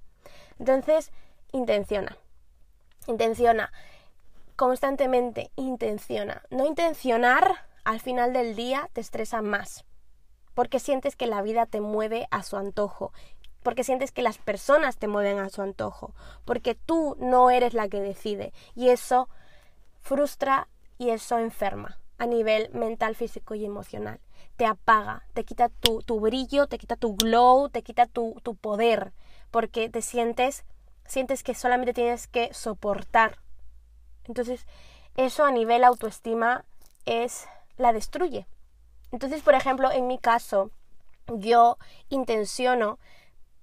Entonces, 0.59 1.11
intenciona. 1.52 2.16
Intenciona. 3.07 3.72
Constantemente 4.57 5.50
intenciona. 5.57 6.42
No 6.50 6.66
intencionar 6.66 7.66
al 7.85 8.00
final 8.00 8.33
del 8.33 8.55
día 8.55 8.88
te 8.92 9.00
estresa 9.00 9.42
más. 9.42 9.85
Porque 10.55 10.78
sientes 10.78 11.16
que 11.16 11.26
la 11.26 11.42
vida 11.42 11.66
te 11.66 11.81
mueve 11.81 12.28
a 12.31 12.42
su 12.42 12.57
antojo. 12.57 13.12
Porque 13.62 13.85
sientes 13.85 14.12
que 14.12 14.22
las 14.22 14.38
personas 14.38 14.96
te 14.96 15.09
mueven 15.09 15.38
a 15.38 15.48
su 15.50 15.62
antojo. 15.62 16.14
Porque 16.44 16.74
tú 16.74 17.16
no 17.20 17.50
eres 17.50 17.74
la 17.74 17.88
que 17.88 18.00
decide. 18.00 18.52
Y 18.74 18.88
eso 18.88 19.28
frustra 20.00 20.68
y 20.98 21.11
eso 21.11 21.38
enferma 21.38 21.98
a 22.18 22.26
nivel 22.26 22.70
mental, 22.72 23.16
físico 23.16 23.55
y 23.55 23.64
emocional 23.64 24.20
te 24.62 24.66
apaga, 24.66 25.25
te 25.35 25.42
quita 25.42 25.70
tu, 25.70 26.03
tu 26.03 26.20
brillo, 26.20 26.68
te 26.68 26.79
quita 26.79 26.94
tu 26.94 27.16
glow, 27.16 27.68
te 27.68 27.83
quita 27.83 28.07
tu, 28.07 28.37
tu 28.44 28.55
poder, 28.55 29.12
porque 29.51 29.88
te 29.88 30.03
sientes, 30.03 30.62
sientes 31.05 31.42
que 31.42 31.57
solamente 31.57 31.92
tienes 31.92 32.29
que 32.29 32.55
soportar. 32.55 33.38
Entonces, 34.22 34.64
eso 35.16 35.44
a 35.44 35.51
nivel 35.51 35.83
autoestima 35.83 36.64
es, 37.07 37.48
la 37.77 37.92
destruye. 37.92 38.46
Entonces, 39.11 39.42
por 39.42 39.57
ejemplo, 39.57 39.90
en 39.90 40.07
mi 40.07 40.16
caso, 40.16 40.70
yo 41.27 41.77
intenciono, 42.09 43.01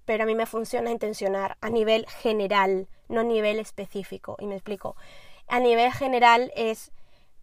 pero 0.03 0.23
a 0.23 0.27
mí 0.27 0.35
me 0.35 0.47
funciona 0.47 0.91
intencionar 0.91 1.55
a 1.61 1.69
nivel 1.69 2.07
general, 2.09 2.89
no 3.07 3.21
a 3.21 3.23
nivel 3.23 3.59
específico. 3.59 4.35
Y 4.37 4.47
me 4.47 4.55
explico. 4.55 4.97
A 5.47 5.61
nivel 5.61 5.93
general 5.93 6.51
es 6.57 6.91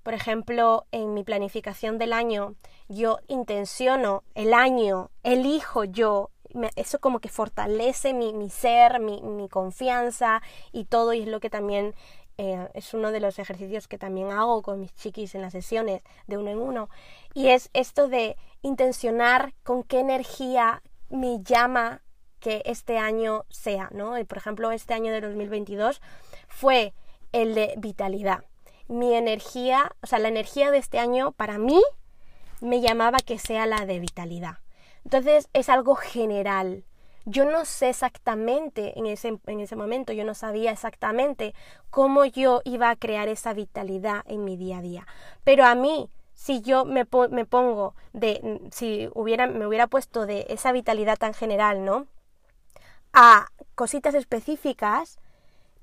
por 0.06 0.14
ejemplo, 0.14 0.86
en 0.92 1.14
mi 1.14 1.24
planificación 1.24 1.98
del 1.98 2.12
año, 2.12 2.54
yo 2.86 3.18
intenciono 3.26 4.22
el 4.36 4.54
año, 4.54 5.10
elijo 5.24 5.82
yo, 5.82 6.30
eso 6.76 7.00
como 7.00 7.18
que 7.18 7.28
fortalece 7.28 8.14
mi, 8.14 8.48
ser, 8.48 9.00
mi, 9.00 9.48
confianza 9.48 10.42
y 10.70 10.84
todo, 10.84 11.12
y 11.12 11.22
es 11.22 11.26
lo 11.26 11.40
que 11.40 11.50
también 11.50 11.92
eh, 12.38 12.68
es 12.74 12.94
uno 12.94 13.10
de 13.10 13.18
los 13.18 13.40
ejercicios 13.40 13.88
que 13.88 13.98
también 13.98 14.30
hago 14.30 14.62
con 14.62 14.78
mis 14.78 14.94
chiquis 14.94 15.34
en 15.34 15.42
las 15.42 15.50
sesiones 15.50 16.02
de 16.28 16.38
uno 16.38 16.50
en 16.52 16.60
uno, 16.60 16.88
y 17.34 17.48
es 17.48 17.68
esto 17.72 18.06
de 18.06 18.36
intencionar 18.62 19.54
con 19.64 19.82
qué 19.82 19.98
energía 19.98 20.84
me 21.10 21.42
llama 21.42 22.00
que 22.38 22.62
este 22.64 22.96
año 22.96 23.44
sea, 23.48 23.88
¿no? 23.90 24.14
Por 24.24 24.38
ejemplo, 24.38 24.70
este 24.70 24.94
año 24.94 25.12
de 25.12 25.20
2022 25.20 26.00
fue 26.46 26.94
el 27.32 27.56
de 27.56 27.74
vitalidad 27.78 28.44
mi 28.88 29.14
energía, 29.14 29.92
o 30.02 30.06
sea, 30.06 30.18
la 30.18 30.28
energía 30.28 30.70
de 30.70 30.78
este 30.78 30.98
año 30.98 31.32
para 31.32 31.58
mí 31.58 31.82
me 32.60 32.80
llamaba 32.80 33.18
que 33.18 33.38
sea 33.38 33.66
la 33.66 33.86
de 33.86 33.98
vitalidad. 33.98 34.58
Entonces 35.04 35.48
es 35.52 35.68
algo 35.68 35.94
general. 35.94 36.84
Yo 37.24 37.44
no 37.44 37.64
sé 37.64 37.88
exactamente 37.88 38.98
en 38.98 39.06
ese, 39.06 39.38
en 39.46 39.60
ese 39.60 39.76
momento, 39.76 40.12
yo 40.12 40.24
no 40.24 40.34
sabía 40.34 40.70
exactamente 40.70 41.54
cómo 41.90 42.24
yo 42.24 42.60
iba 42.64 42.88
a 42.88 42.96
crear 42.96 43.28
esa 43.28 43.52
vitalidad 43.52 44.22
en 44.26 44.44
mi 44.44 44.56
día 44.56 44.78
a 44.78 44.82
día. 44.82 45.06
Pero 45.42 45.64
a 45.64 45.74
mí, 45.74 46.08
si 46.34 46.60
yo 46.60 46.84
me, 46.84 47.06
me 47.30 47.44
pongo 47.44 47.94
de, 48.12 48.60
si 48.70 49.08
hubiera, 49.14 49.48
me 49.48 49.66
hubiera 49.66 49.88
puesto 49.88 50.26
de 50.26 50.46
esa 50.48 50.70
vitalidad 50.70 51.16
tan 51.18 51.34
general, 51.34 51.84
¿no? 51.84 52.06
A 53.12 53.48
cositas 53.74 54.14
específicas, 54.14 55.18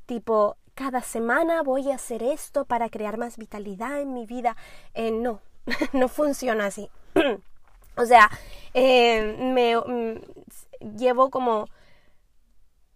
tipo 0.05 0.55
cada 0.75 1.01
semana 1.01 1.61
voy 1.61 1.91
a 1.91 1.95
hacer 1.95 2.23
esto 2.23 2.65
para 2.65 2.89
crear 2.89 3.17
más 3.17 3.37
vitalidad 3.37 3.99
en 4.01 4.13
mi 4.13 4.25
vida. 4.25 4.55
Eh, 4.93 5.11
no, 5.11 5.41
no 5.93 6.07
funciona 6.07 6.65
así. 6.65 6.89
o 7.95 8.05
sea, 8.05 8.29
eh, 8.73 9.35
me 9.39 9.77
mm, 9.77 10.95
llevo 10.97 11.29
como 11.29 11.67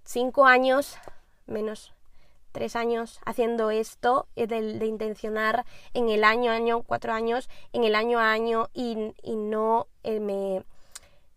cinco 0.03 0.45
años, 0.45 0.97
menos 1.45 1.93
tres 2.51 2.75
años 2.75 3.19
haciendo 3.25 3.69
esto, 3.69 4.27
eh, 4.35 4.47
de, 4.47 4.85
intencionar 4.85 5.65
en 5.93 6.09
el 6.09 6.23
año, 6.23 6.51
año, 6.51 6.81
cuatro 6.81 7.13
años, 7.13 7.49
en 7.73 7.83
el 7.83 7.93
año 7.93 8.19
a 8.19 8.31
año 8.31 8.69
y, 8.73 9.13
y 9.21 9.35
no, 9.35 9.87
me, 10.03 10.63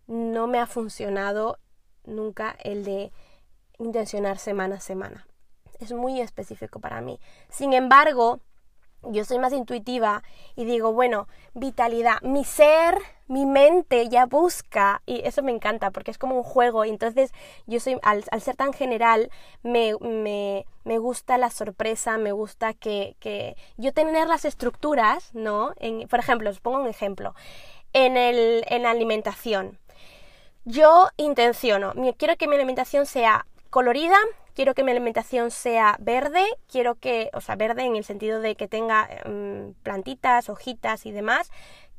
no 0.06 0.46
me 0.46 0.58
ha 0.58 0.66
funcionado 0.66 1.58
nunca 2.04 2.56
el 2.64 2.84
de 2.84 3.12
intencionar 3.78 4.38
semana 4.38 4.76
a 4.76 4.80
semana 4.80 5.26
es 5.84 5.92
muy 5.92 6.20
específico 6.20 6.80
para 6.80 7.00
mí. 7.00 7.18
Sin 7.48 7.72
embargo, 7.72 8.40
yo 9.02 9.24
soy 9.24 9.38
más 9.38 9.52
intuitiva 9.52 10.22
y 10.56 10.64
digo, 10.64 10.92
bueno, 10.92 11.26
vitalidad, 11.54 12.20
mi 12.22 12.44
ser, 12.44 12.98
mi 13.28 13.46
mente 13.46 14.08
ya 14.08 14.26
busca, 14.26 15.02
y 15.06 15.22
eso 15.24 15.42
me 15.42 15.52
encanta 15.52 15.90
porque 15.90 16.10
es 16.10 16.18
como 16.18 16.36
un 16.36 16.42
juego, 16.42 16.84
y 16.84 16.90
entonces 16.90 17.32
yo 17.66 17.80
soy, 17.80 17.98
al, 18.02 18.24
ser 18.40 18.56
tan 18.56 18.72
general, 18.72 19.30
me, 19.62 19.94
me, 20.00 20.66
me, 20.84 20.98
gusta 20.98 21.38
la 21.38 21.50
sorpresa, 21.50 22.18
me 22.18 22.32
gusta 22.32 22.74
que, 22.74 23.16
que 23.20 23.56
yo 23.76 23.92
tener 23.92 24.28
las 24.28 24.44
estructuras, 24.44 25.34
¿no? 25.34 25.72
Por 26.08 26.18
ejemplo, 26.18 26.50
os 26.50 26.60
pongo 26.60 26.80
un 26.80 26.88
ejemplo, 26.88 27.34
en, 27.92 28.16
el, 28.16 28.64
en 28.68 28.82
la 28.82 28.90
alimentación. 28.90 29.78
Yo 30.64 31.08
intenciono, 31.16 31.94
quiero 32.18 32.36
que 32.36 32.46
mi 32.46 32.56
alimentación 32.56 33.06
sea 33.06 33.46
colorida, 33.70 34.16
quiero 34.54 34.74
que 34.74 34.84
mi 34.84 34.90
alimentación 34.90 35.50
sea 35.50 35.96
verde, 36.00 36.44
quiero 36.70 36.94
que, 36.94 37.30
o 37.32 37.40
sea, 37.40 37.56
verde 37.56 37.84
en 37.84 37.96
el 37.96 38.04
sentido 38.04 38.40
de 38.40 38.56
que 38.56 38.68
tenga 38.68 39.08
mm, 39.26 39.72
plantitas, 39.82 40.48
hojitas 40.48 41.06
y 41.06 41.12
demás, 41.12 41.50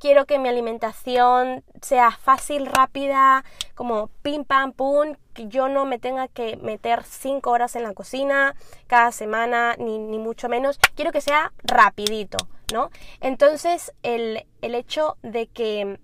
quiero 0.02 0.26
que 0.26 0.40
mi 0.40 0.50
alimentación 0.50 1.64
sea 1.82 2.12
fácil, 2.12 2.66
rápida, 2.66 3.46
como 3.76 4.08
pim 4.24 4.44
pam 4.44 4.74
pum, 4.74 5.16
que 5.34 5.48
yo 5.48 5.70
no 5.70 5.86
me 5.86 6.00
tenga 6.00 6.28
que 6.28 6.58
meter 6.58 7.04
cinco 7.04 7.52
horas 7.52 7.76
en 7.76 7.84
la 7.84 7.94
cocina 7.94 8.56
cada 8.88 9.12
semana, 9.12 9.76
ni, 9.78 10.00
ni 10.00 10.18
mucho 10.18 10.50
menos. 10.50 10.80
Quiero 10.96 11.12
que 11.12 11.22
sea 11.22 11.54
rapidito, 11.64 12.38
¿no? 12.74 12.90
Entonces, 13.22 13.94
el, 14.02 14.46
el 14.62 14.74
hecho 14.74 15.18
de 15.22 15.46
que, 15.48 16.00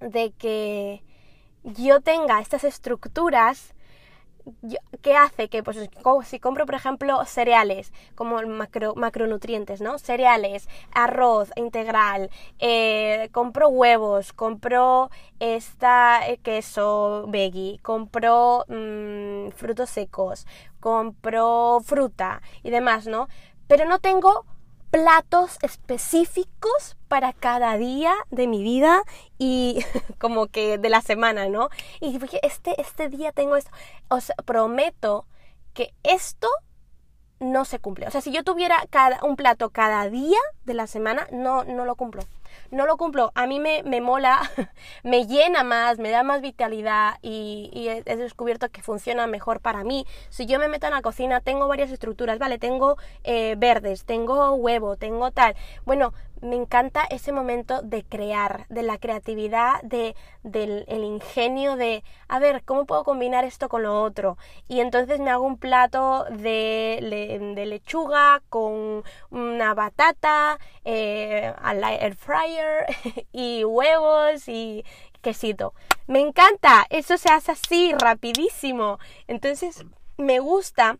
de 0.00 0.32
que 0.32 1.02
yo 1.64 2.00
tenga 2.00 2.40
estas 2.40 2.64
estructuras 2.64 3.74
¿qué 5.02 5.16
hace? 5.16 5.48
Que 5.48 5.62
pues 5.62 5.78
si 6.24 6.40
compro, 6.40 6.66
por 6.66 6.74
ejemplo, 6.74 7.24
cereales, 7.24 7.92
como 8.14 8.40
macro, 8.42 8.94
macronutrientes, 8.94 9.80
¿no? 9.80 9.98
Cereales, 9.98 10.68
arroz 10.92 11.50
integral, 11.56 12.30
eh, 12.58 13.28
compro 13.32 13.68
huevos, 13.68 14.32
compro 14.32 15.10
esta 15.40 16.28
eh, 16.28 16.38
queso 16.38 17.26
veggie, 17.28 17.78
compro 17.82 18.64
mm, 18.68 19.50
frutos 19.50 19.90
secos, 19.90 20.46
compro 20.80 21.80
fruta 21.84 22.42
y 22.62 22.70
demás, 22.70 23.06
¿no? 23.06 23.28
Pero 23.66 23.84
no 23.86 23.98
tengo 23.98 24.44
platos 24.90 25.58
específicos 25.62 26.96
para 27.08 27.32
cada 27.32 27.76
día 27.76 28.14
de 28.30 28.46
mi 28.46 28.62
vida 28.62 29.02
y 29.38 29.84
como 30.18 30.46
que 30.46 30.78
de 30.78 30.88
la 30.88 31.00
semana, 31.00 31.48
¿no? 31.48 31.68
Y 32.00 32.18
este, 32.42 32.80
este 32.80 33.08
día 33.08 33.32
tengo 33.32 33.56
esto. 33.56 33.70
Os 34.08 34.32
prometo 34.44 35.26
que 35.74 35.94
esto 36.02 36.48
no 37.40 37.64
se 37.64 37.78
cumple. 37.78 38.06
O 38.06 38.10
sea, 38.10 38.20
si 38.20 38.32
yo 38.32 38.42
tuviera 38.42 38.76
cada, 38.90 39.22
un 39.24 39.36
plato 39.36 39.70
cada 39.70 40.08
día 40.08 40.38
de 40.64 40.74
la 40.74 40.86
semana, 40.86 41.28
no, 41.30 41.64
no 41.64 41.84
lo 41.84 41.94
cumplo 41.94 42.22
no 42.70 42.86
lo 42.86 42.96
cumplo. 42.96 43.32
A 43.34 43.46
mí 43.46 43.60
me, 43.60 43.82
me 43.82 44.00
mola, 44.00 44.40
me 45.02 45.26
llena 45.26 45.64
más, 45.64 45.98
me 45.98 46.10
da 46.10 46.22
más 46.22 46.40
vitalidad 46.40 47.14
y, 47.22 47.88
he, 47.88 48.16
descubierto 48.16 48.68
que 48.70 48.82
funciona 48.82 49.26
mejor 49.26 49.60
para 49.60 49.84
mí. 49.84 50.06
Si 50.28 50.46
yo 50.46 50.58
me 50.58 50.68
meto 50.68 50.86
en 50.86 50.94
la 50.94 51.02
cocina, 51.02 51.40
tengo 51.40 51.68
varias 51.68 51.90
estructuras, 51.90 52.38
¿vale? 52.38 52.58
Tengo 52.58 52.96
eh, 53.24 53.54
verdes, 53.58 54.04
tengo 54.04 54.54
huevo, 54.54 54.96
tengo 54.96 55.30
tal. 55.30 55.54
Bueno, 55.84 56.12
me 56.40 56.56
encanta 56.56 57.04
ese 57.10 57.32
momento 57.32 57.82
de 57.82 58.04
crear, 58.04 58.66
de 58.68 58.82
la 58.82 58.98
creatividad, 58.98 59.82
de, 59.82 60.14
del 60.42 61.04
ingenio 61.04 61.76
de, 61.76 62.04
a 62.28 62.38
ver, 62.38 62.62
¿cómo 62.64 62.86
puedo 62.86 63.04
combinar 63.04 63.44
esto 63.44 63.68
con 63.68 63.82
lo 63.82 64.02
otro? 64.02 64.36
Y 64.68 64.80
entonces 64.80 65.20
me 65.20 65.30
hago 65.30 65.44
un 65.44 65.58
plato 65.58 66.24
de, 66.30 67.52
de 67.54 67.66
lechuga 67.66 68.42
con 68.48 69.04
una 69.30 69.74
batata, 69.74 70.58
eh, 70.84 71.52
al 71.60 71.82
air 71.84 72.14
fryer 72.14 72.86
y 73.32 73.64
huevos 73.64 74.48
y 74.48 74.84
quesito. 75.20 75.74
Me 76.06 76.20
encanta, 76.20 76.86
eso 76.90 77.18
se 77.18 77.30
hace 77.30 77.52
así, 77.52 77.92
rapidísimo. 77.94 78.98
Entonces, 79.26 79.84
me 80.16 80.38
gusta 80.38 80.98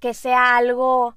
que 0.00 0.14
sea 0.14 0.56
algo 0.56 1.16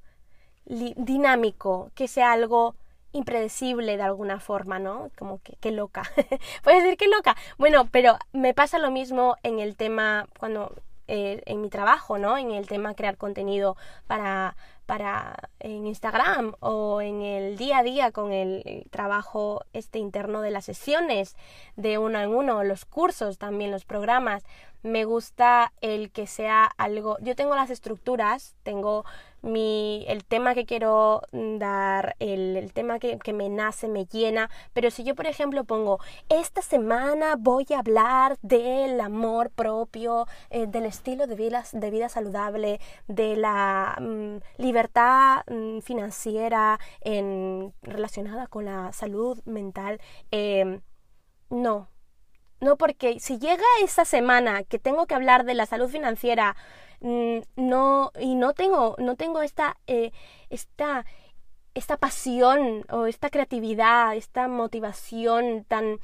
dinámico, 0.65 1.91
que 1.95 2.07
sea 2.07 2.31
algo 2.31 2.75
impredecible 3.13 3.97
de 3.97 4.03
alguna 4.03 4.39
forma, 4.39 4.79
¿no? 4.79 5.09
Como 5.17 5.39
que, 5.41 5.57
qué 5.59 5.71
loca. 5.71 6.03
Puedes 6.63 6.83
decir 6.83 6.97
que 6.97 7.07
loca. 7.07 7.35
Bueno, 7.57 7.87
pero 7.91 8.17
me 8.33 8.53
pasa 8.53 8.79
lo 8.79 8.91
mismo 8.91 9.35
en 9.43 9.59
el 9.59 9.75
tema 9.75 10.27
cuando 10.39 10.73
eh, 11.13 11.41
en 11.45 11.59
mi 11.59 11.69
trabajo, 11.69 12.17
¿no? 12.17 12.37
En 12.37 12.51
el 12.51 12.67
tema 12.67 12.95
crear 12.95 13.17
contenido 13.17 13.75
para, 14.07 14.55
para 14.85 15.49
en 15.59 15.85
Instagram 15.85 16.53
o 16.61 17.01
en 17.01 17.21
el 17.21 17.57
día 17.57 17.79
a 17.79 17.83
día 17.83 18.11
con 18.11 18.31
el 18.31 18.87
trabajo 18.91 19.65
este 19.73 19.99
interno 19.99 20.41
de 20.41 20.51
las 20.51 20.63
sesiones 20.63 21.35
de 21.75 21.97
uno 21.97 22.21
en 22.21 22.29
uno, 22.29 22.63
los 22.63 22.85
cursos 22.85 23.37
también, 23.37 23.71
los 23.71 23.83
programas. 23.83 24.43
Me 24.83 25.03
gusta 25.03 25.73
el 25.81 26.11
que 26.11 26.27
sea 26.27 26.63
algo. 26.77 27.17
Yo 27.19 27.35
tengo 27.35 27.55
las 27.55 27.71
estructuras, 27.71 28.55
tengo 28.63 29.03
mi, 29.41 30.05
el 30.07 30.23
tema 30.23 30.53
que 30.53 30.65
quiero 30.65 31.21
dar, 31.31 32.15
el, 32.19 32.71
tema 32.73 32.99
que, 32.99 33.33
me 33.33 33.49
nace, 33.49 33.87
me 33.87 34.05
llena, 34.05 34.49
pero 34.73 34.91
si 34.91 35.03
yo, 35.03 35.15
por 35.15 35.27
ejemplo, 35.27 35.63
pongo, 35.63 35.99
esta 36.29 36.61
semana 36.61 37.35
voy 37.37 37.65
a 37.75 37.79
hablar 37.79 38.37
del 38.41 38.99
amor 39.01 39.49
propio, 39.51 40.27
eh, 40.49 40.67
del 40.67 40.85
estilo 40.85 41.27
de 41.27 41.35
vida, 41.35 41.63
de 41.71 41.91
vida 41.91 42.09
saludable, 42.09 42.79
de 43.07 43.35
la 43.35 43.97
mm, 43.99 44.37
libertad 44.61 45.43
mm, 45.47 45.79
financiera 45.79 46.79
en, 47.01 47.73
relacionada 47.81 48.47
con 48.47 48.65
la 48.65 48.91
salud 48.93 49.41
mental, 49.45 49.99
em, 50.31 50.81
no, 51.49 51.89
no, 52.59 52.77
porque 52.77 53.19
si 53.19 53.39
llega 53.39 53.63
esa 53.83 54.05
semana 54.05 54.63
que 54.63 54.79
tengo 54.79 55.07
que 55.07 55.15
hablar 55.15 55.45
de 55.45 55.55
la 55.55 55.65
salud 55.65 55.89
financiera, 55.89 56.55
Mm, 56.55 56.90
no, 57.01 58.11
y 58.19 58.35
no 58.35 58.53
tengo, 58.53 58.95
no 58.99 59.15
tengo 59.15 59.41
esta, 59.41 59.77
eh, 59.87 60.11
esta, 60.49 61.05
esta 61.73 61.97
pasión 61.97 62.85
o 62.89 63.07
esta 63.07 63.29
creatividad, 63.29 64.15
esta 64.15 64.47
motivación 64.47 65.65
tan 65.65 65.99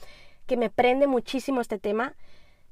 que 0.47 0.57
me 0.57 0.69
prende 0.69 1.07
muchísimo 1.07 1.61
este 1.61 1.77
tema, 1.77 2.15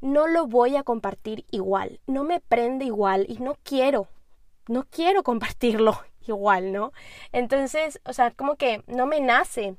no 0.02 0.28
lo 0.28 0.48
voy 0.48 0.76
a 0.76 0.84
compartir 0.84 1.46
igual, 1.52 2.00
no 2.08 2.24
me 2.24 2.40
prende 2.40 2.86
igual 2.86 3.26
y 3.28 3.38
no 3.40 3.58
quiero, 3.64 4.08
no 4.68 4.86
quiero 4.90 5.24
compartirlo 5.24 6.00
igual, 6.28 6.72
¿no? 6.72 6.94
Entonces, 7.32 8.00
o 8.06 8.14
sea, 8.14 8.32
como 8.32 8.56
que 8.56 8.84
no 8.88 9.06
me 9.06 9.20
nace 9.20 9.76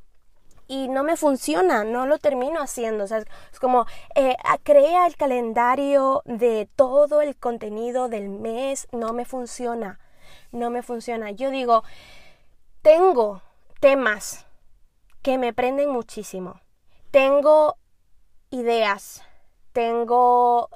y 0.69 0.89
no 0.89 1.05
me 1.05 1.17
funciona, 1.17 1.85
no 1.85 2.07
lo 2.07 2.19
termino 2.19 2.61
haciendo. 2.61 3.05
O 3.05 3.07
sea, 3.07 3.19
es 3.53 3.61
como 3.61 3.87
eh, 4.15 4.37
crea 4.63 5.07
el 5.07 5.17
calendario 5.17 6.23
de 6.25 6.69
todo 6.77 7.23
el 7.23 7.37
contenido 7.37 8.09
del 8.09 8.29
mes, 8.29 8.89
no 8.93 9.13
me 9.13 9.25
funciona, 9.25 10.01
no 10.53 10.71
me 10.71 10.83
funciona. 10.83 11.31
Yo 11.31 11.51
digo, 11.51 11.85
tengo 12.83 13.43
temas 13.81 14.47
que 15.23 15.39
me 15.39 15.53
prenden 15.53 15.91
muchísimo, 15.91 16.61
tengo 17.11 17.77
ideas, 18.51 19.23
tengo, 19.73 20.71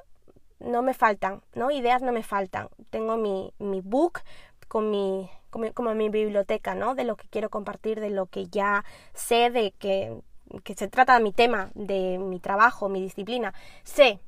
no 0.59 0.81
me 0.81 0.93
faltan, 0.93 1.41
¿no? 1.53 1.71
Ideas 1.71 2.01
no 2.01 2.11
me 2.11 2.23
faltan. 2.23 2.69
Tengo 2.89 3.17
mi, 3.17 3.53
mi 3.59 3.81
book 3.81 4.19
con 4.67 4.91
mi 4.91 5.29
como, 5.51 5.93
mi 5.93 6.09
biblioteca, 6.09 6.73
¿no? 6.73 6.95
De 6.95 7.03
lo 7.03 7.15
que 7.15 7.27
quiero 7.27 7.49
compartir, 7.49 7.99
de 7.99 8.09
lo 8.09 8.25
que 8.25 8.47
ya 8.47 8.83
sé, 9.13 9.51
de 9.51 9.71
que, 9.71 10.17
que 10.63 10.73
se 10.73 10.87
trata 10.87 11.17
de 11.17 11.23
mi 11.23 11.33
tema, 11.33 11.69
de 11.75 12.17
mi 12.17 12.39
trabajo, 12.39 12.89
mi 12.89 13.01
disciplina. 13.01 13.53
Sé. 13.83 14.19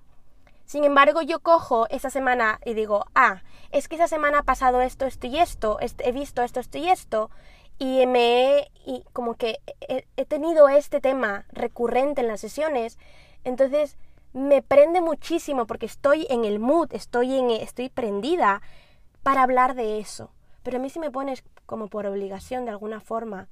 Sin 0.65 0.83
embargo, 0.83 1.21
yo 1.21 1.39
cojo 1.39 1.87
esa 1.89 2.09
semana 2.09 2.59
y 2.65 2.73
digo, 2.73 3.05
ah, 3.15 3.41
es 3.71 3.87
que 3.87 3.95
esa 3.95 4.07
semana 4.07 4.39
ha 4.39 4.43
pasado 4.43 4.81
esto, 4.81 5.05
esto 5.05 5.27
y 5.27 5.39
esto, 5.39 5.77
he 5.79 6.11
visto 6.11 6.41
esto, 6.41 6.59
esto 6.59 6.77
y 6.77 6.89
esto, 6.89 7.29
y 7.79 8.05
me 8.05 8.59
he, 8.59 8.71
y 8.85 9.03
como 9.11 9.35
que 9.35 9.59
he, 9.81 10.05
he 10.15 10.25
tenido 10.25 10.69
este 10.69 11.01
tema 11.01 11.45
recurrente 11.51 12.21
en 12.21 12.27
las 12.27 12.39
sesiones, 12.39 12.97
entonces 13.43 13.97
me 14.33 14.61
prende 14.61 14.99
muchísimo 14.99 15.67
porque 15.67 15.85
estoy 15.85 16.25
en 16.29 16.43
el 16.43 16.59
mood, 16.59 16.89
estoy 16.91 17.37
en 17.37 17.51
estoy 17.51 17.89
prendida 17.89 18.61
para 19.21 19.43
hablar 19.43 19.75
de 19.75 19.99
eso. 19.99 20.31
Pero 20.63 20.77
a 20.77 20.79
mí 20.79 20.89
si 20.89 20.99
me 20.99 21.11
pones 21.11 21.43
como 21.65 21.87
por 21.87 22.05
obligación 22.05 22.65
de 22.65 22.71
alguna 22.71 23.01
forma, 23.01 23.49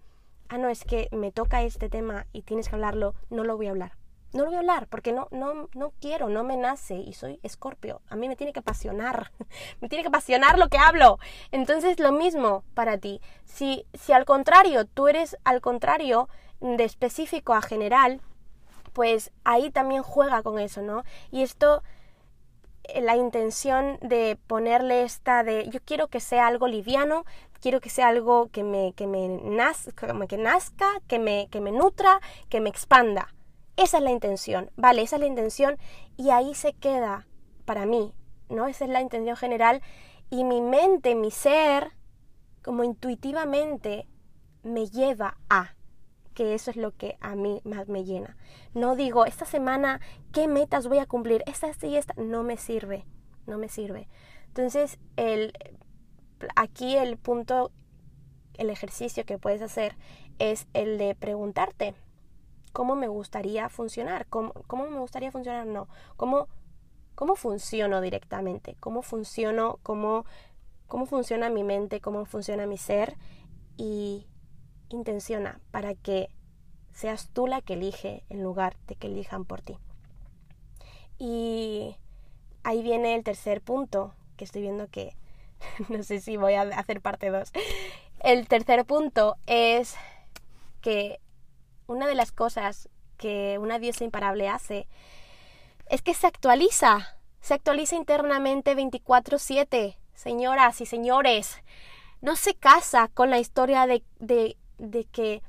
ah, 0.49 0.57
no, 0.57 0.69
es 0.69 0.83
que 0.83 1.09
me 1.11 1.31
toca 1.31 1.61
este 1.61 1.89
tema 1.89 2.25
y 2.31 2.41
tienes 2.41 2.69
que 2.69 2.75
hablarlo, 2.75 3.15
no 3.29 3.43
lo 3.43 3.57
voy 3.57 3.67
a 3.67 3.71
hablar. 3.71 3.93
No 4.33 4.43
lo 4.43 4.45
voy 4.45 4.55
a 4.55 4.59
hablar 4.59 4.87
porque 4.87 5.11
no, 5.11 5.27
no, 5.31 5.67
no 5.75 5.91
quiero, 5.99 6.29
no 6.29 6.45
me 6.45 6.55
nace 6.55 6.95
y 6.95 7.13
soy 7.13 7.39
escorpio. 7.43 8.01
A 8.09 8.15
mí 8.15 8.29
me 8.29 8.37
tiene 8.37 8.53
que 8.53 8.59
apasionar, 8.59 9.31
me 9.81 9.89
tiene 9.89 10.03
que 10.03 10.07
apasionar 10.07 10.57
lo 10.57 10.69
que 10.69 10.77
hablo. 10.77 11.19
Entonces 11.51 11.99
lo 11.99 12.13
mismo 12.13 12.63
para 12.73 12.97
ti. 12.97 13.19
Si, 13.43 13.85
si 13.93 14.13
al 14.13 14.23
contrario, 14.23 14.85
tú 14.85 15.09
eres 15.09 15.37
al 15.43 15.59
contrario 15.59 16.29
de 16.61 16.85
específico 16.85 17.53
a 17.53 17.61
general, 17.61 18.21
pues 18.93 19.31
ahí 19.43 19.69
también 19.69 20.03
juega 20.03 20.43
con 20.43 20.59
eso, 20.59 20.81
¿no? 20.81 21.03
Y 21.29 21.41
esto 21.43 21.83
la 23.01 23.15
intención 23.15 23.97
de 24.01 24.37
ponerle 24.47 25.03
esta 25.03 25.43
de 25.43 25.69
yo 25.69 25.79
quiero 25.83 26.07
que 26.07 26.19
sea 26.19 26.47
algo 26.47 26.67
liviano, 26.67 27.25
quiero 27.61 27.79
que 27.79 27.89
sea 27.89 28.07
algo 28.07 28.49
que 28.51 28.63
me, 28.63 28.93
que 28.93 29.07
me, 29.07 29.27
nazca, 29.27 30.13
que 30.27 30.37
nazca, 30.37 30.87
que 31.07 31.19
me, 31.19 31.47
que 31.49 31.61
me 31.61 31.71
nutra, 31.71 32.19
que 32.49 32.59
me 32.59 32.69
expanda. 32.69 33.33
Esa 33.77 33.97
es 33.97 34.03
la 34.03 34.11
intención, 34.11 34.71
¿vale? 34.75 35.01
Esa 35.01 35.15
es 35.15 35.21
la 35.21 35.27
intención 35.27 35.77
y 36.17 36.31
ahí 36.31 36.53
se 36.55 36.73
queda 36.73 37.27
para 37.65 37.85
mí, 37.85 38.13
¿no? 38.49 38.67
Esa 38.67 38.85
es 38.85 38.91
la 38.91 39.01
intención 39.01 39.37
general 39.37 39.81
y 40.29 40.43
mi 40.43 40.61
mente, 40.61 41.15
mi 41.15 41.31
ser, 41.31 41.91
como 42.63 42.83
intuitivamente 42.83 44.07
me 44.63 44.87
lleva 44.87 45.37
a 45.49 45.75
que 46.33 46.53
eso 46.53 46.71
es 46.71 46.77
lo 46.77 46.95
que 46.95 47.17
a 47.21 47.35
mí 47.35 47.61
más 47.63 47.87
me 47.87 48.03
llena. 48.03 48.37
No 48.73 48.95
digo, 48.95 49.25
esta 49.25 49.45
semana, 49.45 49.99
¿qué 50.31 50.47
metas 50.47 50.87
voy 50.87 50.99
a 50.99 51.05
cumplir? 51.05 51.43
Esta, 51.45 51.67
esta 51.67 51.87
y 51.87 51.97
esta. 51.97 52.13
No 52.17 52.43
me 52.43 52.57
sirve, 52.57 53.05
no 53.47 53.57
me 53.57 53.69
sirve. 53.69 54.07
Entonces, 54.47 54.99
el, 55.15 55.53
aquí 56.55 56.95
el 56.97 57.17
punto, 57.17 57.71
el 58.55 58.69
ejercicio 58.69 59.25
que 59.25 59.37
puedes 59.37 59.61
hacer 59.61 59.95
es 60.39 60.67
el 60.73 60.97
de 60.97 61.15
preguntarte, 61.15 61.95
cómo 62.73 62.95
me 62.95 63.07
gustaría 63.07 63.69
funcionar, 63.69 64.25
cómo, 64.27 64.53
cómo 64.67 64.89
me 64.89 64.99
gustaría 64.99 65.31
funcionar, 65.31 65.67
no, 65.67 65.87
cómo, 66.17 66.47
cómo 67.15 67.35
funciono 67.35 68.01
directamente, 68.01 68.75
cómo 68.79 69.01
funciono, 69.01 69.79
cómo, 69.83 70.25
cómo 70.87 71.05
funciona 71.05 71.49
mi 71.49 71.63
mente, 71.63 72.01
cómo 72.01 72.25
funciona 72.25 72.65
mi 72.65 72.77
ser 72.77 73.17
y 73.77 74.27
intenciona 74.95 75.59
para 75.71 75.95
que 75.95 76.29
seas 76.93 77.29
tú 77.33 77.47
la 77.47 77.61
que 77.61 77.73
elige 77.73 78.23
en 78.29 78.43
lugar 78.43 78.75
de 78.87 78.95
que 78.95 79.07
elijan 79.07 79.45
por 79.45 79.61
ti. 79.61 79.77
Y 81.17 81.95
ahí 82.63 82.81
viene 82.81 83.15
el 83.15 83.23
tercer 83.23 83.61
punto, 83.61 84.13
que 84.37 84.45
estoy 84.45 84.61
viendo 84.61 84.87
que 84.87 85.15
no 85.89 86.03
sé 86.03 86.19
si 86.19 86.37
voy 86.37 86.53
a 86.53 86.61
hacer 86.61 87.01
parte 87.01 87.29
2. 87.29 87.51
El 88.19 88.47
tercer 88.47 88.85
punto 88.85 89.37
es 89.45 89.95
que 90.81 91.19
una 91.87 92.07
de 92.07 92.15
las 92.15 92.31
cosas 92.31 92.89
que 93.17 93.57
una 93.59 93.79
diosa 93.79 94.03
imparable 94.03 94.49
hace 94.49 94.87
es 95.89 96.01
que 96.01 96.13
se 96.13 96.27
actualiza, 96.27 97.17
se 97.41 97.53
actualiza 97.53 97.95
internamente 97.95 98.75
24/7. 98.75 99.97
Señoras 100.13 100.81
y 100.81 100.85
señores, 100.85 101.61
no 102.21 102.35
se 102.35 102.53
casa 102.53 103.09
con 103.13 103.29
la 103.29 103.39
historia 103.39 103.87
de, 103.87 104.03
de, 104.19 104.55
de 104.81 105.05
que 105.05 105.41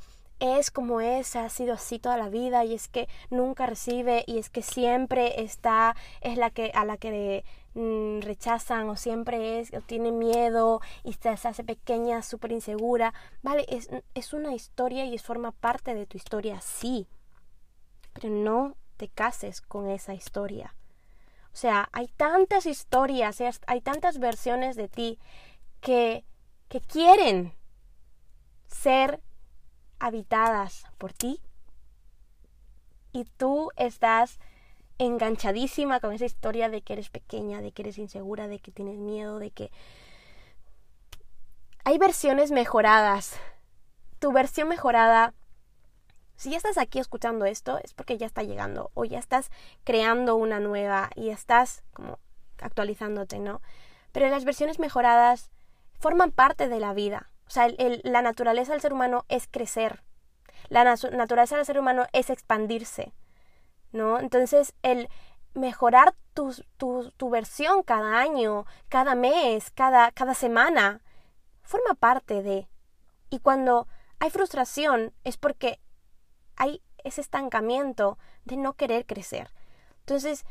es 0.43 0.71
como 0.73 1.01
es, 1.01 1.37
ha 1.37 1.49
sido 1.49 1.75
así 1.75 2.01
toda 2.01 2.17
la 2.17 2.29
vida 2.29 2.65
y 2.65 2.75
es 2.75 2.89
que 2.89 3.09
nunca 3.31 3.67
recibe 3.67 4.25
y 4.27 4.39
es 4.39 4.51
que 4.51 4.63
siempre 4.63 5.43
está, 5.43 5.95
es 6.21 6.37
la 6.37 6.51
que 6.51 6.73
a 6.75 6.85
la 6.85 6.97
que 6.97 7.45
mm, 7.75 8.23
rechazan 8.23 8.89
o 8.89 8.97
siempre 8.97 9.61
es, 9.61 9.73
o 9.73 9.81
tiene 9.83 10.11
miedo 10.11 10.81
y 11.05 11.13
se, 11.13 11.29
hace 11.29 11.63
pequeña, 11.63 12.23
súper 12.23 12.51
insegura. 12.51 13.15
Vale, 13.43 13.67
es, 13.69 13.89
es 14.15 14.33
una 14.33 14.53
historia 14.53 15.05
y 15.05 15.17
forma 15.19 15.53
parte 15.53 15.95
de 15.95 16.07
tu 16.07 16.17
historia, 16.17 16.61
sí, 16.61 17.07
pero 18.13 18.29
no 18.29 18.75
te 18.97 19.07
cases 19.09 19.61
con 19.61 19.89
esa 19.89 20.13
historia. 20.13 20.75
O 21.53 21.57
sea, 21.57 21.89
hay 21.93 22.09
tantas 22.09 22.67
historias, 22.67 23.41
hay 23.67 23.81
tantas 23.81 24.19
versiones 24.19 24.75
de 24.75 24.89
ti 24.89 25.19
que, 25.81 26.25
que 26.69 26.81
quieren 26.81 27.55
ser 28.73 29.21
habitadas 30.01 30.85
por 30.99 31.13
ti 31.13 31.41
y 33.13 33.25
tú 33.37 33.71
estás 33.77 34.41
enganchadísima 34.99 36.01
con 36.01 36.13
esa 36.13 36.25
historia 36.25 36.69
de 36.69 36.83
que 36.83 36.95
eres 36.95 37.11
pequeña, 37.11 37.61
de 37.61 37.73
que 37.73 37.83
eres 37.83 37.99
insegura, 37.99 38.49
de 38.49 38.59
que 38.59 38.73
tienes 38.73 38.99
miedo, 38.99 39.39
de 39.39 39.51
que... 39.51 39.71
Hay 41.85 41.99
versiones 41.99 42.51
mejoradas. 42.51 43.37
Tu 44.19 44.33
versión 44.33 44.69
mejorada, 44.69 45.35
si 46.37 46.51
ya 46.51 46.57
estás 46.57 46.79
aquí 46.79 46.99
escuchando 46.99 47.45
esto, 47.45 47.79
es 47.79 47.93
porque 47.93 48.19
ya 48.19 48.27
está 48.27 48.43
llegando 48.43 48.91
o 48.95 49.05
ya 49.05 49.19
estás 49.19 49.51
creando 49.85 50.37
una 50.37 50.61
nueva 50.61 51.11
y 51.17 51.31
estás 51.31 51.83
como 51.93 52.19
actualizándote, 52.59 53.41
¿no? 53.41 53.61
Pero 54.13 54.29
las 54.29 54.45
versiones 54.45 54.79
mejoradas 54.79 55.51
forman 55.99 56.31
parte 56.31 56.69
de 56.69 56.79
la 56.79 56.95
vida. 56.95 57.32
O 57.53 57.55
sea, 57.55 57.69
la 58.05 58.23
naturaleza 58.23 58.73
del 58.73 58.81
ser 58.81 58.95
humano 58.95 59.27
es 59.29 59.47
crecer. 59.47 60.03
La 60.71 60.85
naturaleza 60.85 61.57
del 61.57 61.67
ser 61.67 61.79
humano 61.79 62.07
es 62.15 62.31
expandirse. 62.31 63.13
¿No? 63.93 64.19
Entonces, 64.19 64.73
el 64.81 65.11
mejorar 65.53 66.15
tu, 66.33 66.55
tu, 66.79 67.29
versión 67.29 67.83
cada 67.83 68.19
año, 68.19 68.65
cada 68.89 69.15
mes, 69.15 69.71
cada, 69.71 70.13
cada 70.13 70.33
semana, 70.33 71.03
forma 71.61 71.93
parte 71.93 72.43
de. 72.43 72.71
Y 73.29 73.41
cuando 73.41 73.87
hay 74.19 74.31
frustración 74.31 75.13
es 75.23 75.37
porque 75.37 75.79
hay 76.57 76.81
ese 77.05 77.21
estancamiento 77.21 78.17
de 78.47 78.57
no 78.57 78.73
querer 78.73 79.05
crecer. 79.05 79.53
Entonces, 79.99 80.47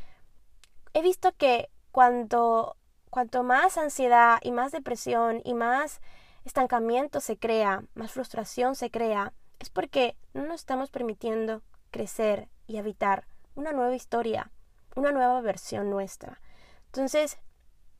he 0.94 1.02
visto 1.02 1.32
que 1.32 1.68
cuando, 1.90 2.76
cuanto 3.10 3.42
más 3.42 3.76
ansiedad 3.76 4.38
y 4.40 4.52
más 4.52 4.70
depresión 4.70 5.40
y 5.42 5.54
más 5.54 6.00
estancamiento 6.44 7.20
se 7.20 7.38
crea, 7.38 7.84
más 7.94 8.12
frustración 8.12 8.74
se 8.74 8.90
crea, 8.90 9.32
es 9.58 9.70
porque 9.70 10.16
no 10.34 10.44
nos 10.44 10.60
estamos 10.60 10.90
permitiendo 10.90 11.62
crecer 11.90 12.48
y 12.66 12.78
habitar 12.78 13.26
una 13.54 13.72
nueva 13.72 13.94
historia, 13.94 14.50
una 14.96 15.12
nueva 15.12 15.40
versión 15.40 15.90
nuestra. 15.90 16.40
Entonces, 16.86 17.38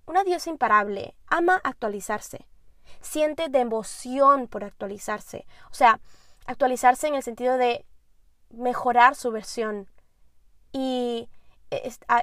una 0.06 0.24
diosa 0.24 0.50
imparable 0.50 1.14
ama 1.26 1.60
actualizarse, 1.62 2.46
siente 3.00 3.48
devoción 3.48 4.48
por 4.48 4.64
actualizarse, 4.64 5.46
o 5.70 5.74
sea, 5.74 6.00
actualizarse 6.46 7.06
en 7.06 7.14
el 7.14 7.22
sentido 7.22 7.56
de 7.56 7.86
mejorar 8.50 9.14
su 9.14 9.30
versión. 9.30 9.88
Y 10.72 11.28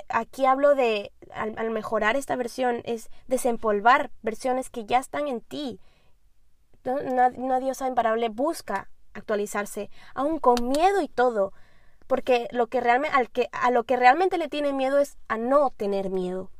aquí 0.09 0.45
hablo 0.45 0.75
de, 0.75 1.11
al 1.31 1.69
mejorar 1.71 2.15
esta 2.15 2.35
versión, 2.35 2.81
es 2.85 3.09
desempolvar 3.27 4.11
versiones 4.21 4.69
que 4.69 4.85
ya 4.85 4.99
están 4.99 5.27
en 5.27 5.41
ti, 5.41 5.79
una, 6.85 7.59
diosa 7.59 7.87
imparable 7.87 8.29
busca 8.29 8.89
actualizarse, 9.13 9.89
aún 10.13 10.39
con 10.39 10.67
miedo 10.67 11.01
y 11.01 11.07
todo, 11.07 11.53
porque 12.07 12.47
lo 12.51 12.67
que 12.67 12.81
realmente, 12.81 13.15
al 13.17 13.29
que, 13.29 13.49
a 13.51 13.71
lo 13.71 13.83
que 13.83 13.97
realmente 13.97 14.37
le 14.37 14.49
tiene 14.49 14.73
miedo 14.73 14.99
es 14.99 15.17
a 15.27 15.37
no 15.37 15.71
tener 15.71 16.09
miedo. 16.09 16.51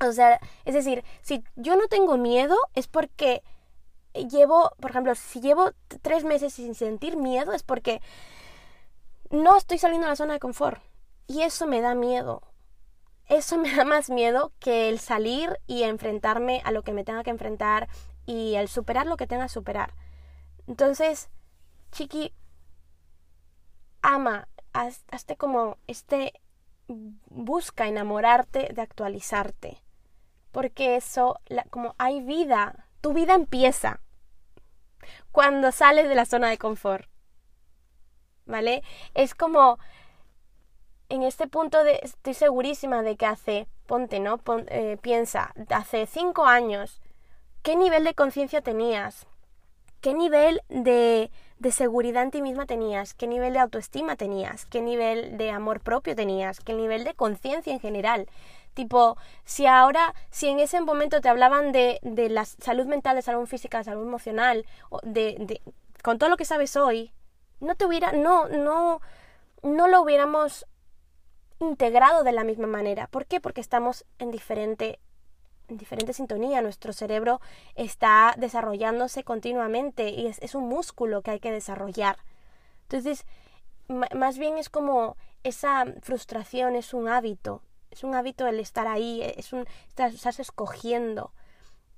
O 0.00 0.12
sea, 0.12 0.40
es 0.64 0.74
decir, 0.74 1.04
si 1.22 1.42
yo 1.56 1.76
no 1.76 1.88
tengo 1.88 2.16
miedo 2.16 2.56
es 2.74 2.86
porque 2.86 3.42
llevo, 4.14 4.72
por 4.80 4.90
ejemplo, 4.90 5.14
si 5.14 5.40
llevo 5.40 5.72
tres 6.02 6.24
meses 6.24 6.54
sin 6.54 6.74
sentir 6.74 7.16
miedo 7.16 7.52
es 7.52 7.62
porque 7.62 8.00
no 9.30 9.56
estoy 9.56 9.78
saliendo 9.78 10.06
de 10.06 10.12
la 10.12 10.16
zona 10.16 10.34
de 10.34 10.40
confort. 10.40 10.80
Y 11.26 11.42
eso 11.42 11.66
me 11.66 11.80
da 11.80 11.94
miedo. 11.94 12.42
Eso 13.26 13.58
me 13.58 13.74
da 13.74 13.84
más 13.84 14.10
miedo 14.10 14.52
que 14.58 14.88
el 14.88 14.98
salir 14.98 15.58
y 15.66 15.82
enfrentarme 15.82 16.62
a 16.64 16.72
lo 16.72 16.82
que 16.82 16.92
me 16.92 17.04
tenga 17.04 17.24
que 17.24 17.30
enfrentar 17.30 17.88
y 18.28 18.56
el 18.56 18.68
superar 18.68 19.06
lo 19.06 19.16
que 19.16 19.26
tenga 19.26 19.44
que 19.44 19.48
superar. 19.48 19.94
Entonces, 20.66 21.30
Chiqui, 21.92 22.34
ama, 24.02 24.48
hazte 24.74 25.36
como 25.36 25.78
este, 25.86 26.34
busca 26.88 27.88
enamorarte 27.88 28.68
de 28.74 28.82
actualizarte. 28.82 29.82
Porque 30.52 30.96
eso, 30.96 31.40
como 31.70 31.94
hay 31.96 32.20
vida, 32.20 32.86
tu 33.00 33.14
vida 33.14 33.34
empieza 33.34 34.00
cuando 35.32 35.72
sales 35.72 36.06
de 36.06 36.14
la 36.14 36.26
zona 36.26 36.50
de 36.50 36.58
confort. 36.58 37.08
¿Vale? 38.44 38.82
Es 39.14 39.34
como, 39.34 39.78
en 41.08 41.22
este 41.22 41.46
punto 41.46 41.82
de, 41.82 42.00
estoy 42.02 42.34
segurísima 42.34 43.00
de 43.00 43.16
que 43.16 43.24
hace, 43.24 43.68
ponte, 43.86 44.20
¿no? 44.20 44.38
Eh, 44.68 44.98
piensa, 45.00 45.54
hace 45.70 46.04
cinco 46.04 46.44
años 46.44 47.00
¿Qué 47.68 47.76
nivel 47.76 48.02
de 48.02 48.14
conciencia 48.14 48.62
tenías? 48.62 49.26
¿Qué 50.00 50.14
nivel 50.14 50.62
de, 50.70 51.30
de 51.58 51.70
seguridad 51.70 52.22
en 52.22 52.30
ti 52.30 52.40
misma 52.40 52.64
tenías? 52.64 53.12
¿Qué 53.12 53.26
nivel 53.26 53.52
de 53.52 53.58
autoestima 53.58 54.16
tenías? 54.16 54.64
¿Qué 54.64 54.80
nivel 54.80 55.36
de 55.36 55.50
amor 55.50 55.80
propio 55.80 56.16
tenías? 56.16 56.60
¿Qué 56.60 56.72
nivel 56.72 57.04
de 57.04 57.12
conciencia 57.12 57.70
en 57.70 57.78
general? 57.78 58.26
Tipo, 58.72 59.18
si 59.44 59.66
ahora, 59.66 60.14
si 60.30 60.48
en 60.48 60.60
ese 60.60 60.80
momento 60.80 61.20
te 61.20 61.28
hablaban 61.28 61.72
de, 61.72 61.98
de 62.00 62.30
la 62.30 62.46
salud 62.46 62.86
mental, 62.86 63.16
de 63.16 63.20
salud 63.20 63.44
física, 63.44 63.76
de 63.76 63.84
salud 63.84 64.06
emocional, 64.06 64.64
de, 65.02 65.36
de, 65.38 65.60
con 66.02 66.16
todo 66.16 66.30
lo 66.30 66.38
que 66.38 66.46
sabes 66.46 66.74
hoy, 66.74 67.12
no 67.60 67.74
te 67.74 67.84
hubiera, 67.84 68.12
no, 68.12 68.48
no, 68.48 69.02
no 69.62 69.88
lo 69.88 70.00
hubiéramos 70.00 70.64
integrado 71.60 72.24
de 72.24 72.32
la 72.32 72.44
misma 72.44 72.66
manera. 72.66 73.08
¿Por 73.08 73.26
qué? 73.26 73.42
Porque 73.42 73.60
estamos 73.60 74.06
en 74.18 74.30
diferente 74.30 75.00
en 75.02 75.07
diferente 75.68 76.12
sintonía. 76.12 76.62
Nuestro 76.62 76.92
cerebro 76.92 77.40
está 77.74 78.34
desarrollándose 78.36 79.24
continuamente 79.24 80.10
y 80.10 80.26
es, 80.26 80.54
un 80.54 80.68
músculo 80.68 81.22
que 81.22 81.32
hay 81.32 81.40
que 81.40 81.52
desarrollar. 81.52 82.18
Entonces, 82.82 83.26
más 83.88 84.38
bien 84.38 84.58
es 84.58 84.68
como 84.68 85.16
esa 85.44 85.86
frustración 86.02 86.74
es 86.74 86.94
un 86.94 87.08
hábito, 87.08 87.62
es 87.90 88.04
un 88.04 88.14
hábito 88.14 88.46
el 88.46 88.60
estar 88.60 88.86
ahí, 88.86 89.22
es 89.22 89.52
un 89.52 89.66
estás, 89.88 90.40
escogiendo. 90.40 91.32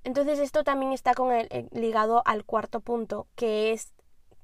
Entonces 0.04 0.38
esto 0.38 0.64
también 0.64 0.92
está 0.92 1.14
con 1.14 1.32
el, 1.32 1.68
ligado 1.72 2.22
al 2.24 2.44
cuarto 2.44 2.80
punto, 2.80 3.26
que 3.34 3.72
es 3.72 3.92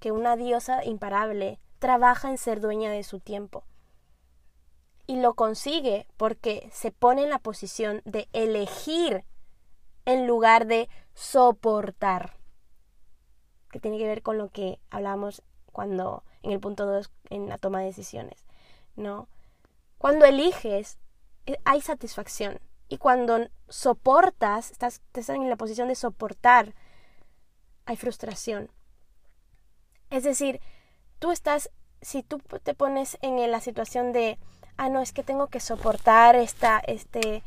que 0.01 0.13
una 0.13 0.37
diosa 0.37 0.85
imparable 0.85 1.59
trabaja 1.79 2.29
en 2.29 2.39
ser 2.39 2.61
dueña 2.61 2.91
de 2.91 3.05
su 3.05 3.21
tiempo 3.21 3.65
y 5.07 5.17
lo 5.17 5.35
consigue 5.35 6.07
porque 6.17 6.69
se 6.73 6.91
pone 6.91 7.23
en 7.23 7.31
la 7.31 7.39
posición 7.39 8.03
de 8.05 8.29
elegir 8.33 9.25
en 10.05 10.27
lugar 10.27 10.67
de 10.67 10.89
soportar. 11.15 12.37
Que 13.71 13.81
tiene 13.81 13.99
que 13.99 14.07
ver 14.07 14.23
con 14.23 14.39
lo 14.39 14.49
que 14.49 14.79
hablamos 14.91 15.43
cuando 15.73 16.25
en 16.43 16.53
el 16.53 16.61
punto 16.61 16.87
2 16.87 17.11
en 17.31 17.49
la 17.49 17.59
toma 17.59 17.81
de 17.81 17.87
decisiones, 17.87 18.47
¿no? 18.95 19.29
Cuando 19.99 20.25
eliges 20.25 20.99
eh, 21.47 21.59
hay 21.65 21.81
satisfacción 21.81 22.61
y 22.89 22.99
cuando 22.99 23.49
soportas, 23.69 24.71
estás, 24.71 25.03
estás 25.07 25.29
en 25.31 25.49
la 25.51 25.57
posición 25.57 25.89
de 25.89 25.95
soportar, 25.95 26.75
hay 27.85 27.97
frustración. 27.97 28.71
Es 30.11 30.23
decir, 30.23 30.61
tú 31.19 31.33
estás 31.33 31.71
si 32.01 32.23
tú 32.23 32.39
te 32.63 32.75
pones 32.75 33.19
en 33.23 33.51
la 33.51 33.61
situación 33.61 34.13
de, 34.13 34.39
ah, 34.77 34.89
no, 34.89 35.01
es 35.01 35.13
que 35.13 35.23
tengo 35.23 35.49
que 35.49 35.61
soportar 35.61 36.37
esta, 36.37 36.79
este, 36.87 37.43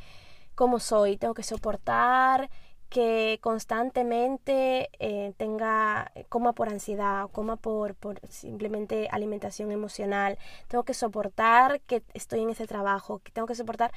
como 0.56 0.80
soy, 0.80 1.18
tengo 1.18 1.34
que 1.34 1.44
soportar 1.44 2.50
que 2.90 3.40
constantemente 3.42 4.90
eh, 5.00 5.34
tenga, 5.38 6.12
coma 6.28 6.54
por 6.54 6.70
ansiedad, 6.70 7.30
coma 7.32 7.56
por, 7.56 7.96
por 7.96 8.20
simplemente 8.30 9.08
alimentación 9.12 9.72
emocional, 9.72 10.40
tengo 10.68 10.84
que 10.84 10.96
soportar 10.96 11.82
que 11.82 12.04
estoy 12.14 12.42
en 12.42 12.50
ese 12.50 12.66
trabajo, 12.66 13.20
que 13.20 13.32
tengo 13.32 13.48
que 13.48 13.56
soportar 13.56 13.92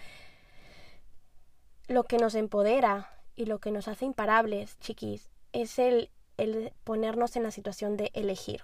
lo 1.89 2.05
que 2.05 2.19
nos 2.19 2.35
empodera 2.35 3.11
y 3.35 3.47
lo 3.47 3.59
que 3.61 3.73
nos 3.73 3.89
hace 3.89 4.05
imparables, 4.05 4.79
chiquis, 4.79 5.31
es 5.53 5.79
el, 5.79 6.11
el 6.37 6.73
ponernos 6.85 7.35
en 7.37 7.45
la 7.45 7.51
situación 7.51 7.97
de 7.97 8.11
elegir. 8.15 8.63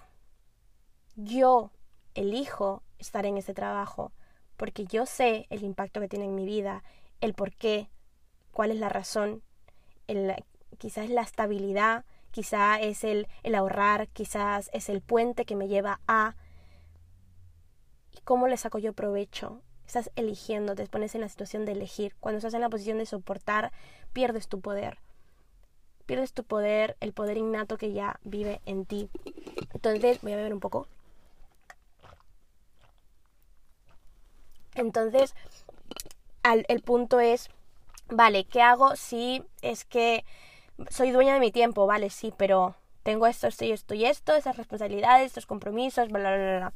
Yo 1.15 1.71
elijo 2.13 2.83
estar 2.99 3.25
en 3.25 3.37
ese 3.37 3.53
trabajo 3.53 4.11
porque 4.59 4.83
yo 4.83 5.05
sé 5.05 5.47
el 5.49 5.63
impacto 5.63 6.01
que 6.01 6.09
tiene 6.09 6.25
en 6.25 6.35
mi 6.35 6.45
vida, 6.45 6.83
el 7.21 7.33
por 7.33 7.53
qué, 7.53 7.87
cuál 8.51 8.71
es 8.71 8.77
la 8.77 8.89
razón, 8.89 9.41
quizás 10.77 11.05
es 11.05 11.11
la 11.11 11.21
estabilidad, 11.21 12.03
quizás 12.31 12.79
es 12.81 13.05
el, 13.05 13.29
el 13.43 13.55
ahorrar, 13.55 14.09
quizás 14.09 14.69
es 14.73 14.89
el 14.89 14.99
puente 14.99 15.45
que 15.45 15.55
me 15.55 15.69
lleva 15.69 16.01
a... 16.09 16.35
¿Y 18.11 18.19
cómo 18.25 18.49
le 18.49 18.57
saco 18.57 18.79
yo 18.79 18.91
provecho? 18.91 19.61
Estás 19.87 20.11
eligiendo, 20.17 20.75
te 20.75 20.85
pones 20.87 21.15
en 21.15 21.21
la 21.21 21.29
situación 21.29 21.63
de 21.63 21.71
elegir. 21.71 22.13
Cuando 22.19 22.39
estás 22.39 22.53
en 22.53 22.61
la 22.61 22.69
posición 22.69 22.97
de 22.97 23.05
soportar, 23.05 23.71
pierdes 24.11 24.49
tu 24.49 24.59
poder. 24.59 24.97
Pierdes 26.05 26.33
tu 26.33 26.43
poder, 26.43 26.97
el 26.99 27.13
poder 27.13 27.37
innato 27.37 27.77
que 27.77 27.93
ya 27.93 28.19
vive 28.25 28.59
en 28.65 28.85
ti. 28.85 29.09
Entonces, 29.73 30.19
voy 30.21 30.33
a 30.33 30.35
beber 30.35 30.53
un 30.53 30.59
poco. 30.59 30.85
Entonces, 34.79 35.35
el 36.43 36.81
punto 36.81 37.19
es, 37.19 37.49
vale, 38.07 38.45
¿qué 38.45 38.61
hago 38.61 38.95
si 38.95 39.43
es 39.61 39.85
que 39.85 40.25
soy 40.89 41.11
dueña 41.11 41.33
de 41.33 41.39
mi 41.39 41.51
tiempo? 41.51 41.85
Vale, 41.85 42.09
sí, 42.09 42.33
pero 42.37 42.75
tengo 43.03 43.27
esto, 43.27 43.47
esto 43.47 43.65
y 43.65 43.71
esto 43.71 43.93
y 43.93 44.05
esto, 44.05 44.35
esas 44.35 44.57
responsabilidades, 44.57 45.27
estos 45.27 45.45
compromisos, 45.45 46.09
bla, 46.09 46.19
bla, 46.19 46.37
bla, 46.37 46.57
bla. 46.57 46.73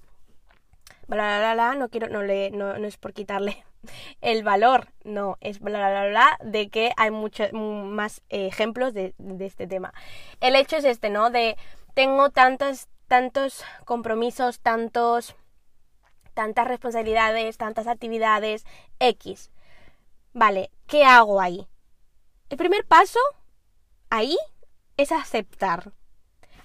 Bla, 1.08 1.40
bla, 1.40 1.54
bla, 1.54 1.76
no 1.76 1.90
quiero, 1.90 2.08
no, 2.08 2.24
le, 2.24 2.50
no, 2.52 2.78
no 2.78 2.88
es 2.88 2.98
por 2.98 3.14
quitarle 3.14 3.64
el 4.22 4.44
valor, 4.44 4.88
no, 5.04 5.38
es 5.42 5.60
bla, 5.60 5.80
bla, 5.80 5.90
bla, 5.90 6.10
bla, 6.10 6.38
de 6.44 6.70
que 6.70 6.92
hay 6.98 7.12
muchos 7.12 7.52
más 7.54 8.22
ejemplos 8.30 8.94
de, 8.94 9.14
de 9.18 9.46
este 9.46 9.68
tema. 9.68 9.94
El 10.40 10.56
hecho 10.56 10.78
es 10.78 10.86
este, 10.86 11.10
¿no? 11.10 11.30
De 11.30 11.58
tengo 11.94 12.30
tantos, 12.30 12.88
tantos 13.08 13.64
compromisos, 13.86 14.60
tantos 14.60 15.36
tantas 16.34 16.68
responsabilidades, 16.68 17.58
tantas 17.58 17.88
actividades, 17.88 18.66
X. 19.00 19.52
Vale, 20.34 20.72
¿qué 20.88 21.06
hago 21.06 21.40
ahí? 21.42 21.68
El 22.50 22.58
primer 22.58 22.86
paso 22.86 23.20
ahí 24.10 24.38
es 24.98 25.12
aceptar. 25.12 25.94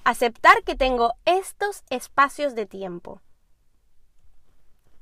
Aceptar 0.04 0.62
que 0.64 0.74
tengo 0.74 1.14
estos 1.24 1.84
espacios 1.90 2.54
de 2.54 2.66
tiempo. 2.66 3.20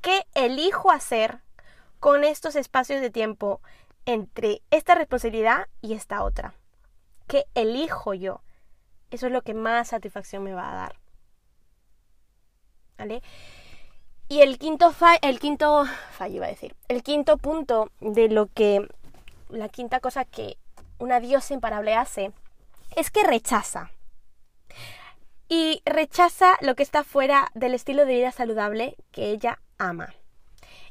¿Qué 0.01 0.27
elijo 0.35 0.91
hacer 0.91 1.41
con 2.01 2.25
estos 2.25 2.57
espacios 2.57 3.01
de 3.01 3.11
tiempo 3.11 3.61
entre 4.05 4.63
esta 4.71 4.95
responsabilidad 4.95 5.69
y 5.81 5.95
esta 5.95 6.23
otra? 6.23 6.55
¿Qué 7.27 7.47
elijo 7.55 8.15
yo? 8.15 8.43
Eso 9.11 9.27
es 9.27 9.33
lo 9.33 9.43
que 9.43 9.55
más 9.55 9.89
satisfacción 9.89 10.43
me 10.43 10.55
va 10.55 10.71
a 10.71 10.77
dar. 10.77 10.97
¿Vale? 12.99 13.23
Y 14.29 14.41
el 14.41 14.59
quinto, 14.59 14.93
el 15.23 15.39
quinto 15.39 15.85
fallo 16.11 16.37
iba 16.37 16.47
a 16.47 16.51
decir, 16.51 16.75
el 16.89 17.03
quinto 17.03 17.37
punto 17.37 17.91
de 18.01 18.29
lo 18.29 18.47
que, 18.47 18.89
la 19.49 19.69
quinta 19.69 20.01
cosa 20.01 20.25
que 20.25 20.59
una 20.99 21.21
diosa 21.21 21.55
imparable 21.55 21.95
hace, 21.95 22.33
es 22.97 23.11
que 23.11 23.23
rechaza. 23.23 23.91
Y 25.49 25.81
rechaza 25.85 26.57
lo 26.61 26.75
que 26.75 26.83
está 26.83 27.05
fuera 27.05 27.53
del 27.55 27.75
estilo 27.75 28.05
de 28.05 28.15
vida 28.15 28.33
saludable 28.33 28.97
que 29.13 29.31
ella 29.31 29.61
ama. 29.79 30.13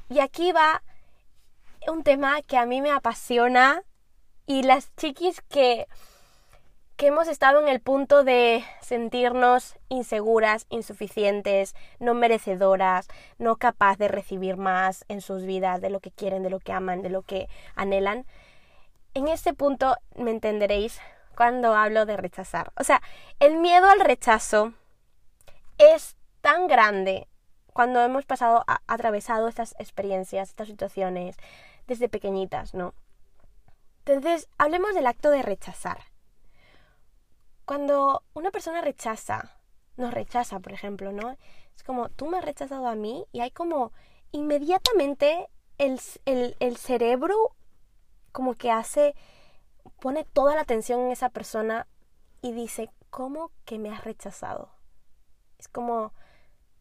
Y 0.10 0.20
aquí 0.20 0.54
va 0.54 0.82
un 1.88 2.04
tema 2.04 2.42
que 2.42 2.58
a 2.58 2.66
mí 2.66 2.82
me 2.82 2.92
apasiona 2.92 3.84
y 4.46 4.64
las 4.64 4.96
chiquis 4.96 5.42
que 5.42 5.88
que 6.98 7.08
hemos 7.08 7.28
estado 7.28 7.62
en 7.62 7.68
el 7.68 7.82
punto 7.82 8.24
de 8.24 8.64
sentirnos 8.82 9.76
inseguras, 9.90 10.66
insuficientes, 10.70 11.76
no 12.00 12.14
merecedoras, 12.14 13.08
no 13.38 13.58
capaz 13.58 13.98
de 13.98 14.08
recibir 14.08 14.56
más 14.56 15.04
en 15.10 15.22
sus 15.22 15.44
vidas 15.44 15.82
de 15.82 15.90
lo 15.90 16.00
que 16.00 16.12
quieren, 16.12 16.44
de 16.44 16.50
lo 16.50 16.60
que 16.60 16.72
aman, 16.72 17.02
de 17.02 17.10
lo 17.10 17.22
que 17.22 17.50
anhelan. 17.76 18.26
En 19.14 19.28
este 19.28 19.54
punto 19.54 19.98
me 20.16 20.32
entenderéis 20.32 21.00
cuando 21.36 21.76
hablo 21.76 22.06
de 22.06 22.16
rechazar. 22.16 22.72
O 22.80 22.84
sea, 22.84 23.02
el 23.40 23.58
miedo 23.58 23.90
al 23.90 24.00
rechazo 24.00 24.74
es 25.78 26.16
tan 26.40 26.68
grande 26.68 27.28
cuando 27.74 28.02
hemos 28.02 28.26
pasado, 28.26 28.64
atravesado 28.88 29.50
estas 29.50 29.76
experiencias, 29.80 30.50
estas 30.50 30.70
situaciones 30.70 31.36
desde 31.88 32.08
pequeñitas, 32.08 32.74
¿no? 32.74 32.94
Entonces, 34.06 34.48
hablemos 34.58 34.96
del 34.96 35.08
acto 35.08 35.30
de 35.30 35.42
rechazar. 35.42 36.15
Cuando 37.66 38.24
una 38.34 38.52
persona 38.52 38.82
rechaza, 38.82 39.58
nos 39.98 40.14
rechaza, 40.14 40.60
por 40.60 40.74
ejemplo, 40.74 41.12
¿no? 41.12 41.38
Es 41.76 41.84
como, 41.84 42.10
tú 42.10 42.28
me 42.28 42.38
has 42.38 42.46
rechazado 42.46 42.88
a 42.88 42.96
mí 42.96 43.26
y 43.32 43.42
hay 43.42 43.52
como 43.52 43.92
inmediatamente 44.32 45.50
el, 45.78 46.00
el 46.26 46.78
cerebro 46.78 47.56
como 48.32 48.56
que 48.56 48.70
hace, 48.70 49.16
pone 50.00 50.26
toda 50.26 50.56
la 50.56 50.62
atención 50.62 51.00
en 51.02 51.12
esa 51.12 51.30
persona 51.30 51.88
y 52.42 52.52
dice, 52.52 52.92
¿cómo 53.10 53.52
que 53.64 53.80
me 53.80 53.90
has 53.90 54.04
rechazado? 54.04 54.70
Es 55.58 55.70
como, 55.70 56.14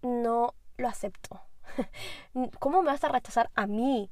no 0.02 0.54
lo 0.76 0.88
acepto. 0.88 1.40
¿Cómo 2.58 2.82
me 2.82 2.90
vas 2.90 3.04
a 3.04 3.08
rechazar 3.08 3.50
a 3.54 3.66
mí? 3.66 4.10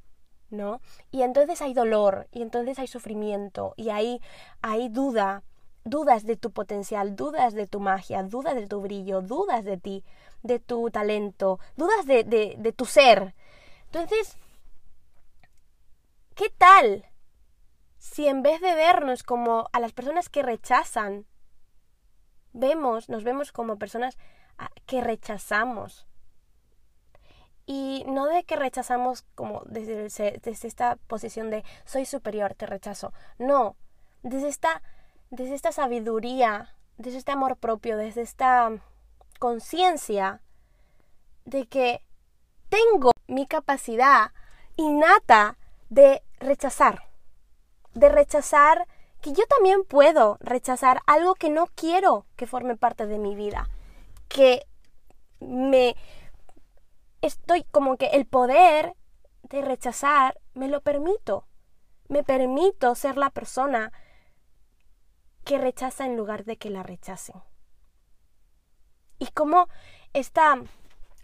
¿No? 0.49 0.79
Y 1.11 1.23
entonces 1.23 1.61
hay 1.61 1.73
dolor, 1.73 2.27
y 2.31 2.43
entonces 2.43 2.79
hay 2.79 2.87
sufrimiento, 2.87 3.73
y 3.75 3.89
hay, 3.89 4.21
hay 4.61 4.87
duda, 4.87 5.43
dudas 5.85 6.25
de 6.25 6.37
tu 6.37 6.51
potencial, 6.51 7.15
dudas 7.15 7.53
de 7.53 7.67
tu 7.67 7.79
magia, 7.79 8.23
dudas 8.23 8.55
de 8.55 8.67
tu 8.67 8.81
brillo, 8.81 9.21
dudas 9.21 9.63
de 9.63 9.77
ti, 9.77 10.03
de 10.41 10.59
tu 10.59 10.89
talento, 10.91 11.59
dudas 11.75 12.05
de, 12.05 12.23
de, 12.23 12.73
tu 12.73 12.85
ser. 12.85 13.33
Entonces, 13.85 14.37
¿qué 16.35 16.49
tal 16.57 17.05
si 17.97 18.27
en 18.27 18.43
vez 18.43 18.61
de 18.61 18.75
vernos 18.75 19.23
como 19.23 19.69
a 19.71 19.79
las 19.79 19.93
personas 19.93 20.29
que 20.29 20.41
rechazan, 20.41 21.25
vemos, 22.53 23.09
nos 23.09 23.23
vemos 23.23 23.51
como 23.51 23.77
personas 23.77 24.17
que 24.85 25.01
rechazamos? 25.01 26.07
Y 27.65 28.03
no 28.07 28.25
de 28.25 28.43
que 28.43 28.57
rechazamos 28.57 29.23
como 29.35 29.63
desde, 29.65 30.09
desde 30.39 30.67
esta 30.67 30.97
posición 31.07 31.49
de 31.49 31.63
soy 31.85 32.05
superior, 32.05 32.55
te 32.55 32.65
rechazo. 32.65 33.13
No, 33.37 33.77
desde 34.21 34.49
esta 34.49 34.81
desde 35.33 35.55
esta 35.55 35.71
sabiduría, 35.71 36.75
desde 36.97 37.17
este 37.17 37.31
amor 37.31 37.57
propio, 37.57 37.97
desde 37.97 38.21
esta 38.21 38.69
conciencia 39.39 40.41
de 41.45 41.65
que 41.65 42.03
tengo 42.69 43.11
mi 43.27 43.47
capacidad 43.47 44.31
innata 44.75 45.57
de 45.89 46.21
rechazar, 46.39 47.09
de 47.95 48.09
rechazar 48.09 48.87
que 49.21 49.33
yo 49.33 49.43
también 49.47 49.83
puedo 49.85 50.37
rechazar 50.39 51.01
algo 51.07 51.33
que 51.33 51.49
no 51.49 51.65
quiero 51.73 52.27
que 52.35 52.45
forme 52.45 52.77
parte 52.77 53.07
de 53.07 53.17
mi 53.17 53.33
vida, 53.33 53.69
que 54.27 54.67
me 55.39 55.95
estoy 57.21 57.63
como 57.63 57.97
que 57.97 58.07
el 58.07 58.27
poder 58.27 58.93
de 59.41 59.63
rechazar 59.63 60.39
me 60.53 60.67
lo 60.67 60.81
permito, 60.81 61.47
me 62.07 62.23
permito 62.23 62.93
ser 62.93 63.17
la 63.17 63.31
persona 63.31 63.91
que 65.43 65.57
rechaza 65.57 66.05
en 66.05 66.17
lugar 66.17 66.45
de 66.45 66.57
que 66.57 66.69
la 66.69 66.83
rechacen. 66.83 67.41
Y 69.19 69.27
cómo 69.27 69.67
está, 70.13 70.61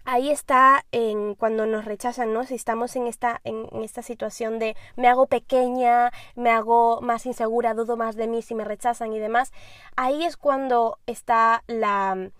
ahí 0.05 0.29
está 0.29 0.85
en 0.91 1.35
cuando 1.35 1.65
nos 1.65 1.85
rechazan, 1.85 2.33
¿no? 2.33 2.45
Si 2.45 2.55
estamos 2.55 2.95
en 2.95 3.07
esta, 3.07 3.41
en, 3.43 3.67
esta 3.83 4.01
situación 4.01 4.59
de 4.59 4.75
me 4.95 5.07
hago 5.07 5.27
pequeña, 5.27 6.11
me 6.35 6.51
hago 6.51 7.01
más 7.01 7.25
insegura, 7.25 7.73
dudo 7.73 7.97
más 7.97 8.15
de 8.15 8.27
mí 8.27 8.41
si 8.41 8.55
me 8.55 8.63
rechazan 8.63 9.13
y 9.13 9.19
demás, 9.19 9.51
ahí 9.95 10.23
es 10.25 10.37
cuando 10.37 10.99
está 11.07 11.63
la 11.67 12.31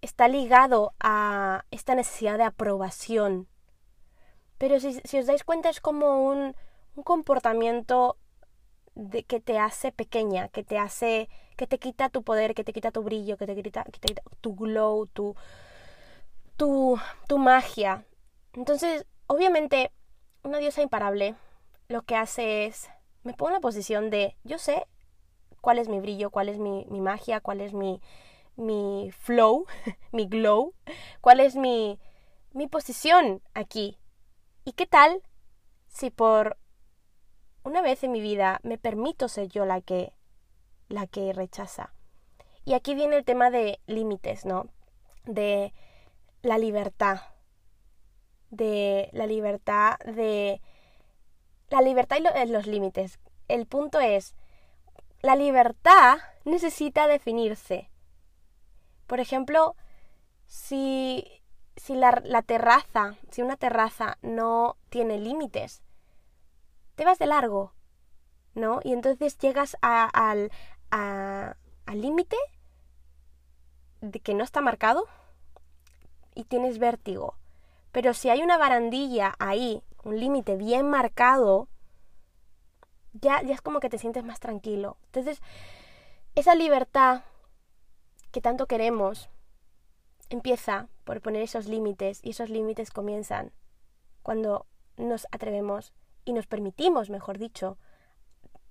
está 0.00 0.28
ligado 0.28 0.94
a 1.00 1.64
esta 1.70 1.94
necesidad 1.94 2.38
de 2.38 2.44
aprobación. 2.44 3.48
Pero 4.56 4.80
si, 4.80 5.00
si 5.04 5.18
os 5.18 5.26
dais 5.26 5.44
cuenta 5.44 5.68
es 5.68 5.80
como 5.80 6.24
un, 6.28 6.54
un 6.94 7.02
comportamiento 7.02 8.16
de, 8.98 9.22
que 9.22 9.40
te 9.40 9.58
hace 9.58 9.92
pequeña, 9.92 10.48
que 10.48 10.64
te 10.64 10.76
hace, 10.76 11.28
que 11.56 11.66
te 11.66 11.78
quita 11.78 12.08
tu 12.08 12.24
poder, 12.24 12.54
que 12.54 12.64
te 12.64 12.72
quita 12.72 12.90
tu 12.90 13.02
brillo, 13.02 13.36
que 13.36 13.46
te 13.46 13.62
quita, 13.62 13.84
tu 14.40 14.54
glow, 14.56 15.06
tu, 15.06 15.36
tu, 16.56 16.98
tu 17.28 17.38
magia. 17.38 18.04
Entonces, 18.54 19.06
obviamente, 19.28 19.92
una 20.42 20.58
diosa 20.58 20.82
imparable 20.82 21.36
lo 21.88 22.02
que 22.02 22.16
hace 22.16 22.66
es, 22.66 22.90
me 23.22 23.34
pongo 23.34 23.50
en 23.50 23.54
la 23.54 23.60
posición 23.60 24.10
de, 24.10 24.36
yo 24.42 24.58
sé 24.58 24.84
cuál 25.60 25.78
es 25.78 25.88
mi 25.88 26.00
brillo, 26.00 26.30
cuál 26.30 26.48
es 26.48 26.58
mi, 26.58 26.84
mi 26.90 27.00
magia, 27.00 27.40
cuál 27.40 27.60
es 27.60 27.72
mi, 27.72 28.00
mi 28.56 29.10
flow, 29.12 29.66
mi 30.12 30.26
glow, 30.26 30.74
cuál 31.20 31.38
es 31.38 31.54
mi, 31.54 32.00
mi 32.52 32.66
posición 32.66 33.42
aquí. 33.54 33.96
¿Y 34.64 34.72
qué 34.72 34.86
tal 34.86 35.22
si 35.86 36.10
por 36.10 36.58
una 37.64 37.82
vez 37.82 38.02
en 38.04 38.12
mi 38.12 38.20
vida 38.20 38.60
me 38.62 38.78
permito 38.78 39.28
ser 39.28 39.48
yo 39.48 39.64
la 39.64 39.80
que 39.80 40.12
la 40.88 41.06
que 41.06 41.32
rechaza? 41.32 41.92
Y 42.64 42.74
aquí 42.74 42.94
viene 42.94 43.16
el 43.16 43.24
tema 43.24 43.50
de 43.50 43.80
límites, 43.86 44.44
¿no? 44.44 44.68
De 45.24 45.72
la 46.42 46.58
libertad. 46.58 47.20
De 48.50 49.10
la 49.12 49.26
libertad 49.26 49.98
de 50.00 50.60
la 51.70 51.82
libertad 51.82 52.18
y 52.18 52.48
los 52.48 52.66
límites. 52.66 53.18
El 53.48 53.66
punto 53.66 54.00
es 54.00 54.34
la 55.20 55.36
libertad 55.36 56.18
necesita 56.44 57.06
definirse. 57.06 57.90
Por 59.06 59.20
ejemplo, 59.20 59.74
si 60.46 61.26
si 61.76 61.94
la 61.94 62.42
terraza, 62.42 63.16
si 63.30 63.42
una 63.42 63.56
terraza 63.56 64.18
no 64.20 64.76
tiene 64.88 65.18
límites, 65.18 65.82
te 66.98 67.04
vas 67.04 67.20
de 67.20 67.26
largo, 67.26 67.72
¿no? 68.54 68.80
Y 68.82 68.92
entonces 68.92 69.38
llegas 69.38 69.76
al 69.80 70.50
límite 71.86 72.36
de 74.00 74.18
que 74.18 74.34
no 74.34 74.42
está 74.42 74.60
marcado 74.60 75.04
y 76.34 76.42
tienes 76.42 76.80
vértigo. 76.80 77.36
Pero 77.92 78.14
si 78.14 78.30
hay 78.30 78.42
una 78.42 78.58
barandilla 78.58 79.36
ahí, 79.38 79.84
un 80.02 80.18
límite 80.18 80.56
bien 80.56 80.90
marcado, 80.90 81.68
ya, 83.12 83.42
ya 83.42 83.54
es 83.54 83.60
como 83.60 83.78
que 83.78 83.90
te 83.90 83.98
sientes 83.98 84.24
más 84.24 84.40
tranquilo. 84.40 84.96
Entonces, 85.04 85.40
esa 86.34 86.56
libertad 86.56 87.22
que 88.32 88.40
tanto 88.40 88.66
queremos, 88.66 89.30
empieza 90.30 90.88
por 91.04 91.20
poner 91.20 91.42
esos 91.42 91.68
límites 91.68 92.18
y 92.24 92.30
esos 92.30 92.50
límites 92.50 92.90
comienzan 92.90 93.52
cuando 94.24 94.66
nos 94.96 95.28
atrevemos 95.30 95.92
y 96.28 96.34
nos 96.34 96.46
permitimos, 96.46 97.08
mejor 97.08 97.38
dicho, 97.38 97.78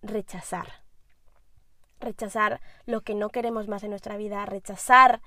rechazar. 0.03 0.83
Rechazar 1.99 2.61
lo 2.85 3.01
que 3.01 3.15
no 3.15 3.29
queremos 3.29 3.67
más 3.67 3.81
en 3.81 3.89
nuestra 3.89 4.15
vida, 4.15 4.45
rechazar 4.45 5.23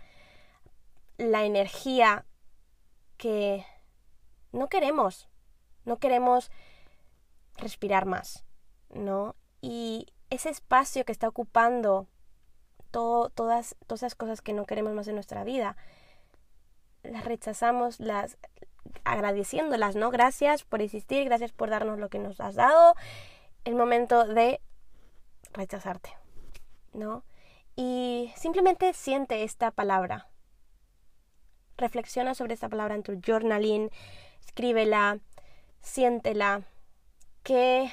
la 1.18 1.42
energía 1.42 2.24
que 3.16 3.66
no 4.52 4.68
queremos. 4.68 5.28
No 5.84 5.98
queremos 5.98 6.52
respirar 7.56 8.06
más, 8.06 8.44
¿no? 8.90 9.34
Y 9.60 10.06
ese 10.30 10.50
espacio 10.50 11.04
que 11.04 11.10
está 11.10 11.26
ocupando 11.26 12.06
todas, 12.92 13.74
todas 13.88 14.04
esas 14.04 14.14
cosas 14.14 14.40
que 14.40 14.52
no 14.52 14.66
queremos 14.66 14.94
más 14.94 15.08
en 15.08 15.16
nuestra 15.16 15.42
vida, 15.42 15.76
las 17.02 17.24
rechazamos, 17.24 17.98
las 17.98 18.38
agradeciéndolas, 19.04 19.96
¿no? 19.96 20.10
Gracias 20.10 20.64
por 20.64 20.82
existir, 20.82 21.24
gracias 21.24 21.52
por 21.52 21.70
darnos 21.70 21.98
lo 21.98 22.08
que 22.08 22.18
nos 22.18 22.40
has 22.40 22.54
dado. 22.54 22.94
El 23.64 23.74
momento 23.74 24.26
de 24.26 24.60
rechazarte, 25.52 26.16
¿no? 26.92 27.24
Y 27.76 28.32
simplemente 28.36 28.92
siente 28.92 29.42
esta 29.42 29.70
palabra. 29.70 30.28
Reflexiona 31.76 32.34
sobre 32.34 32.54
esta 32.54 32.68
palabra 32.68 32.94
en 32.94 33.02
tu 33.02 33.20
journaling, 33.20 33.90
escríbela, 34.44 35.18
siéntela. 35.80 36.62
¿Qué, 37.42 37.90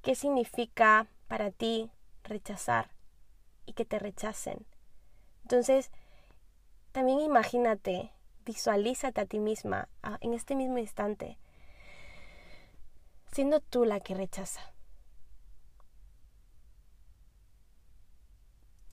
qué 0.00 0.14
significa 0.14 1.06
para 1.28 1.50
ti 1.50 1.90
rechazar 2.24 2.90
y 3.66 3.74
que 3.74 3.84
te 3.84 3.98
rechacen? 3.98 4.64
Entonces, 5.42 5.90
también 6.92 7.20
imagínate, 7.20 8.10
visualízate 8.44 9.20
a 9.20 9.26
ti 9.26 9.38
misma 9.38 9.88
en 10.20 10.34
este 10.34 10.54
mismo 10.54 10.78
instante, 10.78 11.38
siendo 13.32 13.60
tú 13.60 13.84
la 13.84 14.00
que 14.00 14.14
rechaza. 14.14 14.60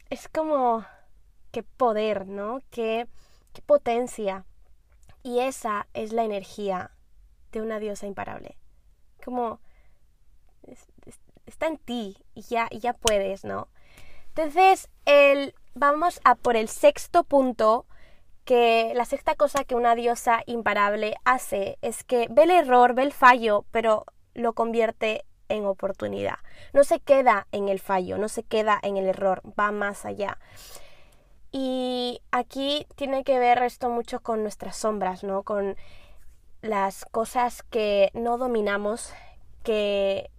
Es 0.10 0.28
como 0.28 0.86
qué 1.52 1.64
poder, 1.64 2.28
¿no? 2.28 2.60
Qué, 2.72 3.08
qué 3.54 3.62
potencia. 3.62 4.46
Y 5.22 5.40
esa 5.40 5.88
es 5.94 6.14
la 6.14 6.24
energía 6.24 6.92
de 7.52 7.62
una 7.62 7.80
diosa 7.80 8.08
imparable. 8.08 8.58
Como 9.24 9.60
está 11.46 11.68
en 11.68 11.78
ti 11.78 12.18
y 12.34 12.42
ya, 12.44 12.70
ya 12.70 12.94
puedes, 12.94 13.44
¿no? 13.44 13.68
Entonces, 14.30 14.90
el, 15.06 15.54
vamos 15.74 16.22
a 16.24 16.36
por 16.36 16.56
el 16.56 16.70
sexto 16.70 17.24
punto 17.24 17.86
que 18.50 18.94
la 18.96 19.06
sexta 19.06 19.36
cosa 19.36 19.64
que 19.64 19.76
una 19.76 19.94
diosa 19.94 20.42
imparable 20.48 21.14
hace 21.24 21.78
es 21.84 22.04
que 22.04 22.26
ve 22.32 22.46
el 22.46 22.50
error, 22.50 22.96
ve 22.96 23.04
el 23.04 23.14
fallo, 23.14 23.64
pero 23.70 24.08
lo 24.34 24.54
convierte 24.54 25.24
en 25.50 25.68
oportunidad. 25.68 26.40
No 26.74 26.84
se 26.84 27.00
queda 27.00 27.46
en 27.52 27.70
el 27.70 27.80
fallo, 27.80 28.18
no 28.18 28.28
se 28.28 28.42
queda 28.42 28.80
en 28.82 28.98
el 28.98 29.06
error, 29.06 29.44
va 29.48 29.72
más 29.72 30.04
allá. 30.04 30.40
Y 31.52 32.24
aquí 32.32 32.88
tiene 32.96 33.24
que 33.24 33.38
ver 33.38 33.62
esto 33.62 33.88
mucho 33.92 34.22
con 34.22 34.42
nuestras 34.42 34.78
sombras, 34.78 35.24
¿no? 35.24 35.44
Con 35.44 35.76
las 36.64 37.06
cosas 37.06 37.62
que 37.62 38.10
no 38.16 38.40
dominamos, 38.40 39.14
que 39.62 40.32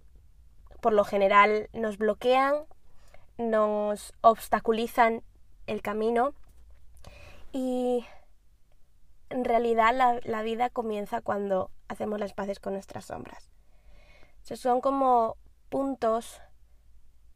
por 0.81 0.91
lo 0.91 1.05
general 1.05 1.69
nos 1.71 1.97
bloquean, 1.97 2.55
nos 3.37 4.13
obstaculizan 4.19 5.23
el 5.65 5.81
camino 5.81 6.33
y 7.51 8.05
en 9.29 9.45
realidad 9.45 10.21
la, 10.23 10.41
vida 10.41 10.69
comienza 10.69 11.21
cuando 11.21 11.71
hacemos 11.87 12.19
las 12.19 12.33
paces 12.33 12.59
con 12.59 12.73
nuestras 12.73 13.05
sombras. 13.05 13.49
son 14.43 14.81
como 14.81 15.37
puntos 15.69 16.41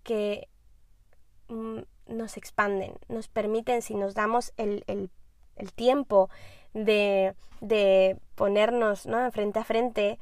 que 0.03 0.49
mm, 1.47 1.80
nos 2.07 2.38
expanden, 2.38 2.93
nos 3.07 3.28
permiten, 3.28 3.82
si 3.82 3.95
nos 3.95 4.13
damos 4.13 4.53
el, 4.57 4.84
tiempo 5.76 6.30
de, 6.74 7.34
de 7.61 8.20
ponernos 8.36 9.05
¿no? 9.05 9.32
frente 9.32 9.59
a 9.59 9.63
frente 9.63 10.20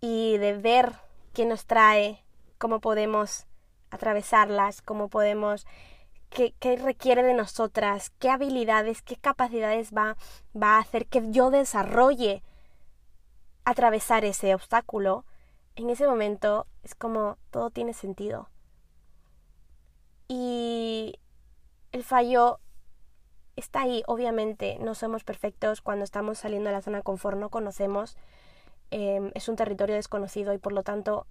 y 0.00 0.36
de 0.38 0.54
ver 0.54 0.92
qué 1.32 1.46
nos 1.46 1.66
trae, 1.66 2.24
cómo 2.58 2.80
podemos 2.80 3.46
atravesarlas, 3.90 4.82
cómo 4.82 5.08
podemos 5.08 5.66
qué, 6.30 6.76
requiere 6.76 7.22
de 7.22 7.34
nosotras, 7.34 8.10
qué 8.18 8.30
habilidades, 8.30 9.02
qué 9.02 9.16
capacidades 9.16 9.92
va, 9.92 10.16
va 10.60 10.76
a 10.76 10.80
hacer 10.80 11.06
que 11.06 11.30
yo 11.30 11.50
desarrolle 11.50 12.42
atravesar 13.64 14.24
ese 14.24 14.54
obstáculo, 14.54 15.24
en 15.74 15.90
ese 15.90 16.06
momento 16.06 16.66
es 16.82 16.94
como 16.94 17.36
todo 17.50 17.70
tiene 17.70 17.92
sentido. 17.92 18.48
Y 20.28 21.18
el 21.92 22.04
fallo 22.04 22.60
está 23.56 23.82
ahí, 23.82 24.02
obviamente, 24.06 24.78
no 24.80 24.94
somos 24.94 25.24
perfectos 25.24 25.80
cuando 25.80 26.04
estamos 26.04 26.38
saliendo 26.38 26.68
de 26.68 26.76
la 26.76 26.82
zona 26.82 27.02
confort, 27.02 27.38
no 27.38 27.50
conocemos, 27.50 28.16
em, 28.90 29.30
es 29.34 29.48
un 29.48 29.56
territorio 29.56 29.96
desconocido 29.96 30.52
y 30.52 30.58
por 30.58 30.72
lo 30.72 30.82
tanto 30.82 31.26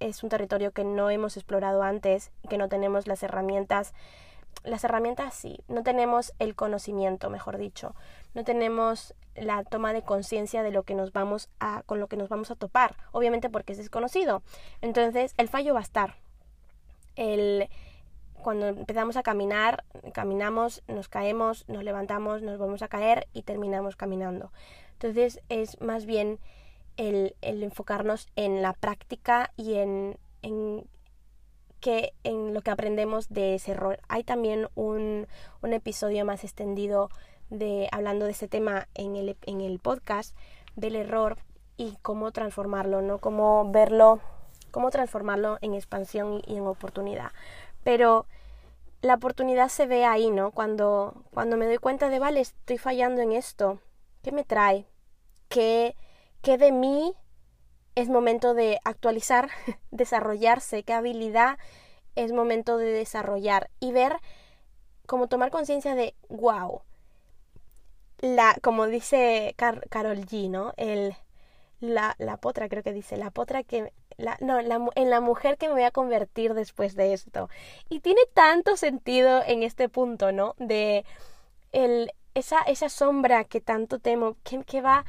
es 0.00 0.22
un 0.22 0.28
territorio 0.28 0.72
que 0.72 0.84
no 0.84 1.10
hemos 1.10 1.36
explorado 1.36 1.82
antes 1.82 2.30
que 2.48 2.58
no 2.58 2.68
tenemos 2.68 3.06
las 3.06 3.22
herramientas 3.22 3.94
las 4.64 4.84
herramientas 4.84 5.34
sí, 5.34 5.60
no 5.68 5.82
tenemos 5.82 6.32
el 6.38 6.54
conocimiento, 6.54 7.30
mejor 7.30 7.56
dicho, 7.58 7.94
no 8.34 8.44
tenemos 8.44 9.14
la 9.36 9.64
toma 9.64 9.92
de 9.92 10.02
conciencia 10.02 10.62
de 10.62 10.72
lo 10.72 10.82
que 10.82 10.94
nos 10.94 11.12
vamos 11.12 11.48
a 11.60 11.82
con 11.86 12.00
lo 12.00 12.08
que 12.08 12.16
nos 12.16 12.28
vamos 12.28 12.50
a 12.50 12.56
topar, 12.56 12.96
obviamente 13.12 13.48
porque 13.48 13.72
es 13.72 13.78
desconocido. 13.78 14.42
Entonces, 14.80 15.34
el 15.36 15.48
fallo 15.48 15.74
va 15.74 15.80
a 15.80 15.84
estar. 15.84 16.16
El 17.14 17.68
cuando 18.42 18.68
empezamos 18.68 19.16
a 19.16 19.22
caminar, 19.22 19.84
caminamos, 20.12 20.82
nos 20.86 21.08
caemos, 21.08 21.68
nos 21.68 21.82
levantamos, 21.82 22.42
nos 22.42 22.58
vamos 22.58 22.82
a 22.82 22.88
caer 22.88 23.26
y 23.32 23.42
terminamos 23.42 23.96
caminando. 23.96 24.52
Entonces, 24.92 25.40
es 25.48 25.80
más 25.80 26.06
bien 26.06 26.38
el, 26.96 27.34
enfocarnos 27.42 28.28
en 28.36 28.62
la 28.62 28.72
práctica 28.72 29.52
y 29.56 29.74
en, 29.74 30.18
que, 31.80 32.12
en 32.24 32.54
lo 32.54 32.62
que 32.62 32.70
aprendemos 32.70 33.28
de 33.28 33.54
ese 33.54 33.72
error. 33.72 34.00
Hay 34.08 34.24
también 34.24 34.68
un, 34.74 35.26
episodio 35.62 36.24
más 36.24 36.44
extendido 36.44 37.10
de 37.50 37.88
hablando 37.92 38.24
de 38.24 38.32
ese 38.32 38.48
tema 38.48 38.88
en 38.94 39.16
el, 39.16 39.36
en 39.42 39.60
el 39.60 39.78
podcast 39.78 40.36
del 40.74 40.96
error 40.96 41.38
y 41.76 41.96
cómo 42.02 42.32
transformarlo, 42.32 43.02
¿no? 43.02 43.18
Cómo 43.18 43.70
verlo, 43.70 44.20
cómo 44.70 44.90
transformarlo 44.90 45.58
en 45.60 45.74
expansión 45.74 46.42
y 46.46 46.56
en 46.56 46.66
oportunidad. 46.66 47.32
Pero 47.84 48.26
la 49.02 49.14
oportunidad 49.14 49.68
se 49.68 49.86
ve 49.86 50.04
ahí, 50.04 50.30
¿no? 50.30 50.50
Cuando, 50.50 51.24
cuando 51.32 51.56
me 51.56 51.66
doy 51.66 51.78
cuenta 51.78 52.08
de, 52.08 52.18
vale, 52.18 52.40
estoy 52.40 52.78
fallando 52.78 53.22
en 53.22 53.32
esto, 53.32 53.80
¿qué 54.22 54.32
me 54.32 54.44
trae? 54.44 54.86
¿Qué, 55.48 55.94
qué 56.42 56.58
de 56.58 56.72
mí 56.72 57.14
es 57.94 58.08
momento 58.08 58.54
de 58.54 58.80
actualizar, 58.84 59.50
desarrollarse? 59.90 60.82
¿Qué 60.82 60.92
habilidad 60.92 61.58
es 62.14 62.32
momento 62.32 62.78
de 62.78 62.92
desarrollar? 62.92 63.70
Y 63.80 63.92
ver, 63.92 64.16
como 65.06 65.28
tomar 65.28 65.50
conciencia 65.50 65.94
de, 65.94 66.14
wow, 66.28 66.82
la, 68.18 68.56
como 68.62 68.86
dice 68.86 69.54
Carol 69.56 70.20
G, 70.26 70.50
¿no? 70.50 70.72
El, 70.76 71.14
la, 71.80 72.14
la 72.18 72.36
potra, 72.38 72.68
creo 72.68 72.82
que 72.82 72.92
dice, 72.92 73.16
la 73.16 73.30
potra 73.30 73.62
que 73.62 73.92
la, 74.16 74.36
no, 74.40 74.60
la, 74.62 74.80
en 74.94 75.10
la 75.10 75.20
mujer 75.20 75.58
que 75.58 75.68
me 75.68 75.74
voy 75.74 75.82
a 75.82 75.90
convertir 75.90 76.54
después 76.54 76.94
de 76.96 77.12
esto. 77.12 77.48
Y 77.88 78.00
tiene 78.00 78.20
tanto 78.34 78.76
sentido 78.76 79.42
en 79.46 79.62
este 79.62 79.88
punto, 79.88 80.32
¿no? 80.32 80.54
De 80.58 81.04
el, 81.72 82.12
esa, 82.34 82.60
esa 82.62 82.88
sombra 82.88 83.44
que 83.44 83.60
tanto 83.60 83.98
temo, 83.98 84.36
que, 84.42 84.62
que 84.64 84.80
va 84.80 85.04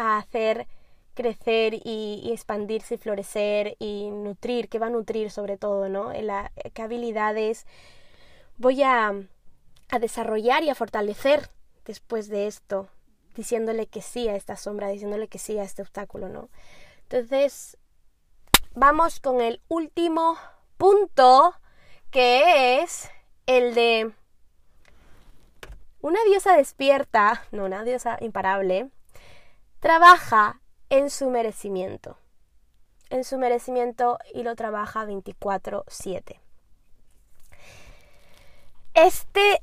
a 0.00 0.18
hacer 0.18 0.66
crecer 1.14 1.74
y, 1.84 2.30
expandirse 2.32 2.94
y 2.94 2.98
florecer 2.98 3.76
y 3.78 4.10
nutrir, 4.10 4.68
que 4.68 4.78
va 4.78 4.86
a 4.86 4.90
nutrir 4.90 5.30
sobre 5.30 5.56
todo, 5.56 5.88
¿no? 5.88 6.12
La, 6.12 6.50
qué 6.72 6.82
habilidades 6.82 7.66
voy 8.56 8.82
a, 8.82 9.12
a 9.90 9.98
desarrollar 9.98 10.62
y 10.62 10.70
a 10.70 10.74
fortalecer 10.74 11.50
después 11.84 12.28
de 12.28 12.46
esto, 12.46 12.88
diciéndole 13.34 13.86
que 13.86 14.02
sí 14.02 14.28
a 14.28 14.36
esta 14.36 14.56
sombra, 14.56 14.88
diciéndole 14.88 15.28
que 15.28 15.38
sí 15.38 15.58
a 15.58 15.64
este 15.64 15.82
obstáculo, 15.82 16.28
¿no? 16.28 16.48
Entonces, 17.02 17.76
vamos 18.74 19.20
con 19.20 19.40
el 19.40 19.60
último 19.68 20.36
punto, 20.76 21.54
que 22.10 22.80
es 22.80 23.10
el 23.46 23.74
de 23.74 24.12
una 26.00 26.20
diosa 26.24 26.56
despierta, 26.56 27.44
no, 27.50 27.66
una 27.66 27.84
diosa 27.84 28.16
imparable, 28.20 28.90
trabaja 29.80 30.60
en 30.88 31.10
su 31.10 31.30
merecimiento. 31.30 32.16
En 33.08 33.24
su 33.24 33.38
merecimiento 33.38 34.18
y 34.32 34.44
lo 34.44 34.54
trabaja 34.54 35.04
24/7. 35.04 36.40
Este, 38.94 39.62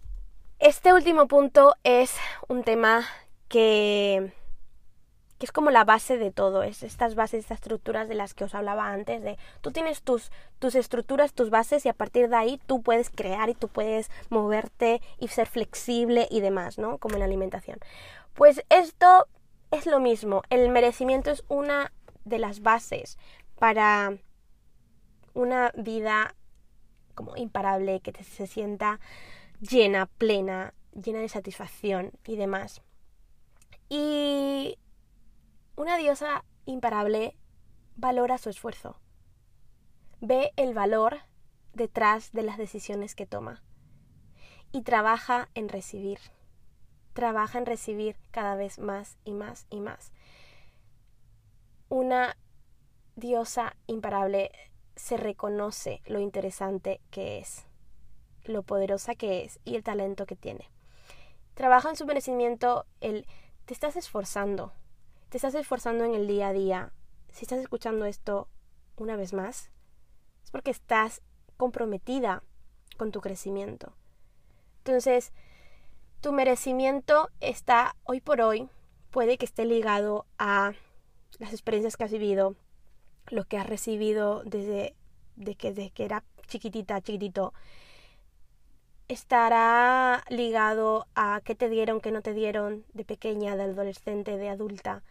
este 0.60 0.94
último 0.94 1.28
punto 1.28 1.76
es 1.84 2.16
un 2.48 2.64
tema 2.64 3.06
que 3.48 4.34
que 5.38 5.46
es 5.46 5.52
como 5.52 5.70
la 5.70 5.84
base 5.84 6.18
de 6.18 6.32
todo, 6.32 6.64
es 6.64 6.82
estas 6.82 7.14
bases, 7.14 7.42
estas 7.42 7.60
estructuras 7.60 8.10
de 8.10 8.16
las 8.16 8.34
que 8.34 8.44
os 8.44 8.56
hablaba 8.56 8.88
antes, 8.88 9.22
de 9.22 9.38
tú 9.62 9.72
tienes 9.72 10.02
tus, 10.02 10.32
tus 10.58 10.74
estructuras, 10.74 11.34
tus 11.34 11.50
bases 11.50 11.86
y 11.86 11.90
a 11.90 11.94
partir 11.94 12.30
de 12.30 12.36
ahí 12.36 12.60
tú 12.66 12.82
puedes 12.82 13.10
crear 13.12 13.50
y 13.50 13.54
tú 13.54 13.68
puedes 13.68 14.10
moverte 14.30 15.02
y 15.20 15.28
ser 15.28 15.48
flexible 15.48 16.28
y 16.32 16.42
demás, 16.42 16.80
¿no? 16.80 16.98
Como 16.98 17.18
en 17.18 17.22
alimentación. 17.22 17.78
Pues 18.34 18.64
esto 18.70 19.28
es 19.78 19.86
lo 19.86 20.00
mismo, 20.00 20.44
el 20.50 20.70
merecimiento 20.70 21.32
es 21.32 21.44
una 21.48 21.92
de 22.26 22.40
las 22.40 22.62
bases 22.62 23.18
para 23.60 24.18
una 25.34 25.72
vida 25.76 26.36
como 27.16 27.36
imparable, 27.36 28.00
que 28.02 28.12
se 28.24 28.48
sienta 28.48 29.00
llena, 29.60 30.06
plena, 30.06 30.74
llena 30.94 31.20
de 31.20 31.30
satisfacción 31.30 32.12
y 32.26 32.36
demás. 32.36 32.82
Y 33.90 34.78
una 35.76 35.98
diosa 35.98 36.44
imparable 36.66 37.36
valora 37.96 38.38
su 38.38 38.50
esfuerzo. 38.50 39.00
Ve 40.22 40.52
el 40.56 40.74
valor 40.74 41.20
detrás 41.74 42.32
de 42.34 42.44
las 42.44 42.58
decisiones 42.58 43.16
que 43.16 43.26
toma. 43.26 43.64
Y 44.72 44.82
trabaja 44.82 45.50
en 45.56 45.70
recibir. 45.70 46.20
Trabaja 47.18 47.58
en 47.58 47.66
recibir 47.66 48.16
cada 48.30 48.56
vez 48.56 48.78
más 48.78 49.18
y 49.26 49.34
más 49.34 49.66
y 49.72 49.80
más. 49.80 50.12
Una 51.90 52.38
diosa 53.16 53.76
imparable 53.88 54.52
se 54.96 55.18
reconoce 55.18 56.04
lo 56.06 56.20
interesante 56.20 57.02
que 57.10 57.40
es, 57.40 57.66
lo 58.44 58.62
poderosa 58.62 59.16
que 59.16 59.44
es 59.44 59.60
y 59.66 59.76
el 59.76 59.82
talento 59.82 60.28
que 60.28 60.36
tiene. 60.36 60.70
Trabaja 61.56 61.90
en 61.90 61.96
su 61.96 62.06
merecimiento 62.06 62.86
el 63.02 63.26
te 63.66 63.74
estás 63.74 63.96
esforzando, 63.96 64.72
te 65.30 65.40
estás 65.40 65.56
esforzando 65.56 66.04
en 66.04 66.14
el 66.14 66.28
día 66.28 66.50
a 66.50 66.54
día, 66.54 66.94
si 67.32 67.46
estás 67.46 67.58
escuchando 67.58 68.06
esto 68.06 68.48
una 68.96 69.16
vez 69.16 69.34
más, 69.34 69.72
es 70.44 70.52
porque 70.52 70.70
estás 70.70 71.24
comprometida 71.58 72.44
con 72.96 73.12
tu 73.12 73.22
crecimiento. 73.22 73.94
Entonces, 74.86 75.34
tu 76.22 76.32
merecimiento 76.32 77.30
está 77.40 77.96
hoy 78.04 78.22
por 78.22 78.42
hoy, 78.42 78.70
puede 79.12 79.38
que 79.38 79.46
esté 79.46 79.66
ligado 79.66 80.26
a 80.38 80.74
las 81.40 81.52
experiencias 81.52 81.98
que 81.98 82.04
has 82.04 82.12
vivido, 82.12 82.56
lo 83.30 83.46
que 83.46 83.58
has 83.58 83.68
recibido 83.68 84.44
desde, 84.44 84.96
que, 85.58 85.74
desde 85.74 85.92
que 85.92 86.06
era 86.06 86.24
chiquitita, 86.48 87.02
chiquitito, 87.02 87.54
estará 89.08 90.24
ligado 90.30 91.08
a 91.16 91.42
qué 91.44 91.56
te 91.56 91.70
dieron, 91.70 92.02
qué 92.02 92.12
no 92.12 92.22
te 92.22 92.34
dieron 92.34 92.86
de 92.94 93.06
pequeña, 93.06 93.56
de 93.56 93.64
adolescente, 93.64 94.38
de 94.38 94.50
adulta, 94.50 95.04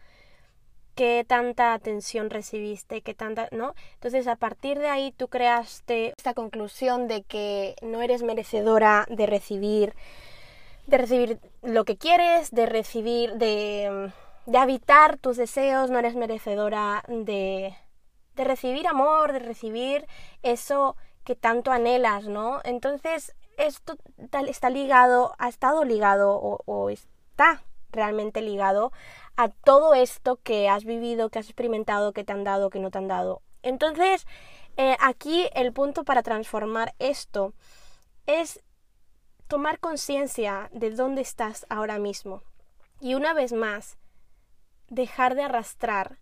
qué 0.95 1.25
tanta 1.27 1.73
atención 1.73 2.29
recibiste, 2.29 3.01
qué 3.01 3.13
tanta, 3.13 3.47
¿no? 3.51 3.73
Entonces, 3.93 4.27
a 4.27 4.35
partir 4.35 4.79
de 4.79 4.87
ahí 4.87 5.13
tú 5.15 5.27
creaste 5.27 6.13
esta 6.17 6.33
conclusión 6.33 7.07
de 7.07 7.23
que 7.23 7.75
no 7.81 8.01
eres 8.01 8.23
merecedora 8.23 9.05
de 9.09 9.25
recibir 9.25 9.93
de 10.87 10.97
recibir 10.97 11.39
lo 11.61 11.85
que 11.85 11.97
quieres, 11.97 12.51
de 12.51 12.65
recibir 12.65 13.33
de 13.33 14.11
de 14.45 14.57
habitar 14.57 15.17
tus 15.17 15.35
deseos, 15.35 15.91
no 15.91 15.99
eres 15.99 16.15
merecedora 16.15 17.03
de 17.07 17.75
de 18.35 18.43
recibir 18.43 18.87
amor, 18.87 19.33
de 19.33 19.39
recibir 19.39 20.07
eso 20.43 20.95
que 21.23 21.35
tanto 21.35 21.71
anhelas, 21.71 22.27
¿no? 22.27 22.61
Entonces, 22.63 23.35
esto 23.57 23.97
está 24.47 24.69
ligado, 24.69 25.33
ha 25.39 25.49
estado 25.49 25.83
ligado 25.83 26.39
o, 26.39 26.89
está 26.89 27.63
realmente 27.91 28.41
ligado 28.41 28.91
a 29.35 29.49
todo 29.49 29.93
esto 29.93 30.39
que 30.43 30.69
has 30.69 30.85
vivido, 30.85 31.29
que 31.29 31.39
has 31.39 31.47
experimentado, 31.47 32.13
que 32.13 32.23
te 32.23 32.31
han 32.31 32.43
dado, 32.43 32.69
que 32.69 32.79
no 32.79 32.91
te 32.91 32.99
han 32.99 33.07
dado. 33.07 33.41
Entonces, 33.63 34.25
eh, 34.77 34.95
aquí 34.99 35.49
el 35.53 35.73
punto 35.73 36.03
para 36.03 36.23
transformar 36.23 36.93
esto 36.99 37.53
es 38.27 38.61
tomar 39.47 39.79
conciencia 39.79 40.69
de 40.73 40.91
dónde 40.91 41.21
estás 41.21 41.65
ahora 41.69 41.99
mismo. 41.99 42.43
Y 42.99 43.15
una 43.15 43.33
vez 43.33 43.53
más, 43.53 43.97
dejar 44.89 45.35
de 45.35 45.43
arrastrar 45.43 46.19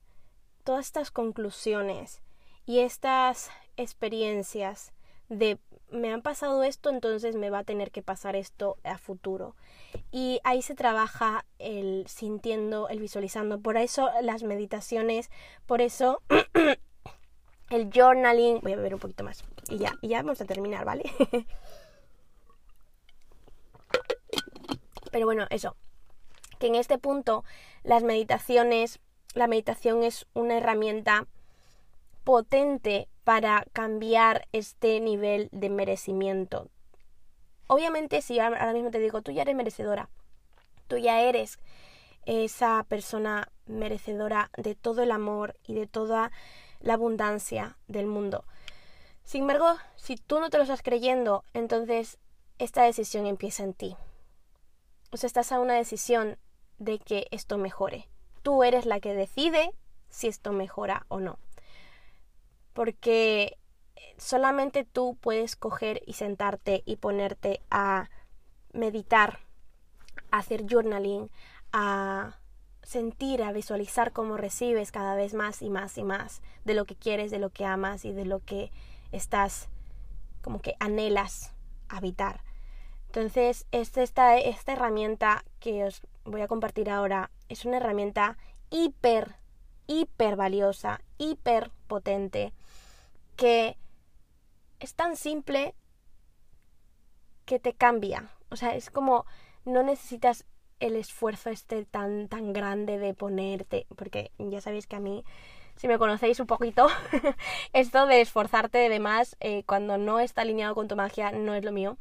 todas 0.64 0.86
estas 0.86 1.12
conclusiones 1.12 2.22
y 2.66 2.80
estas 2.80 3.50
experiencias 3.78 4.92
de 5.30 5.60
me 5.92 6.12
han 6.12 6.22
pasado 6.22 6.64
esto, 6.64 6.90
entonces 6.90 7.36
me 7.36 7.50
va 7.50 7.60
a 7.60 7.64
tener 7.64 7.92
que 7.92 8.02
pasar 8.02 8.36
esto 8.36 8.78
a 8.84 8.98
futuro. 8.98 9.56
Y 10.12 10.40
ahí 10.44 10.62
se 10.62 10.76
trabaja 10.76 11.46
el 11.60 12.06
sintiendo, 12.08 12.90
el 12.90 13.00
visualizando. 13.00 13.60
Por 13.60 13.78
eso 13.78 14.10
las 14.22 14.44
meditaciones, 14.44 15.30
por 15.66 15.82
eso 15.82 16.22
el 17.70 17.90
journaling. 17.94 18.60
Voy 18.62 18.74
a 18.74 18.78
beber 18.78 18.96
un 18.96 19.00
poquito 19.00 19.24
más. 19.24 19.44
Y 19.70 19.78
ya, 19.78 19.96
y 20.02 20.10
ya 20.10 20.22
vamos 20.22 20.42
a 20.42 20.46
terminar, 20.46 20.86
¿vale? 20.86 21.04
Pero 25.16 25.28
bueno, 25.28 25.48
eso. 25.50 25.78
Que 26.60 26.68
en 26.68 26.76
este 26.76 26.98
punto 26.98 27.46
las 27.84 28.04
meditaciones, 28.04 29.00
la 29.34 29.48
meditación 29.48 30.04
es 30.04 30.28
una 30.34 30.58
herramienta 30.58 31.26
potente 32.26 33.08
para 33.24 33.66
cambiar 33.72 34.46
este 34.52 35.00
nivel 35.00 35.48
de 35.54 35.70
merecimiento. 35.70 36.68
Obviamente 37.68 38.22
si 38.22 38.42
ahora 38.42 38.74
mismo 38.74 38.92
te 38.92 39.00
digo, 39.00 39.22
tú 39.22 39.32
ya 39.32 39.44
eres 39.44 39.56
merecedora, 39.56 40.10
tú 40.90 40.98
ya 40.98 41.22
eres 41.22 41.60
esa 42.26 42.86
persona 42.90 43.48
merecedora 43.68 44.52
de 44.58 44.76
todo 44.76 45.02
el 45.02 45.12
amor 45.12 45.56
y 45.66 45.76
de 45.76 45.88
toda 45.88 46.34
la 46.82 46.96
abundancia 46.96 47.78
del 47.88 48.08
mundo. 48.08 48.44
Sin 49.24 49.44
embargo, 49.44 49.78
si 49.96 50.18
tú 50.18 50.42
no 50.42 50.50
te 50.50 50.58
lo 50.58 50.64
estás 50.64 50.82
creyendo, 50.82 51.46
entonces 51.54 52.18
esta 52.58 52.84
decisión 52.84 53.28
empieza 53.28 53.64
en 53.64 53.74
ti. 53.74 53.96
O 55.16 55.18
sea, 55.18 55.28
estás 55.28 55.52
a 55.52 55.60
una 55.60 55.74
decisión 55.74 56.38
de 56.78 57.00
que 57.00 57.28
esto 57.32 57.58
mejore. 57.58 58.08
Tú 58.44 58.64
eres 58.64 58.86
la 58.86 59.00
que 59.00 59.14
decide 59.14 59.72
si 60.10 60.28
esto 60.28 60.52
mejora 60.52 61.06
o 61.08 61.20
no 61.20 61.40
porque 62.76 63.58
solamente 64.18 64.84
tú 64.84 65.18
puedes 65.22 65.56
coger 65.56 66.02
y 66.06 66.14
sentarte 66.14 66.84
y 66.86 66.98
ponerte 66.98 67.62
a 67.72 68.10
meditar, 68.74 69.40
a 70.30 70.40
hacer 70.40 70.66
journaling, 70.70 71.32
a 71.72 72.38
sentir, 72.84 73.44
a 73.44 73.54
visualizar 73.54 74.12
cómo 74.12 74.36
recibes 74.36 74.92
cada 74.92 75.16
vez 75.16 75.34
más 75.34 75.62
y 75.62 75.70
más 75.70 75.98
y 75.98 76.04
más 76.04 76.42
de 76.66 76.74
lo 76.74 76.84
que 76.84 76.98
quieres, 76.98 77.32
de 77.32 77.40
lo 77.40 77.50
que 77.50 77.66
amas 77.66 78.04
y 78.04 78.12
de 78.12 78.26
lo 78.26 78.42
que 78.42 78.72
estás 79.14 79.70
como 80.42 80.60
que 80.60 80.76
anhelas 80.82 81.54
habitar. 81.88 82.42
Entonces, 83.16 83.66
esta, 83.72 84.36
esta 84.36 84.74
herramienta 84.74 85.46
que 85.62 85.86
os 85.86 86.02
voy 86.26 86.42
a 86.42 86.50
compartir 86.50 86.90
ahora 86.90 87.32
es 87.48 87.64
una 87.64 87.78
herramienta 87.78 88.38
hiper, 88.70 89.38
hiper 89.88 90.36
valiosa, 90.36 91.00
hiper 91.18 91.72
potente, 91.88 92.52
que 93.38 93.78
es 94.82 94.96
tan 94.96 95.16
simple 95.16 95.76
que 97.46 97.58
te 97.58 97.72
cambia. 97.72 98.32
O 98.50 98.58
sea, 98.58 98.76
es 98.76 98.90
como 98.90 99.26
no 99.64 99.82
necesitas 99.82 100.44
el 100.82 100.98
esfuerzo 100.98 101.50
este 101.50 101.86
tan, 101.86 102.28
tan 102.28 102.52
grande 102.52 102.98
de 103.00 103.14
ponerte, 103.14 103.88
porque 103.96 104.32
ya 104.40 104.60
sabéis 104.60 104.88
que 104.88 104.98
a 104.98 105.00
mí, 105.00 105.24
si 105.78 105.88
me 105.88 105.98
conocéis 105.98 106.42
un 106.42 106.48
poquito, 106.48 106.90
esto 107.72 108.08
de 108.08 108.20
esforzarte 108.20 108.78
de 108.78 108.90
demás 108.90 109.38
eh, 109.40 109.64
cuando 109.66 109.98
no 109.98 110.20
está 110.20 110.42
alineado 110.42 110.76
con 110.76 110.90
tu 110.90 110.98
magia 110.98 111.32
no 111.32 111.56
es 111.56 111.64
lo 111.64 111.72
mío 111.72 111.98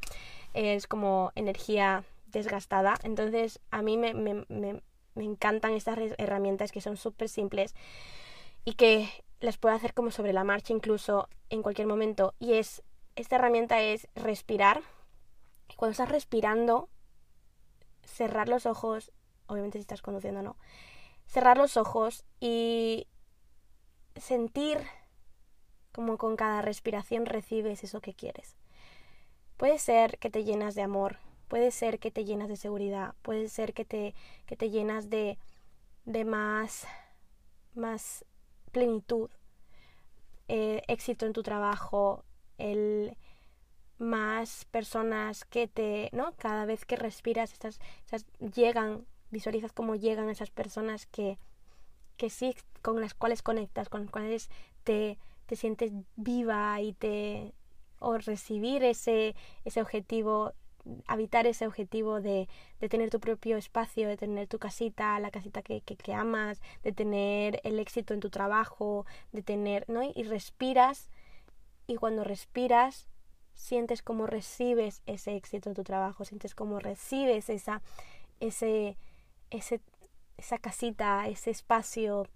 es 0.55 0.87
como 0.87 1.31
energía 1.35 2.03
desgastada. 2.27 2.95
Entonces 3.03 3.59
a 3.69 3.81
mí 3.81 3.97
me, 3.97 4.13
me, 4.13 4.45
me, 4.49 4.81
encantan 5.15 5.73
estas 5.73 5.97
herramientas 6.17 6.71
que 6.71 6.81
son 6.81 6.97
súper 6.97 7.29
simples 7.29 7.75
y 8.63 8.73
que 8.73 9.09
las 9.39 9.57
puedo 9.57 9.75
hacer 9.75 9.93
como 9.93 10.11
sobre 10.11 10.33
la 10.33 10.43
marcha 10.43 10.73
incluso 10.73 11.29
en 11.49 11.61
cualquier 11.61 11.87
momento. 11.87 12.33
Y 12.39 12.53
es, 12.53 12.83
esta 13.15 13.35
herramienta 13.35 13.81
es 13.81 14.07
respirar. 14.15 14.81
Cuando 15.75 15.91
estás 15.91 16.09
respirando, 16.09 16.89
cerrar 18.03 18.49
los 18.49 18.65
ojos, 18.65 19.11
obviamente 19.47 19.77
si 19.77 19.81
estás 19.81 20.01
conduciendo 20.01 20.41
no, 20.41 20.57
cerrar 21.27 21.57
los 21.57 21.75
ojos 21.75 22.23
y 22.39 23.07
sentir 24.15 24.79
como 25.91 26.17
con 26.17 26.35
cada 26.35 26.61
respiración 26.61 27.25
recibes 27.25 27.83
eso 27.83 27.99
que 28.01 28.13
quieres. 28.13 28.55
Puede 29.57 29.79
ser 29.79 30.17
que 30.19 30.29
te 30.29 30.43
llenas 30.43 30.75
de 30.75 30.81
amor, 30.81 31.17
puede 31.47 31.71
ser 31.71 31.99
que 31.99 32.11
te 32.11 32.25
llenas 32.25 32.49
de 32.49 32.57
seguridad, 32.57 33.15
puede 33.21 33.47
ser 33.49 33.73
que 33.73 33.85
te, 33.85 34.13
que 34.45 34.55
te 34.55 34.69
llenas 34.69 35.09
de, 35.09 35.37
de 36.05 36.25
más, 36.25 36.85
más 37.73 38.25
plenitud, 38.71 39.29
eh, 40.47 40.81
éxito 40.87 41.25
en 41.25 41.33
tu 41.33 41.43
trabajo, 41.43 42.23
el 42.57 43.17
más 43.97 44.65
personas 44.65 45.45
que 45.45 45.67
te, 45.67 46.09
¿no? 46.11 46.33
Cada 46.37 46.65
vez 46.65 46.85
que 46.85 46.97
respiras, 46.97 47.53
estas, 47.53 47.79
llegan, 48.39 49.05
visualizas 49.31 49.71
cómo 49.71 49.95
llegan 49.95 50.29
esas 50.29 50.51
personas 50.51 51.05
que, 51.05 51.37
que 52.17 52.29
sí, 52.29 52.55
con 52.81 53.01
las 53.01 53.13
cuales 53.13 53.41
conectas, 53.41 53.89
con 53.89 54.01
las 54.01 54.11
cuales 54.11 54.49
te, 54.83 55.17
te 55.45 55.55
sientes 55.55 55.91
viva 56.15 56.81
y 56.81 56.93
te, 56.93 57.53
o 57.99 58.17
recibir 58.17 58.83
ese, 58.83 59.35
ese 59.63 59.81
objetivo, 59.81 60.53
habitar 61.07 61.47
ese 61.47 61.67
objetivo 61.67 62.21
de, 62.21 62.47
de, 62.79 62.89
tener 62.89 63.09
tu 63.09 63.19
propio 63.19 63.57
espacio, 63.57 64.07
de 64.07 64.17
tener 64.17 64.47
tu 64.47 64.59
casita, 64.59 65.19
la 65.19 65.31
casita 65.31 65.61
que, 65.61 65.81
que, 65.81 66.13
amas, 66.13 66.61
de 66.83 66.91
tener 66.91 67.59
el 67.63 67.79
éxito 67.79 68.13
en 68.13 68.19
tu 68.19 68.29
trabajo, 68.29 69.05
de 69.31 69.41
tener, 69.41 69.85
¿no? 69.89 70.03
Y 70.03 70.23
respiras 70.23 71.09
y 71.87 71.95
cuando 71.95 72.23
respiras 72.23 73.07
sientes 73.53 74.01
como 74.01 74.27
recibes 74.27 75.01
ese 75.05 75.35
éxito 75.35 75.69
en 75.69 75.75
tu 75.75 75.83
trabajo, 75.83 76.25
sientes 76.25 76.55
como 76.55 76.79
recibes 76.79 77.49
esa, 77.49 77.81
ese, 78.39 78.97
ese, 79.49 79.81
esa 80.37 80.57
casita, 80.57 81.27
ese 81.27 81.51
espacio 81.51 82.27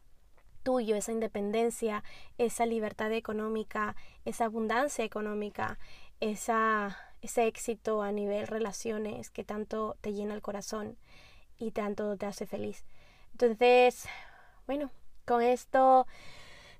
tuyo, 0.69 0.95
esa 0.95 1.11
independencia, 1.11 2.03
esa 2.37 2.67
libertad 2.67 3.11
económica, 3.11 3.95
esa 4.23 4.45
abundancia 4.45 5.03
económica, 5.03 5.79
esa, 6.19 6.95
ese 7.23 7.47
éxito 7.47 8.03
a 8.03 8.11
nivel 8.11 8.45
relaciones 8.45 9.31
que 9.31 9.43
tanto 9.43 9.97
te 10.01 10.13
llena 10.13 10.35
el 10.35 10.43
corazón 10.43 10.95
y 11.57 11.71
tanto 11.71 12.17
te 12.17 12.27
hace 12.27 12.45
feliz. 12.45 12.85
Entonces, 13.31 14.05
bueno, 14.67 14.91
con 15.25 15.41
esto 15.41 16.05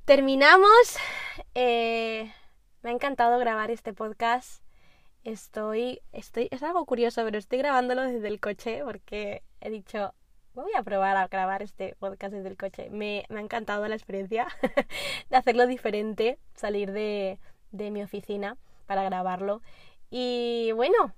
terminamos. 0.05 0.97
Eh, 1.55 2.31
me 2.83 2.91
ha 2.91 2.93
encantado 2.93 3.39
grabar 3.39 3.71
este 3.71 3.91
podcast. 3.91 4.61
Estoy, 5.23 6.01
estoy, 6.11 6.47
es 6.51 6.61
algo 6.61 6.85
curioso, 6.85 7.23
pero 7.23 7.39
estoy 7.39 7.57
grabándolo 7.57 8.03
desde 8.03 8.27
el 8.27 8.39
coche 8.39 8.83
porque 8.85 9.41
he 9.61 9.71
dicho, 9.71 10.13
voy 10.53 10.71
a 10.75 10.83
probar 10.83 11.17
a 11.17 11.27
grabar 11.27 11.61
este 11.61 11.95
podcast 11.99 12.33
desde 12.33 12.49
el 12.49 12.57
coche. 12.57 12.89
Me, 12.89 13.25
ha 13.29 13.39
encantado 13.39 13.87
la 13.87 13.95
experiencia 13.95 14.47
de 15.29 15.37
hacerlo 15.37 15.67
diferente, 15.67 16.37
salir 16.55 16.91
de, 16.91 17.39
mi 17.71 18.01
oficina 18.01 18.57
para 18.85 19.03
grabarlo. 19.03 19.61
Y 20.09 20.71
bueno, 20.73 21.13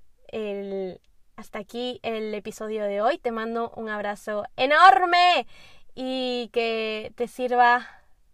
hasta 1.35 1.59
aquí 1.59 1.99
el 2.03 2.33
episodio 2.33 2.83
de 2.83 3.01
hoy. 3.01 3.17
Te 3.17 3.31
mando 3.31 3.71
un 3.75 3.89
abrazo 3.89 4.45
enorme 4.57 5.47
y 5.95 6.49
que 6.53 7.13
te 7.15 7.27
sirva 7.27 7.87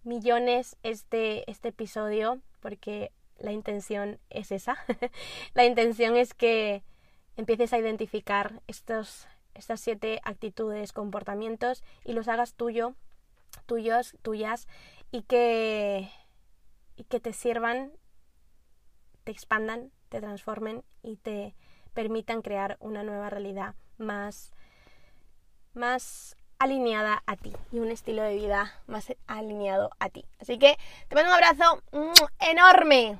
millones 0.03 0.77
este, 0.83 1.49
este 1.49 1.69
episodio 1.69 2.39
porque 2.59 3.11
la 3.39 3.51
intención 3.51 4.19
es 4.29 4.51
esa. 4.51 4.77
la 5.53 5.65
intención 5.65 6.17
es 6.17 6.33
que 6.33 6.83
empieces 7.35 7.71
a 7.73 7.77
identificar 7.77 8.61
estos 8.67 9.27
estas 9.57 9.81
siete 9.81 10.19
actitudes, 10.23 10.93
comportamientos 10.93 11.83
y 12.03 12.13
los 12.13 12.27
hagas 12.27 12.53
tuyo, 12.53 12.93
tuyos, 13.65 14.15
tuyas 14.21 14.67
y 15.11 15.23
que, 15.23 16.09
y 16.95 17.03
que 17.03 17.19
te 17.19 17.33
sirvan, 17.33 17.91
te 19.23 19.31
expandan, 19.31 19.91
te 20.09 20.21
transformen 20.21 20.83
y 21.01 21.17
te 21.17 21.55
permitan 21.93 22.41
crear 22.41 22.77
una 22.79 23.03
nueva 23.03 23.29
realidad 23.29 23.75
más, 23.97 24.51
más 25.73 26.35
alineada 26.59 27.23
a 27.25 27.35
ti 27.35 27.53
y 27.71 27.79
un 27.79 27.89
estilo 27.89 28.21
de 28.23 28.35
vida 28.35 28.81
más 28.87 29.13
alineado 29.27 29.91
a 29.99 30.09
ti. 30.09 30.25
Así 30.39 30.57
que 30.59 30.77
te 31.07 31.15
mando 31.15 31.29
un 31.29 31.35
abrazo 31.35 31.83
enorme. 32.39 33.19